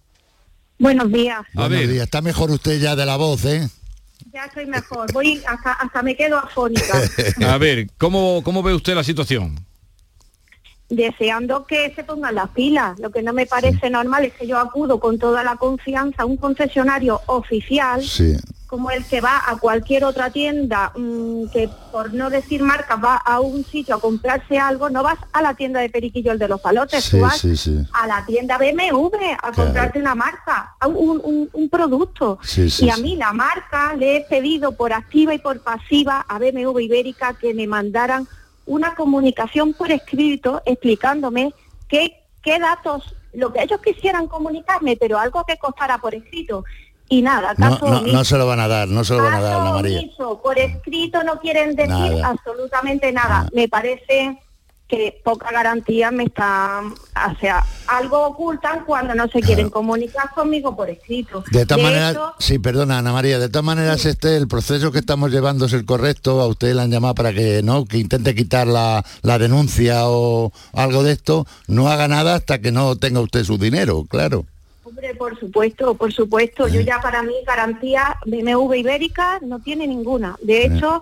Buenos 0.80 1.12
días. 1.12 1.42
Buenos 1.54 1.80
días. 1.88 2.04
Está 2.04 2.22
mejor 2.22 2.50
usted 2.52 2.82
ya 2.82 2.96
de 2.96 3.06
la 3.06 3.16
voz, 3.18 3.46
¿eh? 3.46 3.70
Ya 4.34 4.46
estoy 4.46 4.66
mejor. 4.66 5.12
Voy 5.14 5.42
hasta, 5.48 5.74
hasta 5.74 6.02
me 6.02 6.16
quedo 6.16 6.38
afónica. 6.38 7.02
A 7.54 7.58
ver, 7.58 7.88
¿cómo, 7.98 8.42
cómo 8.44 8.64
ve 8.64 8.74
usted 8.74 8.96
la 8.96 9.04
situación? 9.04 9.60
Deseando 10.96 11.66
que 11.66 11.92
se 11.96 12.04
pongan 12.04 12.36
las 12.36 12.50
pilas. 12.50 13.00
Lo 13.00 13.10
que 13.10 13.24
no 13.24 13.34
me 13.34 13.46
parece 13.48 13.90
normal 13.90 14.26
es 14.26 14.34
que 14.34 14.46
yo 14.46 14.58
acudo 14.60 15.00
con 15.00 15.18
toda 15.18 15.44
la 15.44 15.56
confianza 15.56 16.24
a 16.24 16.26
un 16.26 16.38
concesionario 16.38 17.22
oficial 17.28 18.02
Sí. 18.04 18.36
como 18.68 18.90
el 18.92 19.04
que 19.06 19.20
va 19.22 19.42
a 19.48 19.58
cualquier 19.58 20.04
otra 20.06 20.30
tienda 20.30 20.92
mm, 20.96 21.48
que 21.52 21.70
por 21.92 22.14
no 22.14 22.30
decir 22.30 22.62
marca 22.64 22.96
va 22.96 23.16
a 23.18 23.40
un 23.42 23.64
sitio 23.66 23.96
a 23.96 24.00
comprarse 24.00 24.58
algo, 24.60 24.90
no 24.90 25.04
vas 25.04 25.18
a 25.34 25.42
la 25.42 25.54
tienda 25.56 25.80
de 25.82 25.90
Periquillo 25.90 26.32
el 26.32 26.40
de 26.40 26.48
los 26.48 26.62
palotes, 26.62 27.04
Sí, 27.04 27.12
tú 27.18 27.22
vas 27.22 27.44
a 27.94 28.08
la 28.08 28.26
tienda 28.26 28.58
BMW 28.58 29.08
a 29.44 29.52
comprarte 29.52 30.00
una 30.00 30.16
marca, 30.16 30.76
a 30.80 30.88
un, 30.88 31.20
un- 31.24 31.50
un 31.52 31.70
producto. 31.70 32.38
Y 32.80 32.90
a 32.90 32.98
mí 32.98 33.16
la 33.18 33.34
marca 33.34 33.94
le 33.98 34.18
he 34.18 34.22
pedido 34.22 34.72
por 34.74 34.94
activa 34.94 35.34
y 35.34 35.40
por 35.40 35.60
pasiva 35.62 36.26
a 36.28 36.38
BMW 36.40 36.80
Ibérica 36.80 37.34
que 37.34 37.54
me 37.54 37.68
mandaran 37.68 38.26
una 38.66 38.96
comunicación 38.96 39.74
por 39.74 39.92
escrito 39.92 40.62
explicándome 40.66 41.54
qué, 41.88 42.24
qué 42.42 42.60
datos, 42.60 43.16
lo 43.34 43.52
que 43.52 43.64
ellos 43.64 43.82
quisieran 43.82 44.28
comunicarme, 44.28 44.98
pero 44.98 45.18
algo 45.18 45.44
que 45.46 45.58
costara 45.58 45.98
por 45.98 46.16
escrito. 46.16 46.64
Y 47.10 47.22
nada, 47.22 47.54
caso 47.56 47.86
no, 47.86 48.02
no 48.04 48.24
se 48.24 48.38
lo 48.38 48.48
van 48.48 48.62
a 48.62 48.70
dar, 48.70 48.88
no 48.88 49.04
se 49.04 49.14
lo 49.16 49.24
van 49.24 49.34
a 49.34 49.42
dar, 49.42 49.60
Ana 49.60 49.74
María. 49.74 50.00
Omiso, 50.00 50.42
por 50.42 50.58
escrito 50.58 51.22
no 51.24 51.40
quieren 51.40 51.76
decir 51.76 51.90
Nada. 51.90 52.30
absolutamente 52.30 53.12
nada. 53.12 53.50
Me 53.54 53.68
parece 53.68 54.40
que 54.92 55.22
poca 55.24 55.50
garantía 55.54 56.12
me 56.12 56.26
están, 56.26 56.88
o 56.88 57.40
sea, 57.40 57.64
algo 57.88 58.28
ocultan 58.28 58.84
cuando 58.84 59.16
no 59.16 59.30
se 59.30 59.40
quieren 59.40 59.70
comunicar 59.70 60.32
conmigo 60.36 60.76
por 60.76 60.90
escrito. 60.90 61.46
De 61.50 61.66
todas 61.66 61.82
maneras, 61.82 62.12
hecho, 62.12 62.34
sí, 62.40 62.60
perdona 62.60 62.98
Ana 62.98 63.14
María, 63.14 63.40
de 63.40 63.48
todas 63.48 63.64
maneras 63.64 64.06
este, 64.06 64.36
el 64.36 64.50
proceso 64.50 64.92
que 64.92 65.00
estamos 65.00 65.32
llevando 65.32 65.68
es 65.68 65.72
el 65.72 65.86
correcto, 65.86 66.42
a 66.42 66.48
usted 66.48 66.76
le 66.76 66.82
han 66.82 66.92
llamado 66.92 67.16
para 67.16 67.32
que 67.32 67.64
no, 67.64 67.86
que 67.86 68.00
intente 68.00 68.36
quitar 68.36 68.68
la, 68.68 69.06
la 69.22 69.40
denuncia 69.40 70.10
o 70.10 70.52
algo 70.74 71.04
de 71.04 71.14
esto, 71.14 71.48
no 71.70 71.88
haga 71.88 72.10
nada 72.10 72.36
hasta 72.36 72.60
que 72.60 72.74
no 72.74 72.98
tenga 72.98 73.22
usted 73.22 73.46
su 73.46 73.58
dinero, 73.58 74.04
claro. 74.10 74.44
hombre, 74.84 75.16
por 75.16 75.40
supuesto, 75.40 75.96
por 75.96 76.12
supuesto, 76.12 76.68
yo 76.68 76.82
ya 76.82 77.00
para 77.00 77.24
mí 77.24 77.34
garantía 77.48 78.18
BMW 78.26 78.74
Ibérica 78.74 79.40
no 79.42 79.60
tiene 79.60 79.88
ninguna. 79.88 80.36
De 80.42 80.66
hecho, 80.66 81.02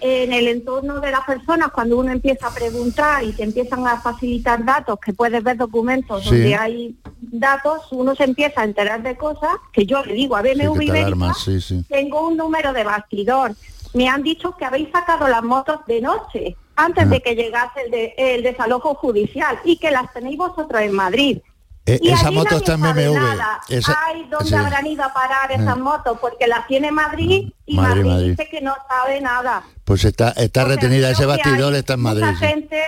en 0.00 0.32
el 0.32 0.48
entorno 0.48 1.00
de 1.00 1.10
las 1.10 1.22
personas, 1.24 1.68
cuando 1.72 1.98
uno 1.98 2.10
empieza 2.12 2.48
a 2.48 2.54
preguntar 2.54 3.24
y 3.24 3.32
te 3.32 3.42
empiezan 3.42 3.86
a 3.86 4.00
facilitar 4.00 4.64
datos, 4.64 4.98
que 5.00 5.12
puedes 5.12 5.42
ver 5.42 5.56
documentos 5.56 6.22
Sí. 6.24 6.30
donde 6.30 6.54
hay 6.54 6.96
datos, 7.20 7.82
uno 7.90 8.14
se 8.14 8.24
empieza 8.24 8.60
a 8.60 8.64
enterar 8.64 9.02
de 9.02 9.16
cosas 9.16 9.50
que 9.72 9.84
yo 9.86 10.04
le 10.04 10.14
digo 10.14 10.36
a 10.36 10.42
BMW 10.42 10.74
Ibérica, 10.82 10.98
alarmas, 11.06 11.38
sí, 11.38 11.84
tengo 11.88 12.28
un 12.28 12.36
número 12.36 12.72
de 12.72 12.84
bastidor. 12.84 13.54
Me 13.94 14.08
han 14.08 14.22
dicho 14.22 14.54
que 14.56 14.64
habéis 14.64 14.90
sacado 14.92 15.26
las 15.28 15.42
motos 15.42 15.80
de 15.86 16.00
noche, 16.00 16.56
antes 16.76 17.08
de 17.10 17.20
que 17.20 17.34
llegase 17.34 17.80
el, 17.86 17.90
de- 17.90 18.14
el 18.16 18.42
desalojo 18.42 18.94
judicial, 18.94 19.58
y 19.64 19.78
que 19.78 19.90
las 19.90 20.12
tenéis 20.12 20.36
vosotros 20.38 20.80
en 20.82 20.92
Madrid. 20.92 21.38
Eh, 21.86 21.98
Y 22.02 22.10
esa 22.10 22.26
allí 22.26 22.36
moto 22.36 22.44
nadie 22.50 22.58
está 22.58 22.72
en 22.74 22.80
nada. 22.82 23.60
Esa- 23.68 23.96
Ay, 24.06 24.26
¿dónde 24.30 24.48
sí. 24.50 24.54
habrán 24.54 24.86
ido 24.86 25.04
a 25.04 25.12
parar 25.12 25.50
esas 25.52 25.76
Eh. 25.76 25.80
motos? 25.80 26.18
Porque 26.20 26.46
las 26.46 26.66
tiene 26.66 26.92
Madrid 26.92 27.50
y 27.66 27.76
Madrid, 27.76 27.88
Madrid, 28.04 28.04
Madrid. 28.10 28.30
dice 28.30 28.48
que 28.50 28.60
no 28.60 28.74
sabe 28.88 29.20
nada. 29.22 29.62
Pues 29.84 30.04
está, 30.04 30.30
está 30.32 30.64
retenida, 30.64 31.10
ese 31.10 31.24
bastidor 31.24 31.74
está 31.74 31.94
en 31.94 32.00
Madrid. 32.00 32.24
Mucha 32.26 32.38
sí. 32.38 32.46
gente, 32.46 32.82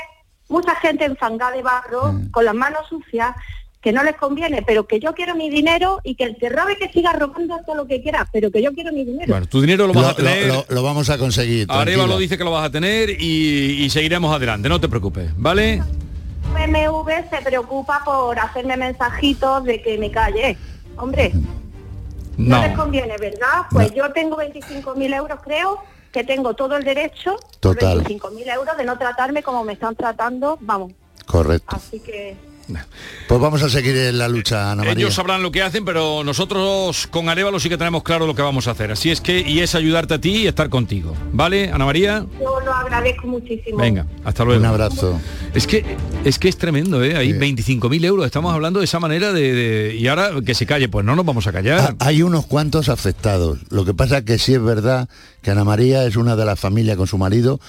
mucha 0.51 0.75
gente 0.77 1.05
enfangada 1.07 1.53
de 1.57 1.63
barro, 1.63 2.15
con 2.31 2.45
las 2.45 2.55
manos 2.55 2.83
sucias, 2.91 3.35
que 3.81 3.93
no 3.93 4.03
les 4.03 4.15
conviene, 4.17 4.61
pero 4.61 4.87
que 4.87 5.01
yo 5.01 5.15
quiero 5.15 5.35
mi 5.35 5.49
dinero 5.49 6.01
y 6.05 6.15
que 6.15 6.25
el 6.25 6.37
que 6.37 6.51
robe 6.51 6.77
que 6.77 6.91
siga 6.93 7.15
robando 7.15 7.57
todo 7.65 7.77
lo 7.77 7.87
que 7.87 8.03
quiera, 8.03 8.29
pero 8.31 8.51
que 8.51 8.61
yo 8.63 8.75
quiero 8.75 8.93
mi 8.93 9.07
dinero. 9.07 9.33
Bueno, 9.33 9.47
tu 9.47 9.63
dinero 9.63 9.87
lo 9.87 9.95
vas 9.95 10.09
a 10.09 10.15
tener. 10.17 10.49
lo- 10.49 10.67
lo 10.69 10.83
vamos 10.83 11.09
a 11.09 11.17
conseguir. 11.17 11.67
Tranquila. 11.67 12.07
lo 12.07 12.19
dice 12.19 12.37
que 12.37 12.45
lo 12.45 12.51
vas 12.51 12.67
a 12.67 12.71
tener 12.71 13.09
y, 13.09 13.83
y 13.83 13.89
seguiremos 13.89 14.37
adelante, 14.37 14.69
no 14.69 14.79
te 14.79 14.91
preocupes, 14.91 15.31
¿vale? 15.35 15.83
BMW 16.73 17.11
se 17.31 17.43
preocupa 17.43 18.03
por 18.05 18.39
hacerme 18.39 18.77
mensajitos 18.77 19.65
de 19.65 19.83
que 19.83 19.99
me 19.99 20.11
calle. 20.11 20.57
Hombre, 20.97 21.33
no, 22.37 22.57
No. 22.57 22.63
les 22.63 22.77
conviene, 22.77 23.17
¿verdad? 23.19 23.67
Pues 23.71 23.93
yo 23.95 24.13
tengo 24.13 24.37
25.000 24.37 25.15
euros, 25.15 25.41
creo, 25.43 25.79
que 26.13 26.25
tengo 26.25 26.55
todo 26.55 26.77
el 26.77 26.85
derecho, 26.85 27.37
Total. 27.61 28.03
25.000 28.05 28.55
euros, 28.55 28.77
de 28.77 28.85
no 28.85 28.99
tratarme 28.99 29.43
como 29.43 29.63
me 29.65 29.75
están 29.75 29.95
tratando, 29.95 30.59
vamos. 30.61 30.93
Correcto. 31.27 31.77
Así 31.77 32.01
que 32.01 32.37
Pues 33.29 33.41
vamos 33.41 33.63
a 33.63 33.69
seguir 33.71 33.97
en 33.97 34.19
la 34.19 34.29
lucha, 34.29 34.73
Ana 34.73 34.83
María. 34.83 34.93
Ellos 35.05 35.15
sabrán 35.15 35.43
lo 35.43 35.53
que 35.53 35.63
hacen, 35.63 35.85
pero 35.85 36.25
nosotros 36.25 37.07
con 37.09 37.29
Arevalo 37.29 37.61
sí 37.61 37.69
que 37.69 37.77
tenemos 37.79 38.03
claro 38.03 38.27
lo 38.27 38.35
que 38.35 38.43
vamos 38.43 38.67
a 38.69 38.73
hacer. 38.73 38.91
Así 38.93 39.11
es 39.11 39.21
que, 39.21 39.41
y 39.41 39.61
es 39.61 39.75
ayudarte 39.75 40.15
a 40.15 40.21
ti 40.21 40.31
y 40.43 40.47
estar 40.47 40.69
contigo. 40.69 41.15
¿Vale, 41.33 41.71
Ana 41.73 41.85
María? 41.85 42.27
yo 42.41 42.61
lo 42.61 42.73
agradezco 42.73 43.27
muchísimo. 43.27 43.79
Venga, 43.79 44.07
hasta 44.25 44.45
luego. 44.45 44.61
Un 44.61 44.67
abrazo. 44.67 45.21
Es 45.55 45.67
que 45.67 45.85
es 46.25 46.39
que 46.39 46.49
es 46.49 46.57
tremendo, 46.59 47.03
¿eh? 47.05 47.17
Hay 47.17 47.33
25.000 47.33 48.05
euros, 48.05 48.27
estamos 48.27 48.53
hablando 48.55 48.81
de 48.81 48.85
esa 48.85 48.99
manera 49.01 49.33
de, 49.33 49.53
de- 49.53 49.97
Y 49.97 50.07
ahora 50.09 50.31
que 50.45 50.55
se 50.55 50.67
calle, 50.67 50.89
pues 50.89 51.05
no 51.05 51.17
nos 51.17 51.25
vamos 51.25 51.47
a 51.47 51.53
callar. 51.53 51.95
Hay 52.01 52.23
unos 52.23 52.47
cuantos 52.47 52.89
afectados. 52.89 53.59
Lo 53.71 53.85
que 53.85 53.95
pasa 53.95 54.25
que 54.25 54.39
sí 54.39 54.55
es 54.55 54.63
verdad 54.63 55.09
que 55.43 55.51
Ana 55.51 55.65
María 55.65 56.05
es 56.05 56.17
una 56.17 56.37
de 56.37 56.45
las 56.45 56.59
familias 56.61 56.97
con 56.97 57.07
su 57.07 57.17
marido 57.19 57.61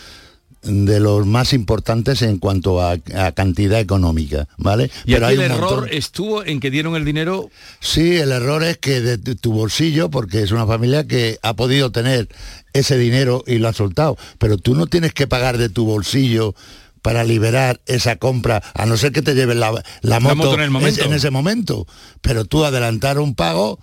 de 0.64 1.00
los 1.00 1.26
más 1.26 1.54
importantes 1.54 2.22
en 2.22 2.38
cuanto 2.38 2.82
a, 2.82 2.92
a 3.16 3.32
cantidad 3.32 3.80
económica, 3.80 4.48
¿vale? 4.58 4.92
y 5.06 5.16
aquí 5.16 5.24
hay 5.24 5.36
el 5.36 5.42
error 5.42 5.60
montón- 5.82 5.90
estuvo 5.92 6.44
en 6.46 6.60
que 6.60 6.70
dieron 6.70 6.96
el 6.96 7.04
dinero 7.04 7.50
Sí, 7.80 8.18
el 8.18 8.32
error 8.32 8.64
es 8.64 8.78
que 8.78 9.02
de 9.02 9.18
tu 9.18 9.54
bolsillo, 9.54 10.10
porque 10.12 10.44
es 10.44 10.52
una 10.52 10.68
familia 10.68 11.08
que 11.08 11.40
ha 11.42 11.56
podido 11.56 11.92
tener 11.92 12.30
ese 12.74 12.98
dinero 12.98 13.44
y 13.48 13.58
lo 13.58 13.70
ha 13.70 13.74
soltado, 13.74 14.18
pero 14.38 14.58
tú 14.58 14.76
no 14.76 14.86
tienes 14.88 15.14
que 15.14 15.26
pagar 15.28 15.58
de 15.58 15.70
tu 15.70 15.86
bolsillo 15.86 16.54
para 17.02 17.24
liberar 17.24 17.82
esa 17.88 18.18
compra, 18.18 18.62
a 18.76 18.86
no 18.86 18.96
ser 18.98 19.12
que 19.12 19.24
te 19.24 19.34
lleven 19.34 19.60
la, 19.60 19.72
la 20.02 20.20
moto, 20.20 20.36
moto 20.36 20.54
en 20.54 20.60
el 20.62 20.70
momento. 20.70 21.04
en 21.04 21.14
ese 21.14 21.32
momento. 21.32 21.88
Pero 22.22 22.46
tú 22.46 22.64
adelantar 22.64 23.18
un 23.18 23.34
pago, 23.34 23.80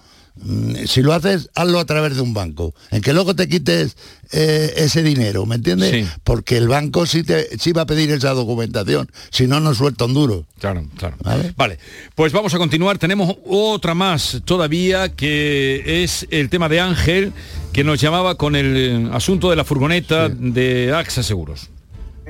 si 0.87 1.03
lo 1.03 1.13
haces, 1.13 1.51
hazlo 1.55 1.79
a 1.79 1.85
través 1.85 2.17
de 2.17 2.23
un 2.23 2.35
banco, 2.35 2.75
en 2.91 3.03
que 3.03 3.13
luego 3.13 3.35
te 3.35 3.49
quites 3.49 3.97
eh, 4.33 4.73
ese 4.77 5.03
dinero, 5.03 5.47
¿me 5.47 5.57
entiendes? 5.57 5.91
Sí. 5.91 6.13
Porque 6.25 6.57
el 6.57 6.69
banco 6.69 7.07
sí, 7.07 7.23
te, 7.23 7.59
sí 7.59 7.73
va 7.73 7.83
a 7.83 7.87
pedir 7.87 8.11
esa 8.11 8.33
documentación, 8.35 9.11
si 9.31 9.47
no, 9.47 9.61
no 9.61 9.75
suelta 9.75 10.05
un 10.05 10.15
duro. 10.15 10.45
Claro, 10.61 10.85
claro. 10.97 11.17
¿Vale? 11.23 11.55
Vale, 11.57 11.79
pues 12.15 12.33
vamos 12.33 12.55
a 12.55 12.59
continuar. 12.59 12.99
Tenemos 12.99 13.37
otra 13.47 13.95
más 13.95 14.43
todavía 14.45 15.09
que 15.11 16.03
es 16.03 16.27
el 16.31 16.49
tema 16.51 16.69
de 16.69 16.81
Ángel, 16.81 17.33
que 17.73 17.85
nos 17.85 18.01
llamaba 18.01 18.37
con 18.37 18.57
el 18.57 18.77
eh, 18.77 19.11
asunto 19.13 19.51
de 19.51 19.57
la 19.57 19.65
furgoneta 19.65 20.29
de 20.29 20.93
AXA 20.95 21.23
Seguros. 21.23 21.71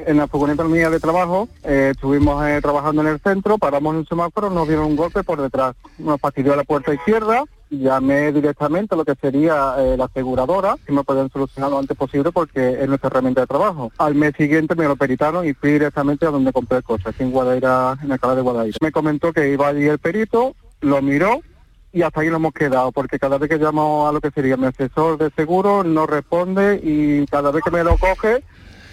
en 0.06 0.16
la 0.16 0.28
furgoneta 0.28 0.64
mía 0.64 0.90
de 0.90 1.00
trabajo, 1.00 1.48
eh, 1.64 1.90
estuvimos 1.92 2.46
eh, 2.46 2.60
trabajando 2.62 3.02
en 3.02 3.08
el 3.08 3.20
centro, 3.20 3.58
paramos 3.58 3.92
en 3.92 3.98
un 3.98 4.06
semáforo, 4.06 4.50
nos 4.50 4.66
dieron 4.66 4.86
un 4.86 4.96
golpe 4.96 5.22
por 5.22 5.40
detrás, 5.40 5.74
nos 5.98 6.20
fastidió 6.20 6.56
la 6.56 6.64
puerta 6.64 6.94
izquierda, 6.94 7.44
llamé 7.70 8.32
directamente 8.32 8.94
a 8.94 8.98
lo 8.98 9.04
que 9.04 9.14
sería 9.14 9.74
eh, 9.78 9.96
la 9.96 10.06
aseguradora, 10.06 10.76
que 10.86 10.92
me 10.92 11.04
pueden 11.04 11.30
solucionar 11.30 11.70
lo 11.70 11.78
antes 11.78 11.96
posible 11.96 12.32
porque 12.32 12.80
es 12.80 12.88
nuestra 12.88 13.08
herramienta 13.08 13.42
de 13.42 13.46
trabajo. 13.46 13.92
Al 13.98 14.14
mes 14.14 14.34
siguiente 14.36 14.74
me 14.74 14.86
lo 14.86 14.96
peritaron 14.96 15.46
y 15.46 15.54
fui 15.54 15.72
directamente 15.72 16.26
a 16.26 16.30
donde 16.30 16.52
compré 16.52 16.78
el 16.78 16.84
coche, 16.84 17.08
aquí 17.08 17.22
en 17.22 17.30
Guadaira, 17.30 17.98
en 18.02 18.12
Alcalá 18.12 18.34
de 18.34 18.42
Guadaira. 18.42 18.76
Me 18.80 18.92
comentó 18.92 19.32
que 19.32 19.50
iba 19.52 19.68
allí 19.68 19.86
el 19.86 19.98
perito, 19.98 20.54
lo 20.80 21.02
miró, 21.02 21.40
y 21.92 22.02
hasta 22.02 22.20
ahí 22.20 22.28
lo 22.28 22.36
hemos 22.36 22.52
quedado, 22.52 22.92
porque 22.92 23.18
cada 23.18 23.38
vez 23.38 23.48
que 23.48 23.56
llamo 23.56 24.06
a 24.08 24.12
lo 24.12 24.20
que 24.20 24.30
sería 24.30 24.56
mi 24.56 24.66
asesor 24.66 25.18
de 25.18 25.30
seguro, 25.30 25.84
no 25.84 26.06
responde 26.06 26.80
y 26.82 27.26
cada 27.26 27.50
vez 27.50 27.64
que 27.64 27.70
me 27.70 27.82
lo 27.82 27.96
coge, 27.96 28.44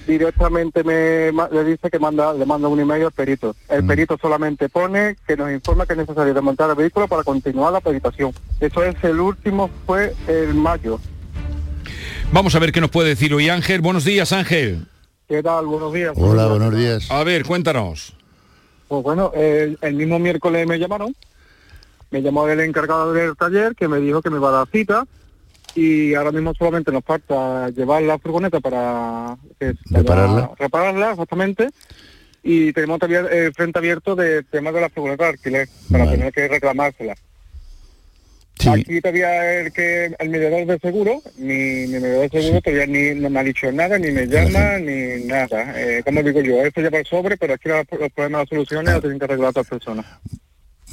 directamente 0.08 0.84
me 0.84 1.32
le 1.52 1.64
dice 1.64 1.90
que 1.90 2.00
manda 2.00 2.34
le 2.34 2.46
manda 2.46 2.68
un 2.68 2.80
email 2.80 3.06
al 3.06 3.12
perito. 3.12 3.56
El 3.70 3.84
Mm. 3.84 3.88
perito 3.88 4.18
solamente 4.22 4.70
pone 4.70 5.16
que 5.28 5.36
nos 5.36 5.52
informa 5.52 5.86
que 5.86 5.94
es 5.94 6.00
necesario 6.00 6.34
desmontar 6.34 6.70
el 6.70 6.76
vehículo 6.76 7.08
para 7.08 7.24
continuar 7.24 7.74
la 7.74 7.82
peritación. 7.82 8.32
Eso 8.60 8.84
es 8.84 8.96
el 9.04 9.20
último, 9.20 9.70
fue 9.86 10.14
el 10.28 10.54
mayo. 10.54 11.00
Vamos 12.32 12.56
a 12.56 12.60
ver 12.60 12.72
qué 12.72 12.82
nos 12.82 12.90
puede 12.90 13.10
decir 13.10 13.34
hoy 13.34 13.50
Ángel. 13.50 13.82
Buenos 13.82 14.04
días, 14.04 14.32
Ángel. 14.34 14.86
¿Qué 15.28 15.42
tal? 15.42 15.66
Buenos 15.66 15.94
días. 15.94 16.14
Hola, 16.16 16.48
buenos 16.48 16.76
días. 16.76 17.10
A 17.10 17.24
ver, 17.24 17.44
cuéntanos. 17.46 18.14
Pues 18.88 19.04
bueno, 19.04 19.32
el, 19.34 19.78
el 19.82 19.94
mismo 19.96 20.20
miércoles 20.20 20.68
me 20.68 20.78
llamaron, 20.78 21.16
me 22.12 22.22
llamó 22.22 22.48
el 22.48 22.60
encargado 22.60 23.14
del 23.14 23.36
taller 23.36 23.76
que 23.76 23.88
me 23.88 24.00
dijo 24.00 24.22
que 24.22 24.30
me 24.30 24.38
va 24.38 24.50
a 24.50 24.52
dar 24.52 24.68
cita 24.72 25.06
y 25.76 26.14
ahora 26.16 26.32
mismo 26.32 26.54
solamente 26.54 26.92
nos 26.92 27.04
falta 27.04 27.70
llevar 27.70 28.02
la 28.04 28.18
furgoneta 28.18 28.60
para, 28.60 29.36
que- 29.60 29.74
Repararla. 29.92 30.52
repararla, 30.58 31.12
exactamente, 31.12 31.70
y 32.44 32.72
tenemos 32.74 33.00
todavía 33.00 33.30
el 33.32 33.54
frente 33.54 33.80
abierto 33.80 34.16
de 34.16 34.44
tema 34.44 34.72
de 34.72 34.82
la 34.82 34.90
furgoneta 34.90 35.26
de 35.26 35.30
alquiler 35.32 35.70
para 35.92 36.06
Vale. 36.06 36.18
tener 36.18 36.34
que 36.34 36.48
reclamársela. 36.48 37.16
Aquí 38.68 39.02
todavía 39.02 39.60
el 39.62 39.74
que 39.74 40.16
el 40.18 40.30
mediador 40.30 40.66
de 40.66 40.80
seguro, 40.80 41.22
mi, 41.38 41.88
mi 41.88 42.00
mediador 42.00 42.30
de 42.30 42.42
seguro 42.42 42.62
todavía 42.62 42.88
ni 42.88 43.20
no 43.20 43.30
me 43.30 43.40
ha 43.42 43.44
dicho 43.44 43.70
nada, 43.72 44.00
ni 44.00 44.12
me 44.12 44.26
llama, 44.28 44.80
ni 44.80 45.26
nada. 45.26 45.74
Eh, 45.76 46.02
como 46.06 46.24
digo 46.24 46.40
yo, 46.40 46.64
esto 46.64 46.80
lleva 46.82 47.00
el 47.00 47.06
sobre, 47.06 47.36
pero 47.36 47.54
aquí 47.56 47.68
los, 47.68 47.86
los 48.00 48.12
problemas, 48.14 48.42
las 48.42 48.50
soluciones 48.50 48.94
las 48.94 49.02
tienen 49.02 49.20
que 49.20 49.26
arreglar 49.26 49.50
otras 49.50 49.68
personas. 49.68 50.06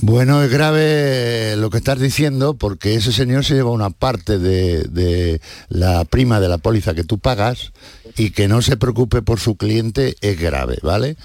Bueno, 0.05 0.43
es 0.43 0.51
grave 0.51 1.55
lo 1.57 1.71
que 1.71 1.79
estás 1.79 2.01
diciendo 2.01 2.55
porque 2.55 2.97
ese 2.97 3.13
señor 3.13 3.45
se 3.45 3.55
lleva 3.55 3.71
una 3.71 3.91
parte 3.91 4.41
de, 4.41 4.83
de 4.83 5.41
la 5.69 6.05
prima 6.05 6.41
de 6.41 6.49
la 6.49 6.59
póliza 6.59 6.93
que 6.93 7.05
tú 7.05 7.21
pagas 7.21 7.73
y 8.17 8.31
que 8.31 8.49
no 8.49 8.63
se 8.63 8.77
preocupe 8.77 9.23
por 9.23 9.39
su 9.39 9.55
cliente 9.57 10.17
es 10.21 10.41
grave, 10.41 10.79
¿vale? 10.83 11.17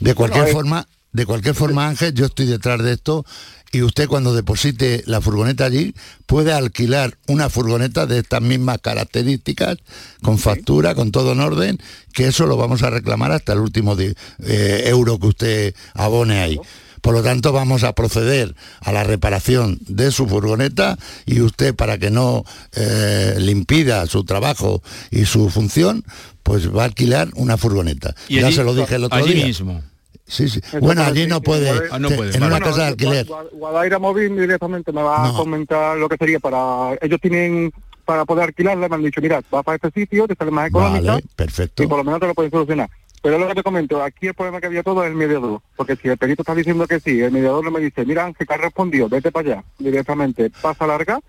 De 0.00 0.16
cualquier 0.16 0.48
eh, 0.48 0.52
forma, 0.52 0.88
de 1.12 1.26
cualquier 1.26 1.54
forma, 1.54 1.86
Ángel, 1.86 2.12
yo 2.12 2.26
estoy 2.26 2.46
detrás 2.46 2.82
de 2.82 2.94
esto 2.94 3.24
y 3.70 3.82
usted 3.82 4.08
cuando 4.08 4.34
deposite 4.34 5.04
la 5.06 5.20
furgoneta 5.20 5.66
allí 5.66 5.94
puede 6.26 6.52
alquilar 6.52 7.16
una 7.28 7.48
furgoneta 7.48 8.06
de 8.06 8.18
estas 8.18 8.42
mismas 8.42 8.78
características, 8.78 9.78
con 10.22 10.40
factura, 10.40 10.96
con 10.96 11.12
todo 11.12 11.32
en 11.32 11.40
orden, 11.40 11.78
que 12.12 12.26
eso 12.26 12.46
lo 12.46 12.56
vamos 12.56 12.82
a 12.82 12.90
reclamar 12.90 13.30
hasta 13.30 13.52
el 13.52 13.60
último 13.60 13.96
eh, 13.96 14.82
euro 14.86 15.20
que 15.20 15.26
usted 15.28 15.74
abone 15.94 16.40
ahí. 16.40 16.58
Por 17.04 17.12
lo 17.12 17.22
tanto, 17.22 17.52
vamos 17.52 17.84
a 17.84 17.92
proceder 17.94 18.54
a 18.80 18.90
la 18.90 19.04
reparación 19.04 19.78
de 19.88 20.10
su 20.10 20.26
furgoneta 20.26 20.96
y 21.26 21.42
usted, 21.42 21.74
para 21.74 21.98
que 21.98 22.10
no 22.10 22.44
eh, 22.74 23.34
le 23.36 23.52
impida 23.52 24.06
su 24.06 24.24
trabajo 24.24 24.82
y 25.10 25.26
su 25.26 25.50
función, 25.50 26.02
pues 26.42 26.74
va 26.74 26.80
a 26.80 26.84
alquilar 26.86 27.28
una 27.34 27.58
furgoneta. 27.58 28.14
Y 28.26 28.40
ya 28.40 28.46
allí- 28.46 28.56
se 28.56 28.64
lo 28.64 28.74
dije 28.74 28.94
el 28.94 29.04
otro 29.04 29.18
allí 29.18 29.34
día. 29.34 29.44
mismo. 29.44 29.82
Sí, 30.26 30.48
sí. 30.48 30.60
Eso 30.66 30.80
Bueno, 30.80 31.02
allí 31.04 31.26
no 31.26 31.42
puede, 31.42 31.68
Ah, 31.90 31.98
no 31.98 32.08
te- 32.08 32.16
puede, 32.16 32.34
en 32.34 32.40
vale. 32.40 32.54
una 32.56 32.64
casa 32.64 32.80
de 32.84 32.86
alquiler. 32.88 33.26
Gua- 33.26 33.50
Guadaira 33.52 33.98
Móvil 33.98 34.34
directamente 34.38 34.90
me 34.90 35.02
va 35.02 35.18
No. 35.28 35.34
a 35.34 35.36
comentar 35.36 35.98
lo 35.98 36.08
que 36.08 36.16
sería 36.16 36.40
para... 36.40 36.96
Ellos 37.02 37.20
tienen, 37.20 37.70
para 38.06 38.24
poder 38.24 38.44
alquilarla, 38.44 38.88
me 38.88 38.94
han 38.96 39.02
dicho, 39.02 39.20
mira, 39.20 39.42
va 39.54 39.62
para 39.62 39.76
este 39.76 39.90
sitio, 40.00 40.26
te 40.26 40.34
sale 40.34 40.50
más 40.50 40.68
económica 40.68 41.12
Vale, 41.12 41.24
perfecto. 41.36 41.82
y 41.82 41.86
por 41.86 41.98
lo 41.98 42.04
menos 42.04 42.18
te 42.20 42.26
lo 42.28 42.34
pueden 42.34 42.50
solucionar. 42.50 42.88
Pero 43.24 43.38
lo 43.38 43.48
que 43.48 43.54
te 43.54 43.62
comento, 43.62 44.02
aquí 44.02 44.26
el 44.26 44.34
problema 44.34 44.60
que 44.60 44.66
había 44.66 44.82
todo 44.82 45.02
es 45.02 45.08
el 45.10 45.16
mediador, 45.16 45.62
porque 45.76 45.96
si 45.96 46.08
el 46.08 46.18
perito 46.18 46.42
está 46.42 46.54
diciendo 46.54 46.86
que 46.86 47.00
sí, 47.00 47.22
el 47.22 47.32
mediador 47.32 47.64
no 47.64 47.70
me 47.70 47.80
dice, 47.80 48.04
mira 48.04 48.26
Ángel, 48.26 48.46
que 48.46 48.52
ha 48.52 48.58
respondido, 48.58 49.08
vete 49.08 49.32
para 49.32 49.48
allá, 49.48 49.64
directamente, 49.78 50.50
pasa 50.60 50.86
larga, 50.86 51.20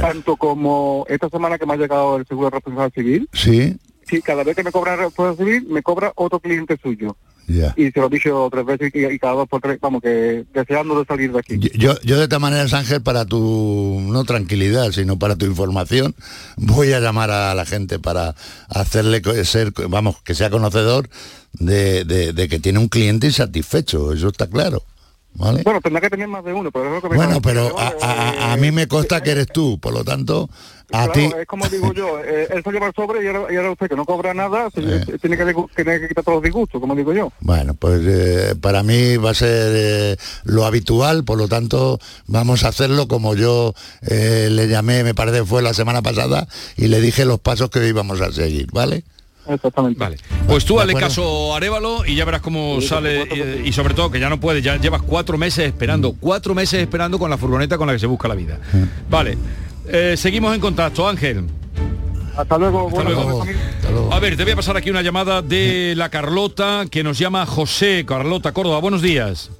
tanto 0.00 0.36
como 0.36 1.04
esta 1.08 1.28
semana 1.28 1.58
que 1.58 1.66
me 1.66 1.72
ha 1.72 1.78
llegado 1.78 2.14
el 2.14 2.28
seguro 2.28 2.46
de 2.46 2.54
responsabilidad 2.54 2.94
civil, 2.94 3.28
Sí, 3.32 3.76
sí, 4.06 4.22
cada 4.22 4.44
vez 4.44 4.54
que 4.54 4.62
me 4.62 4.70
cobra 4.70 4.94
responsabilidad 4.94 5.44
civil, 5.44 5.68
me 5.68 5.82
cobra 5.82 6.12
otro 6.14 6.38
cliente 6.38 6.78
suyo. 6.80 7.16
Y 7.76 7.90
se 7.90 8.00
lo 8.00 8.06
he 8.06 8.10
dicho 8.10 8.48
tres 8.50 8.64
veces 8.64 8.92
y, 8.94 9.04
y 9.06 9.18
cada 9.18 9.34
dos 9.34 9.48
por 9.48 9.60
tres, 9.60 9.78
vamos, 9.80 10.00
que 10.02 10.44
deseando 10.54 10.98
de 10.98 11.04
salir 11.04 11.32
de 11.32 11.38
aquí. 11.38 11.58
Yo, 11.58 11.94
yo 12.02 12.18
de 12.18 12.28
todas 12.28 12.40
maneras, 12.40 12.72
Ángel, 12.72 13.02
para 13.02 13.24
tu, 13.24 13.98
no 14.02 14.24
tranquilidad, 14.24 14.90
sino 14.92 15.18
para 15.18 15.36
tu 15.36 15.44
información, 15.46 16.14
voy 16.56 16.92
a 16.92 17.00
llamar 17.00 17.30
a 17.30 17.54
la 17.54 17.66
gente 17.66 17.98
para 17.98 18.34
hacerle 18.68 19.22
ser, 19.44 19.72
vamos, 19.88 20.22
que 20.22 20.34
sea 20.34 20.50
conocedor 20.50 21.08
de, 21.54 22.04
de- 22.04 22.32
de 22.32 22.48
que 22.48 22.58
tiene 22.58 22.78
un 22.78 22.88
cliente 22.88 23.26
insatisfecho, 23.26 24.12
eso 24.12 24.28
está 24.28 24.46
claro. 24.46 24.82
¿Vale? 25.34 25.62
Bueno, 25.64 25.80
tendrá 25.80 26.00
que 26.00 26.10
tener 26.10 26.28
más 26.28 26.44
de 26.44 26.52
uno, 26.52 26.70
pero 26.70 26.86
es 26.86 26.92
lo 26.92 27.00
que 27.02 27.08
me 27.08 27.16
Bueno, 27.16 27.40
pero 27.40 27.78
a, 27.78 27.94
a- 28.02 28.52
a 28.52 28.56
mí 28.58 28.70
me 28.70 28.86
consta 28.86 29.22
que 29.22 29.30
eres 29.30 29.46
tú, 29.48 29.78
por 29.80 29.92
lo 29.94 30.04
tanto, 30.04 30.48
a 30.92 31.06
Claro, 31.06 31.12
ti... 31.14 31.30
es 31.40 31.46
como 31.46 31.66
digo 31.70 31.92
yo, 31.94 32.18
eh, 32.20 32.48
él 32.50 32.62
se 32.62 32.70
lleva 32.70 32.88
el 32.88 32.94
sobre 32.94 33.24
y 33.24 33.26
ahora, 33.28 33.50
y 33.52 33.56
ahora 33.56 33.70
usted 33.72 33.88
que 33.88 33.96
no 33.96 34.04
cobra 34.04 34.34
nada, 34.34 34.66
Eh. 34.76 35.04
se- 35.06 35.18
tiene, 35.18 35.38
que, 35.38 35.54
tiene 35.74 36.00
que 36.00 36.08
quitar 36.08 36.22
todos 36.22 36.36
los 36.36 36.42
disgustos, 36.44 36.78
como 36.82 36.94
digo 36.94 37.14
yo. 37.14 37.32
Bueno, 37.40 37.72
pues 37.72 38.02
eh, 38.04 38.54
para 38.60 38.82
mí 38.82 39.16
va 39.16 39.30
a 39.30 39.34
ser 39.34 39.72
eh, 39.74 40.16
lo 40.44 40.66
habitual, 40.66 41.24
por 41.24 41.38
lo 41.38 41.48
tanto 41.48 41.98
vamos 42.26 42.64
a 42.64 42.68
hacerlo 42.68 43.08
como 43.08 43.34
yo 43.34 43.72
le 44.02 44.68
llamé, 44.68 45.02
me 45.02 45.14
parece 45.14 45.44
fue 45.46 45.62
la 45.62 45.72
semana 45.72 46.02
pasada, 46.02 46.46
y 46.76 46.88
le 46.88 47.00
dije 47.00 47.24
los 47.24 47.40
pasos 47.40 47.70
que 47.70 47.86
íbamos 47.88 48.20
a 48.20 48.30
seguir, 48.32 48.66
¿vale? 48.70 49.04
Exactamente. 49.48 49.98
Vale. 49.98 50.16
Pues 50.46 50.64
tú 50.64 50.76
¿De 50.76 50.82
hazle 50.82 50.94
caso 50.94 51.52
a 51.52 51.56
Arevalo 51.56 52.04
y 52.06 52.14
ya 52.14 52.24
verás 52.24 52.40
cómo 52.40 52.80
sale 52.80 53.62
y 53.64 53.72
sobre 53.72 53.94
todo 53.94 54.10
que 54.10 54.20
ya 54.20 54.28
no 54.28 54.38
puedes, 54.38 54.62
ya 54.62 54.76
llevas 54.76 55.02
cuatro 55.02 55.38
meses 55.38 55.66
esperando, 55.66 56.14
cuatro 56.18 56.54
meses 56.54 56.80
esperando 56.80 57.18
con 57.18 57.30
la 57.30 57.38
furgoneta 57.38 57.76
con 57.76 57.86
la 57.86 57.92
que 57.92 57.98
se 57.98 58.06
busca 58.06 58.28
la 58.28 58.34
vida. 58.34 58.58
Vale. 59.10 59.36
Eh, 59.86 60.14
seguimos 60.16 60.54
en 60.54 60.60
contacto, 60.60 61.08
Ángel. 61.08 61.44
Hasta 62.36 62.56
luego. 62.56 62.88
Hasta 62.88 63.02
luego. 63.04 63.44
A 64.10 64.20
ver, 64.20 64.36
te 64.36 64.44
voy 64.44 64.52
a 64.52 64.56
pasar 64.56 64.76
aquí 64.76 64.90
una 64.90 65.02
llamada 65.02 65.42
de 65.42 65.94
la 65.96 66.08
Carlota 66.08 66.86
que 66.90 67.02
nos 67.02 67.18
llama 67.18 67.44
José, 67.46 68.04
Carlota 68.06 68.52
Córdoba. 68.52 68.78
Buenos 68.78 69.02
días. 69.02 69.50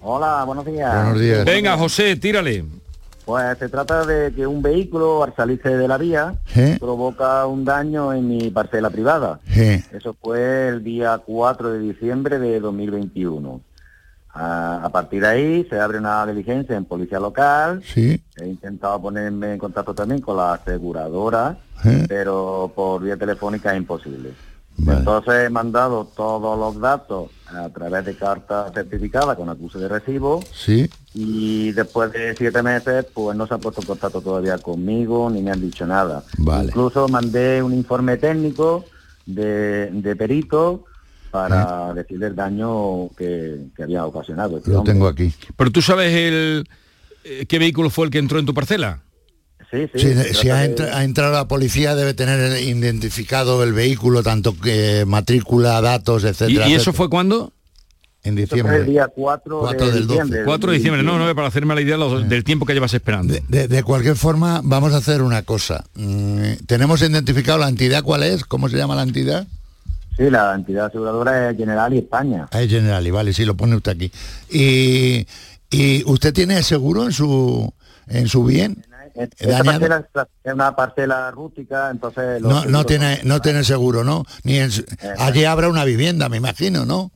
Hola, 0.00 0.44
buenos 0.44 0.64
días. 0.64 1.44
Venga, 1.44 1.76
José, 1.76 2.16
tírale. 2.16 2.64
Pues 3.26 3.58
se 3.58 3.68
trata 3.68 4.06
de 4.06 4.32
que 4.32 4.46
un 4.46 4.62
vehículo 4.62 5.24
al 5.24 5.34
salirse 5.34 5.76
de 5.76 5.88
la 5.88 5.98
vía 5.98 6.36
¿Eh? 6.54 6.76
provoca 6.78 7.44
un 7.46 7.64
daño 7.64 8.12
en 8.12 8.28
mi 8.28 8.50
parcela 8.50 8.88
privada. 8.88 9.40
Eso 9.92 10.14
fue 10.14 10.68
el 10.68 10.84
día 10.84 11.18
4 11.18 11.72
de 11.72 11.80
diciembre 11.80 12.38
de 12.38 12.60
2021. 12.60 13.60
A, 14.32 14.80
a 14.84 14.88
partir 14.90 15.22
de 15.22 15.26
ahí 15.26 15.66
se 15.68 15.80
abre 15.80 15.98
una 15.98 16.24
diligencia 16.24 16.76
en 16.76 16.84
policía 16.84 17.18
local. 17.18 17.82
Sí. 17.84 18.22
He 18.36 18.46
intentado 18.46 19.02
ponerme 19.02 19.54
en 19.54 19.58
contacto 19.58 19.92
también 19.92 20.20
con 20.20 20.36
la 20.36 20.52
aseguradora, 20.52 21.58
¿Eh? 21.84 22.04
pero 22.08 22.70
por 22.76 23.02
vía 23.02 23.16
telefónica 23.16 23.72
es 23.72 23.78
imposible. 23.78 24.34
Entonces 24.78 25.34
he 25.46 25.50
mandado 25.50 26.04
todos 26.16 26.58
los 26.58 26.80
datos 26.80 27.30
a 27.46 27.68
través 27.70 28.04
de 28.04 28.14
carta 28.16 28.70
certificada 28.74 29.34
con 29.36 29.48
acuse 29.48 29.78
de 29.78 29.88
recibo 29.88 30.42
Sí. 30.52 30.90
y 31.14 31.72
después 31.72 32.12
de 32.12 32.34
siete 32.36 32.62
meses 32.62 33.06
pues 33.14 33.36
no 33.36 33.46
se 33.46 33.54
ha 33.54 33.58
puesto 33.58 33.80
en 33.80 33.86
contacto 33.86 34.20
todavía 34.20 34.58
conmigo 34.58 35.30
ni 35.30 35.42
me 35.42 35.50
han 35.50 35.60
dicho 35.60 35.86
nada. 35.86 36.22
Vale. 36.38 36.68
Incluso 36.68 37.08
mandé 37.08 37.62
un 37.62 37.72
informe 37.72 38.16
técnico 38.16 38.84
de, 39.24 39.90
de 39.92 40.16
perito 40.16 40.84
para 41.30 41.92
decirle 41.94 42.28
el 42.28 42.36
daño 42.36 43.08
que, 43.16 43.66
que 43.76 43.82
había 43.82 44.04
ocasionado. 44.06 44.58
este 44.58 44.70
Lo 44.70 44.78
hombre. 44.80 44.92
tengo 44.94 45.06
aquí. 45.08 45.32
Pero 45.56 45.70
tú 45.70 45.82
sabes 45.82 46.12
el 46.14 46.68
eh, 47.24 47.46
qué 47.46 47.58
vehículo 47.58 47.90
fue 47.90 48.06
el 48.06 48.10
que 48.10 48.18
entró 48.18 48.38
en 48.38 48.46
tu 48.46 48.54
parcela. 48.54 49.00
Sí, 49.70 49.88
Si, 49.94 50.34
si 50.34 50.50
ha, 50.50 50.64
entra- 50.64 50.96
ha 50.96 51.02
entrado 51.04 51.32
la 51.32 51.48
policía 51.48 51.94
debe 51.96 52.14
tener 52.14 52.60
identificado 52.62 53.62
el 53.64 53.72
vehículo, 53.72 54.22
tanto 54.22 54.54
que 54.58 55.04
matrícula, 55.06 55.80
datos, 55.80 56.22
¿Y, 56.24 56.28
etcétera. 56.28 56.68
y 56.68 56.72
eso 56.72 56.76
etcétera. 56.90 56.92
fue 56.96 57.10
cuándo? 57.10 57.52
En 58.22 58.38
Eso 58.38 58.48
fue 58.48 58.56
diciembre. 58.58 58.76
el 58.78 58.86
día 58.86 59.08
4, 59.14 59.58
4 59.60 59.86
de 59.86 59.92
del 59.92 60.06
12. 60.06 60.12
diciembre. 60.22 60.44
4 60.44 60.70
de 60.70 60.76
diciembre, 60.78 61.02
no, 61.02 61.18
no, 61.18 61.34
para 61.34 61.48
hacerme 61.48 61.74
la 61.74 61.80
idea 61.80 61.96
del 61.96 62.42
tiempo 62.44 62.66
que 62.66 62.74
llevas 62.74 62.92
esperando. 62.94 63.34
De, 63.48 63.68
de 63.68 63.82
cualquier 63.82 64.16
forma, 64.16 64.60
vamos 64.64 64.92
a 64.94 64.96
hacer 64.96 65.22
una 65.22 65.42
cosa. 65.42 65.84
Mm, 65.94 66.52
¿Tenemos 66.66 67.02
identificado 67.02 67.58
la 67.58 67.68
entidad 67.68 68.02
cuál 68.02 68.22
es? 68.24 68.44
¿Cómo 68.44 68.68
se 68.68 68.76
llama 68.76 68.94
la 68.96 69.02
entidad? 69.02 69.46
Sí, 70.16 70.24
la 70.30 70.54
entidad 70.54 70.86
aseguradora 70.86 71.50
es 71.50 71.56
General 71.56 71.92
y 71.92 71.98
España. 71.98 72.48
Ah, 72.50 72.62
es 72.62 72.70
Generali, 72.70 73.10
vale, 73.10 73.32
sí, 73.32 73.44
lo 73.44 73.56
pone 73.56 73.76
usted 73.76 73.92
aquí. 73.92 74.10
Y, 74.50 75.26
y 75.70 76.02
usted 76.06 76.32
tiene 76.32 76.62
seguro 76.62 77.04
en 77.04 77.12
su 77.12 77.72
en 78.08 78.28
su 78.28 78.44
bien? 78.44 78.84
Esta 79.18 79.64
parcela 79.64 80.06
es- 80.44 80.52
una 80.54 80.76
parcela 80.76 81.30
rústica, 81.30 81.90
entonces... 81.90 82.40
No, 82.42 82.64
no 82.64 82.84
tiene 82.84 83.20
no 83.24 83.40
tiene 83.40 83.64
seguro, 83.64 84.04
¿no? 84.04 84.24
Ni 84.44 84.58
en 84.58 84.70
allí 85.18 85.44
habrá 85.44 85.68
una 85.68 85.84
vivienda, 85.84 86.28
me 86.28 86.36
imagino, 86.36 86.84
¿no? 86.86 87.10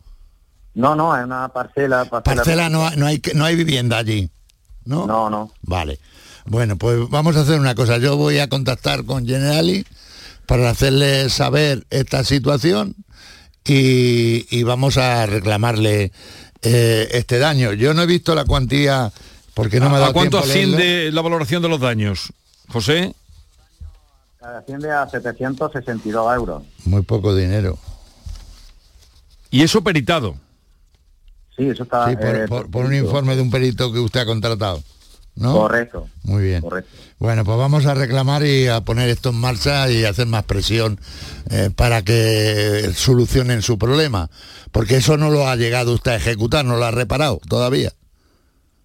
No, 0.74 0.94
no, 0.94 1.16
es 1.16 1.24
una 1.24 1.48
parcela... 1.48 2.04
Parcela, 2.04 2.22
Parcela 2.36 2.68
no, 2.70 2.86
hay- 2.86 2.96
no 2.96 3.06
hay 3.06 3.18
que- 3.18 3.34
no 3.34 3.44
hay 3.44 3.56
vivienda 3.56 3.98
allí, 3.98 4.30
¿no? 4.84 5.06
No, 5.06 5.28
no. 5.30 5.52
Vale. 5.62 5.98
Bueno, 6.46 6.76
pues 6.76 7.08
vamos 7.10 7.36
a 7.36 7.40
hacer 7.40 7.60
una 7.60 7.74
cosa. 7.74 7.98
Yo 7.98 8.16
voy 8.16 8.38
a 8.38 8.48
contactar 8.48 9.04
con 9.04 9.26
Generali 9.26 9.84
para 10.46 10.70
hacerle 10.70 11.28
saber 11.30 11.86
esta 11.90 12.24
situación 12.24 12.96
y, 13.64 14.46
y 14.50 14.62
vamos 14.62 14.96
a 14.96 15.26
reclamarle 15.26 16.12
eh, 16.62 17.08
este 17.12 17.38
daño. 17.38 17.72
Yo 17.72 17.94
no 17.94 18.02
he 18.02 18.06
visto 18.06 18.34
la 18.34 18.44
cuantía 18.44 19.12
porque 19.62 19.78
no 19.80 19.90
me 19.90 19.96
ha 19.96 19.98
¿A 19.98 20.00
dado 20.00 20.12
cuánto 20.14 20.38
tiempo 20.40 20.52
a 20.52 20.54
leerlo. 20.54 20.76
asciende 20.76 21.12
la 21.12 21.20
valoración 21.22 21.62
de 21.62 21.68
los 21.68 21.80
daños? 21.80 22.32
José. 22.68 23.14
Asciende 24.40 24.90
a 24.90 25.06
762 25.08 26.34
euros. 26.34 26.62
Muy 26.86 27.02
poco 27.02 27.34
dinero. 27.34 27.78
Y 29.50 29.62
eso 29.62 29.82
peritado. 29.82 30.36
Sí, 31.56 31.68
eso 31.68 31.82
está... 31.82 32.08
Sí, 32.08 32.16
por, 32.16 32.36
eh, 32.36 32.48
por- 32.48 32.70
por 32.70 32.86
un 32.86 32.94
informe 32.94 33.36
de 33.36 33.42
un 33.42 33.50
perito 33.50 33.92
que 33.92 33.98
usted 33.98 34.20
ha 34.20 34.26
contratado. 34.26 34.82
¿no? 35.36 35.52
Correcto. 35.54 36.08
Muy 36.22 36.42
bien. 36.44 36.60
Correcto. 36.62 36.90
Bueno, 37.18 37.44
pues 37.44 37.58
vamos 37.58 37.84
a 37.86 37.94
reclamar 37.94 38.44
y 38.46 38.66
a 38.68 38.80
poner 38.80 39.08
esto 39.10 39.28
en 39.30 39.36
marcha 39.36 39.90
y 39.90 40.04
hacer 40.04 40.26
más 40.26 40.44
presión 40.44 40.98
eh, 41.50 41.70
para 41.74 42.02
que 42.02 42.90
solucionen 42.94 43.60
su 43.62 43.78
problema. 43.78 44.30
Porque 44.72 44.96
eso 44.96 45.16
no 45.16 45.30
lo 45.30 45.48
ha 45.48 45.56
llegado 45.56 45.92
usted 45.92 46.12
a 46.12 46.16
ejecutar, 46.16 46.64
no 46.64 46.76
lo 46.76 46.84
ha 46.86 46.90
reparado 46.90 47.40
todavía. 47.48 47.92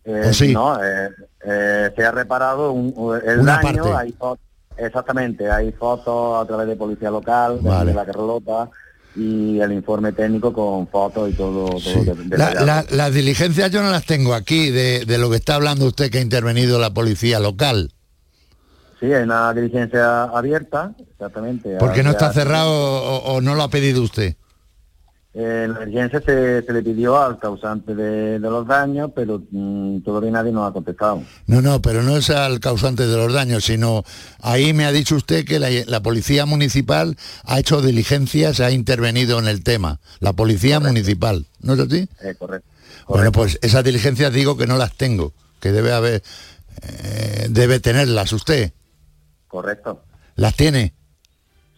Eh, 0.06 0.28
¿O 0.30 0.34
sí? 0.34 0.54
No, 0.54 0.82
eh, 0.84 1.10
eh, 1.44 1.92
se 1.96 2.06
ha 2.06 2.12
reparado 2.12 2.72
un, 2.72 2.94
el 3.26 3.40
Una 3.40 3.60
daño, 3.62 3.84
parte. 3.86 3.98
hay 3.98 4.16
exactamente, 4.78 5.50
hay 5.50 5.72
fotos 5.72 6.44
a 6.44 6.48
través 6.48 6.68
de 6.68 6.76
policía 6.76 7.10
local, 7.10 7.60
de 7.64 7.94
la 7.94 8.06
Carlota 8.06 8.70
y 9.16 9.60
el 9.62 9.72
informe 9.72 10.12
técnico 10.12 10.52
con 10.54 10.88
fotos 10.90 11.30
y 11.30 11.34
todo, 11.34 11.68
todo 11.70 12.04
de- 12.04 12.24
de 12.26 12.38
La- 12.38 12.54
la- 12.54 12.62
la- 12.66 12.86
las 12.90 13.14
diligencias 13.14 13.72
yo 13.72 13.82
no 13.82 13.90
las 13.90 14.06
tengo 14.06 14.34
aquí 14.34 14.70
de, 14.72 15.06
de 15.06 15.18
lo 15.18 15.30
que 15.30 15.38
está 15.38 15.56
hablando 15.56 15.86
usted 15.86 16.12
que 16.12 16.18
ha 16.20 16.22
intervenido 16.22 16.78
la 16.80 16.94
policía 16.94 17.40
local. 17.40 17.92
Sí, 19.00 19.06
hay 19.12 19.24
una 19.24 19.54
diligencia 19.54 20.24
abierta, 20.26 20.92
exactamente. 21.12 21.78
Porque 21.80 22.04
no 22.04 22.12
está 22.12 22.32
cerrado 22.34 22.72
o, 22.72 23.34
o 23.36 23.42
no 23.42 23.56
lo 23.56 23.64
ha 23.64 23.70
pedido 23.70 24.02
usted. 24.04 24.36
Eh, 25.38 25.68
la 25.68 25.82
diligencia 25.82 26.22
se, 26.22 26.62
se 26.62 26.72
le 26.72 26.82
pidió 26.82 27.22
al 27.22 27.38
causante 27.38 27.94
de, 27.94 28.40
de 28.40 28.50
los 28.50 28.66
daños, 28.66 29.12
pero 29.14 29.44
mm, 29.52 30.00
todavía 30.00 30.32
nadie 30.32 30.54
nos 30.54 30.70
ha 30.70 30.72
contestado. 30.72 31.24
No, 31.46 31.62
no, 31.62 31.82
pero 31.82 32.04
no 32.04 32.16
es 32.16 32.30
al 32.30 32.62
causante 32.62 33.06
de 33.06 33.18
los 33.18 33.34
daños, 33.34 33.66
sino 33.66 34.06
ahí 34.40 34.72
me 34.72 34.86
ha 34.86 34.94
dicho 34.94 35.14
usted 35.16 35.44
que 35.44 35.60
la, 35.60 35.68
la 35.88 36.02
policía 36.02 36.46
municipal 36.46 37.18
ha 37.44 37.60
hecho 37.60 37.82
diligencias, 37.82 38.62
ha 38.62 38.72
intervenido 38.72 39.38
en 39.38 39.48
el 39.48 39.62
tema. 39.62 40.00
La 40.22 40.32
policía 40.32 40.80
municipal, 40.80 41.46
¿no 41.60 41.74
es 41.74 41.82
así? 41.82 42.08
Eh, 42.22 42.36
correcto. 42.40 42.70
Bueno, 43.10 43.34
pues 43.34 43.60
esas 43.62 43.84
diligencias 43.84 44.32
digo 44.32 44.56
que 44.56 44.68
no 44.68 44.78
las 44.78 44.96
tengo, 44.96 45.34
que 45.60 45.74
debe 45.74 45.92
haber, 45.92 46.24
eh, 46.82 47.48
debe 47.50 47.82
tenerlas 47.82 48.32
usted. 48.32 48.72
Correcto. 49.50 50.02
¿Las 50.36 50.56
tiene? 50.56 50.94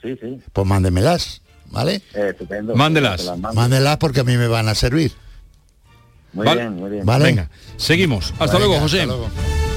Sí, 0.01 0.16
sí. 0.22 0.39
Pues 0.53 0.68
mándemelas, 0.68 1.41
¿vale? 1.72 2.01
Eh, 2.13 2.30
estupendo. 2.32 2.76
Mándelas. 2.76 3.32
Mándelas 3.53 3.97
porque 3.97 4.22
a 4.22 4.24
mí 4.24 4.38
me 4.38 4.47
van 4.47 4.68
a 4.70 4.76
servir. 4.76 5.11
Muy 6.34 6.45
Vale. 6.45 6.61
bien, 6.61 6.76
muy 6.76 6.89
bien. 6.91 7.05
Vale. 7.05 7.26
Venga, 7.26 7.49
seguimos. 7.78 8.32
Hasta 8.38 8.45
Venga, 8.57 8.59
luego, 8.59 8.80
José. 8.82 9.01
hasta 9.01 9.07
luego. 9.13 9.30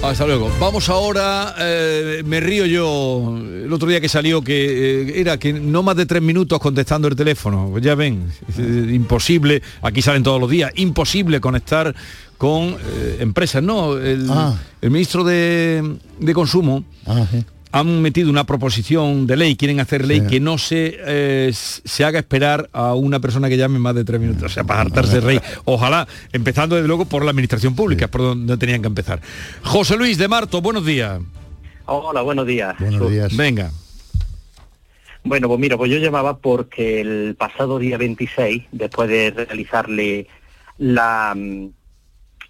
Hasta 0.03 0.27
luego. 0.27 0.51
Vamos 0.59 0.89
ahora, 0.89 1.55
eh, 1.59 2.23
me 2.25 2.41
río 2.41 2.65
yo, 2.65 3.37
el 3.39 3.71
otro 3.73 3.87
día 3.89 4.01
que 4.01 4.09
salió 4.09 4.41
que 4.43 5.03
eh, 5.03 5.21
era 5.21 5.39
que 5.39 5.53
no 5.53 5.83
más 5.83 5.95
de 5.97 6.07
tres 6.07 6.23
minutos 6.23 6.59
contestando 6.59 7.07
el 7.07 7.15
teléfono. 7.17 7.69
Pues 7.71 7.85
ya 7.85 7.95
ven, 7.95 8.31
eh, 8.59 8.87
imposible, 8.93 9.63
aquí 9.83 10.01
salen 10.01 10.23
todos 10.23 10.41
los 10.41 10.49
días, 10.51 10.73
imposible 10.77 11.39
conectar 11.41 11.95
con 12.39 12.77
eh, 12.83 13.19
empresas. 13.21 13.63
No, 13.63 13.99
el, 13.99 14.27
Ah. 14.31 14.57
el 14.81 14.91
ministro 14.91 15.23
de, 15.23 15.97
de 16.19 16.33
Consumo 16.35 16.83
Ah, 17.07 17.27
sí. 17.31 17.45
Han 17.73 18.03
metido 18.03 18.31
una 18.31 18.45
proposición 18.45 19.27
de 19.27 19.37
ley, 19.37 19.57
quieren 19.57 19.81
hacer 19.81 20.07
ley 20.07 20.23
que 20.23 20.41
no 20.41 20.59
se, 20.59 20.99
eh, 21.07 21.51
se 21.53 22.05
haga 22.05 22.19
esperar 22.19 22.69
a 22.73 22.95
una 22.95 23.21
persona 23.21 23.49
que 23.49 23.57
llame 23.57 23.79
más 23.79 23.95
de 23.95 24.05
tres 24.05 24.21
minutos, 24.21 24.45
o 24.45 24.49
sea, 24.49 24.65
para 24.65 24.81
hartarse 24.81 25.21
rey. 25.21 25.41
Ojalá, 25.65 26.09
empezando 26.33 26.77
desde 26.77 26.89
luego 26.89 27.05
por 27.05 27.25
la 27.25 27.31
administración 27.31 27.75
pública, 27.75 28.09
por 28.09 28.23
donde 28.23 28.57
tenían 28.57 28.83
que 28.83 28.89
empezar. 28.89 29.21
José 29.63 29.97
Luis 29.97 30.19
de 30.19 30.29
Marto, 30.29 30.61
buenos 30.61 30.85
días. 30.85 31.21
Hola, 31.87 32.23
buenos 32.23 32.47
días. 32.47 32.77
Buenos 32.79 33.11
días. 33.11 33.37
Venga. 33.37 33.71
Bueno, 35.23 35.49
pues 35.49 35.61
mira, 35.61 35.77
pues 35.77 35.91
yo 35.91 35.99
llamaba 35.99 36.39
porque 36.39 37.01
el 37.01 37.37
pasado 37.39 37.79
día 37.79 37.99
26, 37.99 38.65
después 38.73 39.09
de 39.09 39.31
realizarle 39.31 40.27
la 40.79 41.35
mm, 41.37 41.69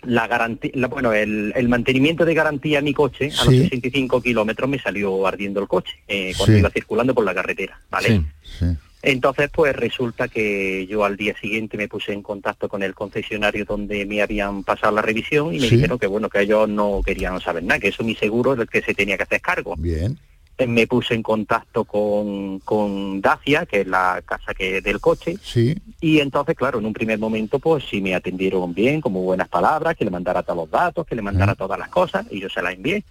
la 0.03 0.27
garantía, 0.27 0.73
bueno, 0.89 1.13
el, 1.13 1.53
el, 1.55 1.69
mantenimiento 1.69 2.25
de 2.25 2.35
garantía 2.35 2.79
a 2.79 2.83
mi 2.83 2.95
coche 2.95 3.31
a 3.39 3.45
los 3.45 3.55
65 3.55 4.21
kilómetros 4.23 4.69
me 4.69 4.79
salió 4.79 5.27
ardiendo 5.27 5.61
el 5.61 5.69
coche 5.69 5.93
eh, 6.09 6.33
cuando 6.37 6.59
iba 6.59 6.71
circulando 6.71 7.15
por 7.15 7.25
la 7.25 7.35
carretera, 7.35 7.81
¿vale? 7.91 8.23
Entonces, 9.03 9.49
pues 9.53 9.75
resulta 9.75 10.29
que 10.29 10.87
yo 10.87 11.05
al 11.05 11.17
día 11.17 11.35
siguiente 11.41 11.79
me 11.79 11.89
puse 11.89 12.13
en 12.13 12.23
contacto 12.23 12.69
con 12.69 12.83
el 12.83 12.95
concesionario 12.95 13.65
donde 13.65 14.05
me 14.05 14.21
habían 14.21 14.63
pasado 14.63 14.95
la 14.95 15.01
revisión 15.01 15.55
y 15.55 15.59
me 15.59 15.71
dijeron 15.71 15.99
que 15.99 16.07
bueno, 16.07 16.29
que 16.29 16.43
ellos 16.43 16.69
no 16.69 17.01
querían 17.05 17.41
saber 17.41 17.65
nada, 17.65 17.81
que 17.81 17.89
eso 17.89 18.05
mi 18.05 18.15
seguro 18.15 18.53
es 18.53 18.61
el 18.61 18.69
que 18.69 18.83
se 18.83 18.93
tenía 18.93 19.17
que 19.17 19.23
hacer 19.23 19.41
cargo. 19.41 19.75
Bien 19.79 20.19
me 20.67 20.87
puse 20.87 21.15
en 21.15 21.23
contacto 21.23 21.85
con, 21.85 22.59
con 22.61 23.21
Dacia, 23.21 23.67
que 23.67 23.83
es 23.83 23.87
la 23.87 24.23
casa 24.25 24.55
que 24.55 24.81
del 24.81 25.01
coche, 25.01 25.37
sí. 25.43 25.77
y 26.01 26.21
entonces, 26.21 26.57
claro, 26.57 26.79
en 26.79 26.87
un 26.87 26.93
primer 26.93 27.19
momento, 27.19 27.59
pues 27.59 27.85
sí 27.89 28.01
me 28.01 28.15
atendieron 28.15 28.75
bien, 28.75 29.01
como 29.01 29.23
buenas 29.23 29.49
palabras, 29.49 29.97
que 29.97 30.05
le 30.05 30.11
mandara 30.11 30.43
todos 30.43 30.57
los 30.57 30.71
datos, 30.71 31.07
que 31.07 31.15
le 31.15 31.23
mandara 31.23 31.55
todas 31.55 31.79
las 31.79 31.89
cosas, 31.89 32.27
y 32.31 32.41
yo 32.41 32.49
se 32.49 32.63
las 32.63 32.75
envié. 32.75 33.05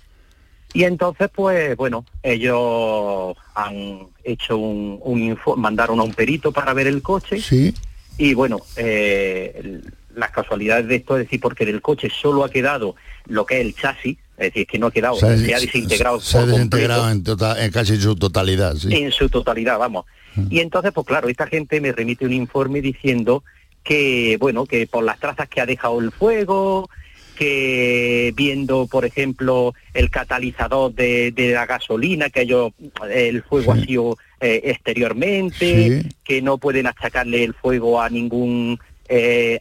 Y 0.73 0.83
entonces, 0.83 1.29
pues 1.33 1.75
bueno, 1.75 2.05
ellos 2.21 3.35
han 3.55 4.07
hecho 4.23 4.57
un, 4.57 4.99
un 5.01 5.19
informe, 5.21 5.63
mandaron 5.63 5.99
a 5.99 6.03
un 6.03 6.13
perito 6.13 6.51
para 6.51 6.73
ver 6.73 6.87
el 6.87 7.01
coche, 7.01 7.39
sí. 7.41 7.73
y 8.17 8.33
bueno, 8.35 8.59
eh, 8.75 9.81
las 10.15 10.31
casualidades 10.31 10.87
de 10.87 10.97
esto 10.97 11.17
es 11.17 11.25
decir, 11.25 11.39
porque 11.39 11.65
del 11.65 11.81
coche 11.81 12.09
solo 12.09 12.43
ha 12.43 12.49
quedado 12.49 12.95
lo 13.25 13.45
que 13.45 13.59
es 13.59 13.65
el 13.65 13.75
chasis, 13.75 14.17
es 14.39 14.53
decir, 14.53 14.67
que 14.67 14.79
no 14.79 14.87
ha 14.87 14.91
quedado, 14.91 15.15
se 15.15 15.25
ha, 15.25 15.59
desintegrado. 15.59 16.19
Se, 16.21 16.37
ha 16.37 16.45
desintegrado 16.45 17.09
en, 17.09 17.23
tota, 17.23 17.63
en, 17.63 17.71
casi 17.71 17.97
su 17.97 18.15
totalidad, 18.15 18.75
sí. 18.75 18.87
En 18.91 19.11
su 19.11 19.29
totalidad, 19.29 19.77
vamos. 19.77 20.05
Mm. 20.35 20.47
Y 20.49 20.59
entonces, 20.59 20.91
pues 20.93 21.05
claro, 21.05 21.27
esta 21.27 21.47
gente 21.47 21.81
me 21.81 21.91
remite 21.91 22.25
un 22.25 22.33
informe 22.33 22.81
diciendo 22.81 23.43
que, 23.83 24.37
bueno, 24.39 24.65
que 24.65 24.87
por 24.87 25.03
las 25.03 25.19
trazas 25.19 25.49
que 25.49 25.59
ha 25.59 25.65
dejado 25.65 25.99
el 25.99 26.11
fuego, 26.11 26.89
que 27.35 28.33
viendo, 28.35 28.87
por 28.87 29.05
ejemplo, 29.05 29.73
el 29.93 30.09
catalizador 30.09 30.93
de, 30.93 31.33
la 31.53 31.65
gasolina, 31.65 32.29
que 32.29 32.41
ellos, 32.41 32.71
el 33.09 33.43
fuego 33.43 33.73
ha 33.73 33.79
sido 33.79 34.17
eh, 34.41 34.61
exteriormente, 34.65 36.03
que 36.23 36.41
no 36.41 36.57
pueden 36.57 36.87
achacarle 36.87 37.43
el 37.43 37.53
fuego 37.53 38.01
a 38.01 38.09
ningún... 38.09 38.79
Eh, 39.07 39.59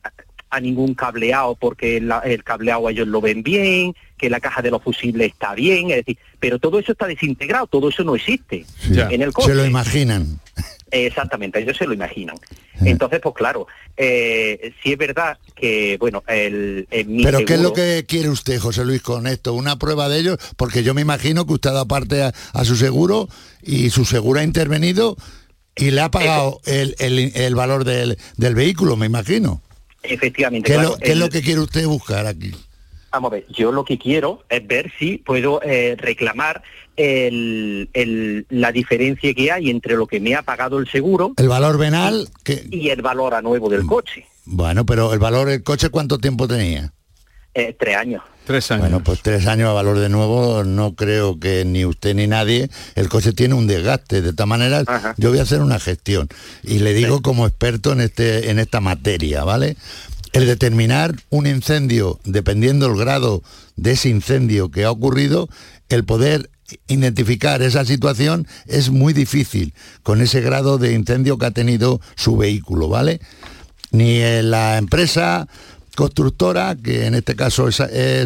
a 0.51 0.61
ningún 0.61 0.95
cableado 0.95 1.55
porque 1.57 1.99
el 1.99 2.45
cableado 2.45 2.89
ellos 2.89 3.07
lo 3.09 3.21
ven 3.21 3.43
bien, 3.43 3.95
que 4.17 4.29
la 4.31 4.41
caja 4.41 4.63
de 4.63 4.71
los 4.71 4.83
fusibles 4.83 5.33
está 5.33 5.55
bien, 5.55 5.91
es 5.91 5.97
decir, 5.97 6.19
pero 6.41 6.59
todo 6.59 6.79
eso 6.79 6.93
está 6.93 7.07
desintegrado, 7.07 7.67
todo 7.67 7.89
eso 7.89 8.05
no 8.05 8.17
existe 8.17 8.67
en 8.91 9.23
el 9.23 9.33
coche. 9.33 9.49
Se 9.49 9.55
lo 9.55 9.65
imaginan. 9.65 10.41
Exactamente, 10.91 11.61
ellos 11.61 11.77
se 11.77 11.87
lo 11.87 11.93
imaginan. 11.93 12.37
Entonces, 12.81 13.21
pues 13.23 13.35
claro, 13.35 13.67
eh, 13.97 14.73
si 14.83 14.93
es 14.93 14.99
verdad 14.99 15.39
que, 15.55 15.97
bueno, 15.99 16.23
el... 16.27 16.87
Pero 16.91 17.45
¿qué 17.45 17.55
es 17.55 17.61
lo 17.61 17.73
que 17.73 18.05
quiere 18.07 18.31
usted, 18.31 18.59
José 18.59 18.85
Luis, 18.85 19.03
con 19.03 19.27
esto? 19.27 19.53
¿Una 19.53 19.79
prueba 19.79 20.09
de 20.09 20.19
ellos? 20.19 20.39
Porque 20.57 20.83
yo 20.83 20.95
me 20.95 21.03
imagino 21.03 21.47
que 21.47 21.55
usted 21.55 21.71
ha 21.71 21.75
dado 21.75 21.89
parte 21.89 22.23
a, 22.23 22.65
su 22.65 22.77
seguro 22.77 23.29
y 23.63 23.91
su 23.91 24.05
seguro 24.05 24.41
ha 24.41 24.45
intervenido 24.45 25.17
y 25.77 25.91
le 25.91 26.01
ha 26.01 26.11
pagado 26.11 26.61
el, 26.65 26.95
el, 26.99 27.55
valor 27.55 27.85
del, 27.85 28.19
del 28.37 28.55
vehículo, 28.55 28.97
me 28.97 29.07
imagino. 29.07 29.63
Efectivamente. 30.03 30.73
¿Qué, 30.73 31.11
es 31.11 31.17
lo 31.17 31.29
que 31.29 31.43
quiere 31.43 31.61
usted 31.61 31.87
buscar 31.87 32.27
aquí? 32.27 32.53
Vamos 33.11 33.33
a 33.33 33.37
ver, 33.37 33.47
yo 33.49 33.73
lo 33.73 33.85
que 33.85 33.99
quiero 33.99 34.45
es 34.51 34.67
ver 34.67 34.93
si 34.99 35.19
puedo 35.19 35.63
eh, 35.63 35.97
reclamar 35.99 36.63
el, 36.97 38.47
la 38.51 38.71
diferencia 38.71 39.33
que 39.33 39.51
hay 39.51 39.71
entre 39.71 39.97
lo 39.97 40.07
que 40.07 40.21
me 40.21 40.35
ha 40.35 40.43
pagado 40.43 40.79
el 40.79 40.89
seguro... 40.89 41.33
El 41.37 41.49
valor 41.49 41.79
venal... 41.79 42.29
Y, 42.41 42.43
que... 42.43 42.67
y 42.71 42.91
el 42.91 43.01
valor 43.01 43.35
a 43.35 43.41
nuevo 43.41 43.71
del 43.71 43.87
coche. 43.87 44.27
Bueno, 44.45 44.85
pero 44.85 45.13
el 45.13 45.19
valor 45.19 45.49
del 45.49 45.63
coche, 45.63 45.89
¿cuánto 45.89 46.19
tiempo 46.19 46.47
tenía? 46.49 46.93
Eh, 47.59 47.75
tres 47.77 47.97
años. 47.97 48.23
Tres 48.45 48.71
años. 48.71 48.83
Bueno, 48.83 49.03
pues 49.03 49.21
tres 49.21 49.49
años 49.49 49.69
a 49.69 49.73
valor 49.73 49.99
de 49.99 50.09
nuevo, 50.09 50.63
no 50.63 50.95
creo 50.95 51.41
que 51.41 51.65
ni 51.65 51.85
usted 51.85 52.15
ni 52.15 52.29
nadie, 52.29 52.71
el 52.95 53.09
coche 53.09 53.33
tiene 53.33 53.55
un 53.55 53.67
desgaste. 53.67 54.23
De 54.23 54.31
esta 54.31 54.47
manera, 54.47 54.85
yo 55.17 55.31
voy 55.31 55.41
a 55.41 55.43
hacer 55.43 55.61
una 55.61 55.81
gestión. 55.81 56.29
Y 56.63 56.79
le 56.79 56.95
digo 56.95 57.21
como 57.21 57.49
experto 57.49 57.91
en, 57.91 58.01
este, 58.01 58.51
en 58.51 58.61
esta 58.61 58.81
materia, 58.81 59.43
¿vale? 59.43 59.77
El 60.33 60.47
determinar 60.47 61.17
un 61.31 61.49
incendio, 61.49 62.21
dependiendo 62.23 62.87
el 62.87 62.97
grado 62.97 63.43
de 63.75 63.91
ese 63.93 64.09
incendio 64.09 64.71
que 64.71 64.85
ha 64.85 64.93
ocurrido, 64.93 65.49
el 65.89 66.05
poder 66.05 66.49
identificar 66.87 67.61
esa 67.63 67.85
situación 67.85 68.47
es 68.67 68.91
muy 68.91 69.15
difícil 69.15 69.75
con 70.05 70.21
ese 70.21 70.43
grado 70.43 70.79
de 70.79 70.93
incendio 70.93 71.39
que 71.39 71.47
ha 71.47 71.51
tenido 71.51 72.01
su 72.15 72.37
vehículo, 72.37 72.89
¿vale? 72.89 73.21
Ni 73.91 74.21
la 74.43 74.79
empresa 74.79 75.49
constructora, 75.99 76.77
que 76.77 77.07
en 77.07 77.17
este 77.17 77.35
caso 77.35 77.67
es, 77.67 77.79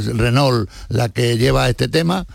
Renault 0.04 0.68
la 0.90 1.08
que 1.08 1.38
lleva 1.38 1.70
este 1.70 1.88
tema, 1.88 2.26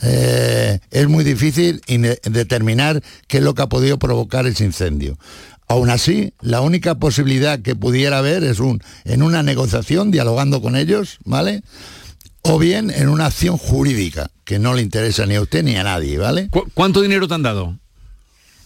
eh, 0.00 0.78
es 0.92 1.08
muy 1.08 1.24
difícil 1.24 1.80
determinar 2.22 3.02
qué 3.26 3.38
es 3.38 3.42
lo 3.42 3.54
que 3.54 3.62
ha 3.62 3.66
podido 3.68 3.98
provocar 3.98 4.46
ese 4.46 4.64
incendio. 4.64 5.18
Aún 5.66 5.90
así, 5.90 6.32
la 6.40 6.60
única 6.60 6.94
posibilidad 6.94 7.58
que 7.58 7.74
pudiera 7.74 8.18
haber 8.18 8.44
es 8.44 8.60
un, 8.60 8.80
en 9.04 9.24
una 9.24 9.42
negociación, 9.42 10.12
dialogando 10.12 10.62
con 10.62 10.76
ellos, 10.76 11.18
¿vale? 11.24 11.62
O 12.42 12.60
bien 12.60 12.92
en 12.92 13.08
una 13.08 13.26
acción 13.26 13.58
jurídica, 13.58 14.30
que 14.44 14.60
no 14.60 14.74
le 14.74 14.82
interesa 14.82 15.26
ni 15.26 15.34
a 15.34 15.40
usted 15.40 15.64
ni 15.64 15.74
a 15.74 15.82
nadie, 15.82 16.18
¿vale? 16.18 16.50
¿Cuánto 16.74 17.02
dinero 17.02 17.26
te 17.26 17.34
han 17.34 17.42
dado? 17.42 17.76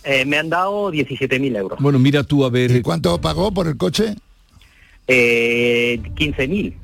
Eh, 0.05 0.26
me 0.26 0.37
han 0.37 0.51
dado 0.51 0.93
17.000 0.93 1.57
euros. 1.57 1.79
Bueno, 1.81 1.99
mira 1.99 2.22
tú 2.22 2.45
a 2.45 2.51
ver... 2.51 2.70
¿Y 2.70 2.83
cuánto 2.83 3.18
pagó 3.18 3.51
por 3.51 3.66
el 3.66 3.79
coche? 3.79 4.14
Eh, 5.09 6.00
15.000. 6.14 6.74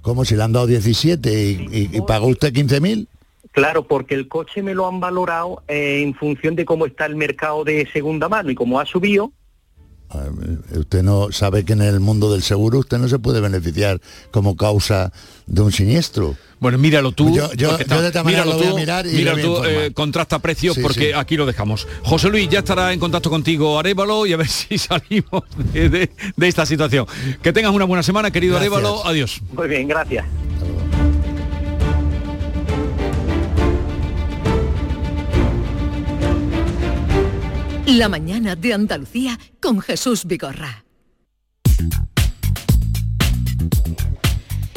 ¿Cómo 0.00 0.24
si 0.24 0.34
le 0.36 0.42
han 0.42 0.52
dado 0.52 0.66
17 0.66 1.68
y, 1.70 2.00
pagó 2.06 2.28
usted 2.28 2.52
15.000? 2.52 3.06
Claro, 3.52 3.86
porque 3.86 4.14
el 4.14 4.28
coche 4.28 4.62
me 4.62 4.74
lo 4.74 4.88
han 4.88 5.00
valorado 5.00 5.62
eh, 5.68 6.02
en 6.02 6.14
función 6.14 6.56
de 6.56 6.64
cómo 6.64 6.86
está 6.86 7.06
el 7.06 7.16
mercado 7.16 7.64
de 7.64 7.86
segunda 7.92 8.28
mano 8.28 8.50
y 8.50 8.54
cómo 8.54 8.80
ha 8.80 8.86
subido. 8.86 9.32
Usted 10.74 11.02
no 11.02 11.32
sabe 11.32 11.64
que 11.64 11.72
en 11.72 11.82
el 11.82 12.00
mundo 12.00 12.32
del 12.32 12.42
seguro 12.42 12.78
usted 12.78 12.98
no 12.98 13.08
se 13.08 13.18
puede 13.18 13.40
beneficiar 13.40 14.00
como 14.30 14.56
causa 14.56 15.12
de 15.46 15.62
un 15.62 15.72
siniestro. 15.72 16.36
Bueno, 16.60 16.78
míralo 16.78 17.12
tú. 17.12 17.34
Yo, 17.34 17.48
de 17.48 18.22
míralo 18.24 18.56
tú, 18.56 18.76
mirar 18.76 19.06
y 19.06 19.24
tú, 19.42 19.64
eh, 19.64 19.90
contrasta 19.92 20.38
precios 20.38 20.78
porque 20.78 21.14
aquí 21.14 21.36
lo 21.36 21.44
dejamos. 21.46 21.88
José 22.02 22.28
Luis 22.28 22.48
ya 22.48 22.60
estará 22.60 22.92
en 22.92 23.00
contacto 23.00 23.30
contigo, 23.30 23.78
Arevalo, 23.78 24.26
y 24.26 24.32
a 24.32 24.36
ver 24.36 24.48
si 24.48 24.78
salimos 24.78 25.42
de, 25.72 26.10
esta 26.40 26.66
situación. 26.66 27.06
Que 27.42 27.52
tengas 27.52 27.72
una 27.72 27.84
buena 27.84 28.02
semana, 28.02 28.30
querido 28.30 28.56
Arevalo. 28.56 29.04
Adiós. 29.04 29.40
Muy 29.52 29.68
bien, 29.68 29.88
gracias. 29.88 30.24
La 37.98 38.08
mañana 38.08 38.56
de 38.56 38.72
Andalucía 38.72 39.38
con 39.60 39.82
Jesús 39.82 40.24
Vigorra. 40.24 40.86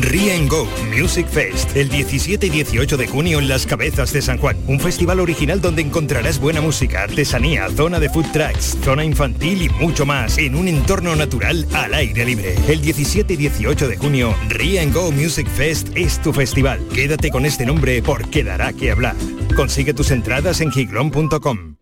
Ría 0.00 0.34
Go 0.48 0.66
Music 0.96 1.26
Fest, 1.28 1.76
el 1.76 1.88
17 1.88 2.46
y 2.46 2.50
18 2.50 2.96
de 2.96 3.06
junio 3.06 3.38
en 3.38 3.48
Las 3.48 3.66
Cabezas 3.66 4.12
de 4.12 4.22
San 4.22 4.38
Juan. 4.38 4.56
Un 4.66 4.80
festival 4.80 5.20
original 5.20 5.60
donde 5.60 5.82
encontrarás 5.82 6.38
buena 6.38 6.60
música, 6.60 7.02
artesanía, 7.02 7.68
zona 7.68 8.00
de 8.00 8.08
food 8.08 8.26
trucks, 8.32 8.78
zona 8.82 9.04
infantil 9.04 9.62
y 9.62 9.68
mucho 9.68 10.06
más 10.06 10.38
en 10.38 10.54
un 10.54 10.68
entorno 10.68 11.14
natural 11.14 11.66
al 11.74 11.94
aire 11.94 12.24
libre. 12.24 12.54
El 12.68 12.80
17 12.80 13.34
y 13.34 13.36
18 13.36 13.88
de 13.88 13.96
junio, 13.96 14.34
Ría 14.48 14.84
Go 14.86 15.12
Music 15.12 15.48
Fest 15.48 15.88
es 15.94 16.20
tu 16.20 16.32
festival. 16.32 16.80
Quédate 16.94 17.30
con 17.30 17.44
este 17.44 17.66
nombre 17.66 18.02
porque 18.02 18.44
dará 18.44 18.72
que 18.72 18.90
hablar. 18.90 19.16
Consigue 19.54 19.92
tus 19.92 20.10
entradas 20.10 20.60
en 20.60 20.70
giglon.com. 20.70 21.81